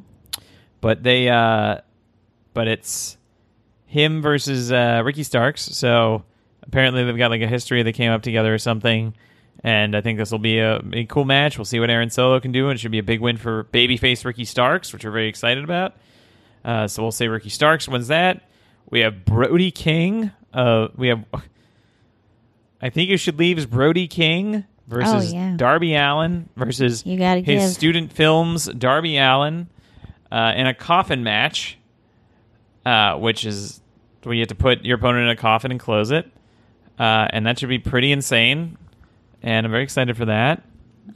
But 0.81 1.03
they. 1.03 1.29
uh 1.29 1.77
But 2.53 2.67
it's 2.67 3.17
him 3.85 4.21
versus 4.21 4.71
uh 4.71 5.01
Ricky 5.03 5.23
Starks. 5.23 5.61
So 5.61 6.23
apparently 6.67 7.03
they've 7.03 7.17
got 7.17 7.31
like 7.31 7.41
a 7.41 7.47
history. 7.47 7.83
They 7.83 7.93
came 7.93 8.11
up 8.11 8.21
together 8.21 8.53
or 8.53 8.57
something. 8.57 9.13
And 9.65 9.95
I 9.95 10.01
think 10.01 10.17
this 10.19 10.29
will 10.31 10.39
be 10.39 10.59
a, 10.59 10.81
a 10.93 11.05
cool 11.05 11.23
match. 11.25 11.57
We'll 11.57 11.63
see 11.65 11.79
what 11.79 11.89
Aaron 11.89 12.09
Solo 12.09 12.39
can 12.39 12.51
do. 12.51 12.69
And 12.69 12.77
it 12.77 12.81
should 12.81 12.91
be 12.91 12.99
a 12.99 13.03
big 13.03 13.21
win 13.21 13.37
for 13.37 13.63
babyface 13.65 14.25
Ricky 14.25 14.43
Starks, 14.45 14.91
which 14.91 15.05
we're 15.05 15.11
very 15.11 15.27
excited 15.29 15.63
about. 15.63 15.95
Uh, 16.65 16.87
so 16.87 17.01
we'll 17.01 17.11
say 17.11 17.27
Ricky 17.27 17.49
Starks 17.49 17.87
wins 17.87 18.07
that. 18.09 18.49
We 18.89 19.01
have 19.01 19.23
Brody 19.25 19.71
King. 19.71 20.31
Uh, 20.53 20.89
we 20.97 21.07
have. 21.07 21.23
I 22.81 22.89
think 22.89 23.09
you 23.09 23.17
should 23.17 23.39
leave 23.39 23.57
is 23.57 23.65
Brody 23.65 24.07
King 24.07 24.65
versus 24.87 25.31
Oh, 25.31 25.33
yeah. 25.35 25.53
Darby 25.55 25.95
Allin 25.95 26.49
versus 26.57 27.05
You 27.05 27.17
gotta 27.17 27.39
his 27.39 27.63
give. 27.63 27.71
student 27.71 28.11
films 28.11 28.65
Darby 28.65 29.17
Allin 29.17 29.67
uh, 30.31 30.53
in 30.55 30.67
a 30.67 30.73
coffin 30.73 31.23
match, 31.23 31.77
uh, 32.85 33.15
which 33.17 33.45
is 33.45 33.79
where 34.23 34.35
you 34.35 34.41
have 34.41 34.49
to 34.49 34.55
put 34.55 34.83
your 34.83 34.97
opponent 34.97 35.23
in 35.23 35.29
a 35.29 35.35
coffin 35.37 35.71
and 35.71 35.79
close 35.79 36.11
it, 36.11 36.29
uh, 37.03 37.27
and 37.31 37.45
that 37.45 37.59
should 37.59 37.67
be 37.67 37.79
pretty 37.79 38.13
insane. 38.13 38.77
And 39.41 39.65
I'm 39.65 39.71
very 39.71 39.83
excited 39.83 40.15
for 40.15 40.23
that. 40.25 40.63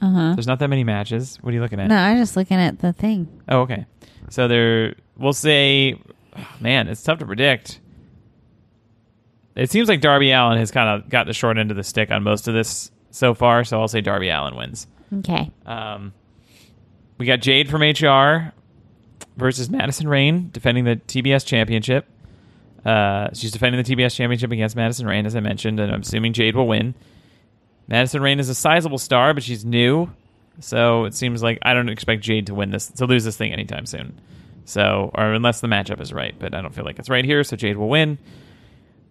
Uh 0.02 0.12
huh. 0.12 0.32
There's 0.34 0.46
not 0.46 0.58
that 0.58 0.68
many 0.68 0.84
matches. 0.84 1.38
What 1.40 1.50
are 1.50 1.54
you 1.54 1.62
looking 1.62 1.80
at? 1.80 1.88
No, 1.88 1.96
I'm 1.96 2.18
just 2.18 2.36
looking 2.36 2.58
at 2.58 2.80
the 2.80 2.92
thing. 2.92 3.26
Oh, 3.48 3.60
okay. 3.60 3.86
So 4.28 4.48
there, 4.48 4.96
we'll 5.16 5.32
say, 5.32 5.98
man, 6.60 6.88
it's 6.88 7.02
tough 7.02 7.20
to 7.20 7.26
predict. 7.26 7.80
It 9.56 9.70
seems 9.70 9.88
like 9.88 10.02
Darby 10.02 10.30
Allin 10.30 10.58
has 10.58 10.70
kind 10.70 10.90
of 10.90 11.08
got 11.08 11.26
the 11.26 11.32
short 11.32 11.56
end 11.56 11.70
of 11.70 11.78
the 11.78 11.82
stick 11.82 12.10
on 12.10 12.22
most 12.22 12.48
of 12.48 12.54
this 12.54 12.90
so 13.10 13.32
far. 13.32 13.64
So 13.64 13.80
I'll 13.80 13.88
say 13.88 14.02
Darby 14.02 14.28
Allin 14.28 14.56
wins. 14.56 14.86
Okay. 15.20 15.50
Um, 15.64 16.12
we 17.16 17.24
got 17.24 17.40
Jade 17.40 17.70
from 17.70 17.80
HR 17.80 18.52
versus 19.38 19.70
Madison 19.70 20.06
Rayne 20.06 20.50
defending 20.52 20.84
the 20.84 20.96
TBS 20.96 21.46
championship. 21.46 22.06
Uh, 22.88 23.28
she's 23.34 23.52
defending 23.52 23.82
the 23.82 23.96
TBS 23.96 24.14
championship 24.14 24.50
against 24.50 24.74
Madison 24.74 25.06
Rayne, 25.06 25.26
as 25.26 25.36
I 25.36 25.40
mentioned, 25.40 25.78
and 25.78 25.92
I'm 25.92 26.00
assuming 26.00 26.32
Jade 26.32 26.56
will 26.56 26.66
win. 26.66 26.94
Madison 27.86 28.22
Rayne 28.22 28.40
is 28.40 28.48
a 28.48 28.54
sizable 28.54 28.96
star, 28.96 29.34
but 29.34 29.42
she's 29.42 29.62
new, 29.62 30.10
so 30.60 31.04
it 31.04 31.12
seems 31.12 31.42
like 31.42 31.58
I 31.60 31.74
don't 31.74 31.90
expect 31.90 32.22
Jade 32.22 32.46
to 32.46 32.54
win 32.54 32.70
this 32.70 32.86
to 32.92 33.04
lose 33.04 33.24
this 33.24 33.36
thing 33.36 33.52
anytime 33.52 33.84
soon. 33.84 34.18
So, 34.64 35.10
or 35.14 35.34
unless 35.34 35.60
the 35.60 35.68
matchup 35.68 36.00
is 36.00 36.14
right, 36.14 36.34
but 36.38 36.54
I 36.54 36.62
don't 36.62 36.74
feel 36.74 36.86
like 36.86 36.98
it's 36.98 37.10
right 37.10 37.26
here, 37.26 37.44
so 37.44 37.56
Jade 37.56 37.76
will 37.76 37.90
win. 37.90 38.16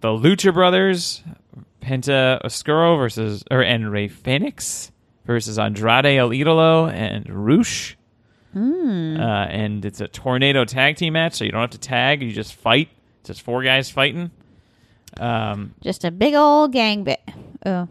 The 0.01 0.09
Lucha 0.09 0.51
Brothers, 0.51 1.21
Penta 1.80 2.43
Oscuro 2.43 2.97
versus 2.97 3.43
or 3.51 3.61
and 3.61 3.91
Rey 3.91 4.07
Fenix 4.07 4.91
versus 5.25 5.59
Andrade 5.59 6.17
El 6.17 6.30
Idolo 6.30 6.91
and 6.91 7.30
Rush. 7.30 7.95
Hmm. 8.53 9.19
Uh, 9.19 9.45
and 9.45 9.86
it's 9.86 10.01
a 10.01 10.07
tornado 10.07 10.65
tag 10.65 10.95
team 10.95 11.13
match, 11.13 11.36
so 11.36 11.45
you 11.45 11.51
don't 11.51 11.61
have 11.61 11.69
to 11.71 11.78
tag; 11.78 12.23
you 12.23 12.32
just 12.32 12.55
fight. 12.55 12.89
It's 13.30 13.38
just 13.39 13.45
four 13.45 13.61
guys 13.61 13.89
fighting. 13.91 14.32
Um, 15.17 15.73
Just 15.82 16.05
a 16.05 16.11
big 16.11 16.34
old 16.34 16.71
gang. 16.71 17.05
Oh, 17.65 17.88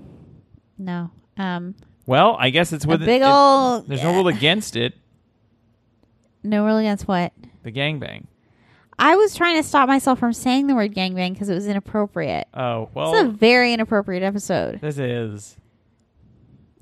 no. 0.79 1.11
Um, 1.37 1.75
well, 2.07 2.37
I 2.39 2.49
guess 2.51 2.73
it's 2.73 2.85
a 2.87 2.89
with 2.89 3.01
big 3.05 3.21
it- 3.21 3.27
old. 3.27 3.87
There's 3.87 4.03
no 4.03 4.15
rule 4.15 4.29
against 4.29 4.77
it. 4.77 4.95
No 6.43 6.65
rule 6.65 6.79
against 6.79 7.07
what? 7.07 7.33
The 7.65 7.73
gangbang. 7.73 8.27
I 8.99 9.17
was 9.17 9.35
trying 9.35 9.57
to 9.57 9.63
stop 9.63 9.89
myself 9.89 10.19
from 10.19 10.33
saying 10.33 10.69
the 10.69 10.75
word 10.75 10.95
gangbang 10.95 11.33
because 11.35 11.51
it 11.51 11.55
was 11.55 11.67
inappropriate. 11.67 12.47
Oh 12.55 12.89
well, 12.95 13.15
it's 13.15 13.29
a 13.29 13.31
very 13.31 13.75
inappropriate 13.75 14.23
episode. 14.23 14.81
this 14.81 14.97
is. 14.97 15.59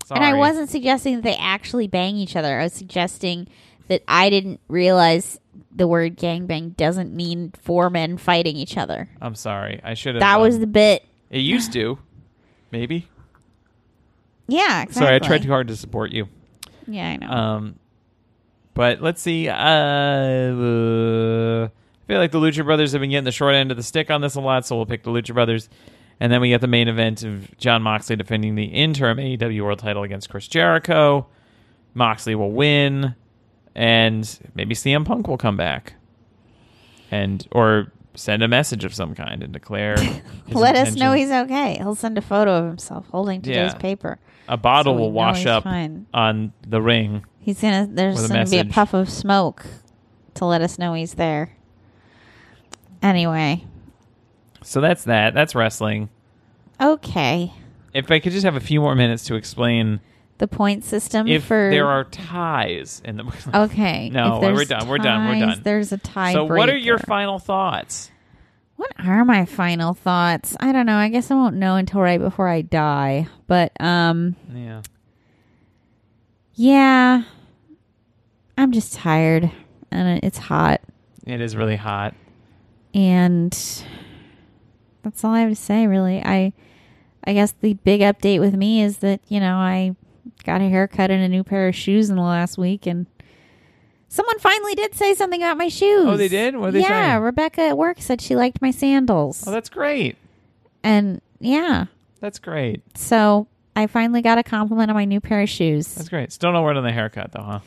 Sorry. 0.05 0.19
And 0.21 0.25
I 0.25 0.39
wasn't 0.39 0.69
suggesting 0.69 1.17
that 1.17 1.23
they 1.25 1.35
actually 1.37 1.89
bang 1.89 2.15
each 2.17 2.37
other. 2.37 2.61
I 2.61 2.65
was 2.65 2.75
suggesting 2.75 3.49
that 3.89 4.03
I 4.07 4.31
didn't 4.31 4.61
realize 4.69 5.41
the 5.75 5.89
word 5.89 6.17
gangbang 6.17 6.77
doesn't 6.77 7.15
mean 7.15 7.53
four 7.63 7.91
men 7.91 8.17
fighting 8.17 8.57
each 8.57 8.77
other. 8.77 9.09
I'm 9.21 9.35
sorry. 9.35 9.81
I 9.83 9.95
should 9.95 10.15
have. 10.15 10.21
That 10.21 10.41
was 10.41 10.57
um, 10.57 10.61
the 10.63 10.67
bit. 10.67 11.05
It 11.31 11.41
used 11.41 11.73
to. 11.73 11.99
Maybe. 12.71 13.09
Yeah, 14.47 14.83
exactly. 14.83 15.07
Sorry, 15.07 15.17
I 15.17 15.19
tried 15.19 15.43
too 15.43 15.49
hard 15.49 15.69
to 15.69 15.77
support 15.77 16.13
you. 16.13 16.29
Yeah, 16.87 17.09
I 17.09 17.17
know. 17.17 17.29
Um, 17.29 17.79
but 18.75 19.01
let's 19.01 19.23
see. 19.23 19.49
Uh, 19.49 19.55
uh, 19.55 21.65
I 21.65 22.07
feel 22.07 22.19
like 22.19 22.33
the 22.33 22.41
Lucha 22.41 22.65
Brothers 22.65 22.93
have 22.93 23.01
been 23.01 23.11
getting 23.11 23.25
the 23.25 23.33
short 23.33 23.55
end 23.55 23.71
of 23.71 23.77
the 23.77 23.83
stick 23.83 24.11
on 24.11 24.21
this 24.21 24.35
a 24.35 24.41
lot, 24.41 24.67
so 24.67 24.77
we'll 24.77 24.87
pick 24.87 25.05
the 25.05 25.11
Lucha 25.11 25.33
Brothers. 25.33 25.69
And 26.21 26.33
then 26.33 26.41
we 26.41 26.51
get 26.51 26.61
the 26.61 26.69
main 26.69 26.89
event 26.89 27.25
of 27.25 27.57
Jon 27.59 27.83
Moxley 27.83 28.17
defending 28.17 28.55
the 28.55 28.65
interim 28.65 29.19
AEW 29.19 29.63
World 29.63 29.79
title 29.79 30.03
against 30.03 30.31
Chris 30.31 30.47
Jericho. 30.47 31.27
Moxley 31.95 32.35
will 32.35 32.53
win, 32.53 33.15
and 33.75 34.39
maybe 34.55 34.75
CM 34.75 35.05
Punk 35.05 35.27
will 35.29 35.39
come 35.39 35.57
back, 35.57 35.95
and 37.11 37.47
or 37.53 37.93
send 38.17 38.43
a 38.45 38.49
message 38.49 38.85
of 38.85 38.95
some 38.95 39.15
kind 39.15 39.43
and 39.43 39.53
declare. 39.53 39.97
Let 40.49 40.77
us 40.77 40.95
know 40.95 41.13
he's 41.13 41.31
okay. 41.31 41.77
He'll 41.79 41.97
send 41.97 42.17
a 42.17 42.23
photo 42.23 42.59
of 42.59 42.67
himself 42.67 43.09
holding 43.09 43.43
today's 43.43 43.73
Yeah. 43.73 43.79
paper. 43.79 44.19
a 44.49 44.57
bottle 44.57 44.95
so 44.95 45.01
will 45.01 45.13
wash 45.13 45.47
up 45.47 45.65
fine. 45.65 46.07
on 46.15 46.53
the 46.67 46.81
ring. 46.81 47.25
He's 47.41 47.61
gonna. 47.61 47.89
There's 47.91 48.29
gonna 48.29 48.47
be 48.47 48.59
a 48.59 48.65
puff 48.65 48.95
of 48.95 49.09
smoke 49.11 49.67
to 50.35 50.45
let 50.45 50.61
us 50.63 50.79
know 50.79 50.95
he's 50.95 51.15
there. 51.15 51.51
Anyway, 53.03 53.65
So 54.63 54.81
that's 54.81 55.05
that. 55.05 55.35
That's 55.35 55.55
wrestling. 55.55 56.09
okay. 56.81 57.53
If 57.93 58.11
I 58.11 58.19
could 58.19 58.33
just 58.33 58.45
have 58.45 58.57
a 58.57 58.61
few 58.61 58.81
more 58.81 58.95
minutes 58.95 59.25
to 59.25 59.35
explain 59.37 60.01
The 60.45 60.49
point 60.49 60.85
system 60.85 61.27
if 61.27 61.45
for 61.45 61.71
there 61.71 61.87
are 61.87 62.05
ties 62.05 63.01
in 63.03 63.17
the 63.17 63.25
okay. 63.55 64.11
No, 64.11 64.41
we're 64.43 64.67
done, 64.67 64.89
we're 64.89 64.99
done, 64.99 65.27
we're 65.27 65.41
done. 65.41 65.61
There's 65.63 65.91
a 65.91 65.97
tie. 65.97 66.35
So 66.35 66.45
what 66.45 66.69
are 66.69 66.77
your 66.77 66.99
final 66.99 67.39
thoughts? 67.39 68.11
What 68.77 68.93
are 68.99 69.25
my 69.25 69.47
final 69.47 69.95
thoughts? 69.95 70.55
I 70.61 70.71
don't 70.73 70.85
know. 70.85 70.99
I 70.99 71.09
guess 71.09 71.31
I 71.31 71.35
won't 71.35 71.57
know 71.57 71.77
until 71.77 72.03
right 72.03 72.21
before 72.21 72.47
I 72.47 72.61
die. 72.61 73.27
But 73.47 73.73
um 73.81 74.37
Yeah. 74.53 74.83
yeah. 76.53 77.23
I'm 78.59 78.71
just 78.71 78.93
tired 78.93 79.51
and 79.91 80.23
it's 80.23 80.37
hot 80.37 80.83
It 81.27 81.41
is 81.41 81.57
really 81.57 81.77
hot. 81.77 82.13
and 82.93 83.51
that's 85.03 85.25
all 85.25 85.33
I 85.33 85.41
have 85.41 85.49
to 85.49 85.57
say 85.57 85.87
really. 85.87 86.23
I 86.23 86.53
I 87.27 87.33
guess 87.33 87.53
the 87.53 87.73
big 87.73 88.03
update 88.03 88.41
with 88.41 88.53
me 88.53 88.83
is 88.83 88.99
that, 88.99 89.23
you 89.29 89.41
know, 89.41 89.57
I 89.57 89.97
got 90.45 90.61
a 90.61 90.69
haircut 90.69 91.11
and 91.11 91.23
a 91.23 91.29
new 91.29 91.43
pair 91.43 91.69
of 91.69 91.75
shoes 91.75 92.11
in 92.11 92.17
the 92.17 92.23
last 92.23 92.59
week 92.59 92.87
and 92.87 93.07
someone 94.09 94.39
finally 94.39 94.75
did 94.75 94.95
say 94.95 95.15
something 95.15 95.43
about 95.43 95.57
my 95.57 95.69
shoes. 95.69 96.05
Oh, 96.07 96.17
they 96.17 96.29
did? 96.29 96.57
What 96.57 96.67
did 96.67 96.75
they 96.75 96.81
yeah, 96.81 97.17
say? 97.17 97.21
Rebecca 97.21 97.63
at 97.63 97.79
work 97.79 98.01
said 98.01 98.21
she 98.21 98.37
liked 98.37 98.63
my 98.63 98.71
sandals. 98.71 99.45
Oh, 99.47 99.51
that's 99.51 99.69
great. 99.69 100.17
and 100.83 101.21
yeah. 101.41 101.87
That's 102.21 102.39
great. 102.39 102.83
So 102.97 103.49
I 103.77 103.87
finally 103.87 104.23
got 104.23 104.39
a 104.39 104.43
compliment 104.43 104.91
on 104.91 104.95
my 104.95 105.05
new 105.05 105.21
pair 105.21 105.43
of 105.43 105.49
shoes. 105.49 105.93
That's 105.95 106.09
great. 106.09 106.33
Still 106.33 106.53
no 106.53 106.63
word 106.63 106.77
on 106.77 106.85
the 106.85 106.93
haircut 106.93 107.33
though, 107.33 107.43
huh? 107.43 107.61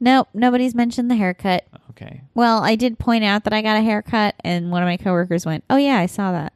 Nope, 0.00 0.28
nobody's 0.34 0.74
mentioned 0.74 1.10
the 1.10 1.16
haircut. 1.16 1.64
Okay. 1.90 2.20
Well, 2.34 2.62
I 2.62 2.74
did 2.76 2.98
point 2.98 3.24
out 3.24 3.44
that 3.44 3.52
I 3.52 3.62
got 3.62 3.76
a 3.76 3.80
haircut, 3.80 4.34
and 4.44 4.70
one 4.70 4.82
of 4.82 4.86
my 4.86 4.96
coworkers 4.96 5.46
went, 5.46 5.64
"Oh 5.70 5.76
yeah, 5.76 5.96
I 5.96 6.06
saw 6.06 6.32
that," 6.32 6.52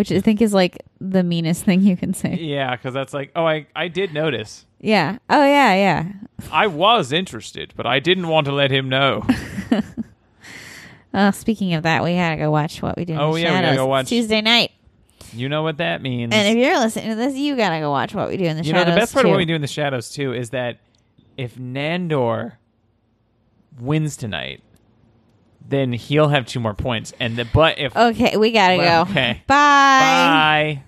which 0.00 0.10
I 0.10 0.18
think 0.20 0.40
is 0.40 0.54
like 0.54 0.78
the 0.98 1.22
meanest 1.22 1.62
thing 1.62 1.82
you 1.82 1.94
can 1.94 2.14
say. 2.14 2.34
Yeah, 2.40 2.74
because 2.74 2.94
that's 2.94 3.12
like, 3.12 3.32
oh, 3.36 3.44
I 3.46 3.66
I 3.76 3.88
did 3.88 4.14
notice. 4.14 4.64
Yeah. 4.80 5.18
Oh 5.28 5.44
yeah, 5.44 5.74
yeah. 5.74 6.12
I 6.50 6.68
was 6.68 7.12
interested, 7.12 7.74
but 7.76 7.84
I 7.84 8.00
didn't 8.00 8.28
want 8.28 8.46
to 8.46 8.52
let 8.52 8.70
him 8.70 8.88
know. 8.88 9.26
Uh, 11.12 11.32
speaking 11.32 11.74
of 11.74 11.82
that, 11.82 12.04
we 12.04 12.14
gotta 12.14 12.36
go 12.36 12.52
watch 12.52 12.80
what 12.82 12.96
we 12.96 13.04
do. 13.04 13.14
In 13.14 13.18
Oh, 13.18 13.34
the 13.34 13.40
yeah, 13.40 13.46
we 13.48 13.54
gotta 13.56 13.66
shadows. 13.66 13.76
go 13.78 13.86
watch- 13.86 14.08
Tuesday 14.08 14.40
night. 14.40 14.70
you 15.32 15.48
know 15.48 15.64
what 15.64 15.78
that 15.78 16.02
means. 16.02 16.32
And 16.32 16.56
if 16.56 16.64
you're 16.64 16.78
listening 16.78 17.08
to 17.10 17.16
this, 17.16 17.34
you 17.36 17.56
gotta 17.56 17.80
go 17.80 17.90
watch 17.90 18.14
what 18.14 18.28
we 18.28 18.36
do 18.36 18.44
in 18.44 18.56
the 18.56 18.62
you 18.64 18.72
know, 18.72 18.84
the 18.84 18.92
best 18.94 19.12
part 19.12 19.24
of 19.24 19.28
too. 19.28 19.30
what 19.32 19.38
we 19.38 19.44
do 19.44 19.56
in 19.56 19.60
the 19.60 19.66
shadows 19.66 20.08
too 20.10 20.32
is 20.32 20.50
that 20.50 20.78
if 21.36 21.56
Nandor 21.56 22.52
wins 23.80 24.16
tonight, 24.16 24.62
then 25.70 25.92
he'll 25.92 26.28
have 26.28 26.46
two 26.46 26.60
more 26.60 26.74
points. 26.74 27.12
And 27.18 27.36
the 27.36 27.44
but 27.46 27.78
if 27.78 27.96
Okay, 27.96 28.36
we 28.36 28.52
gotta 28.52 28.76
Well, 28.76 29.04
go. 29.06 29.10
okay. 29.10 29.42
Bye. 29.46 29.54
bye. 30.76 30.82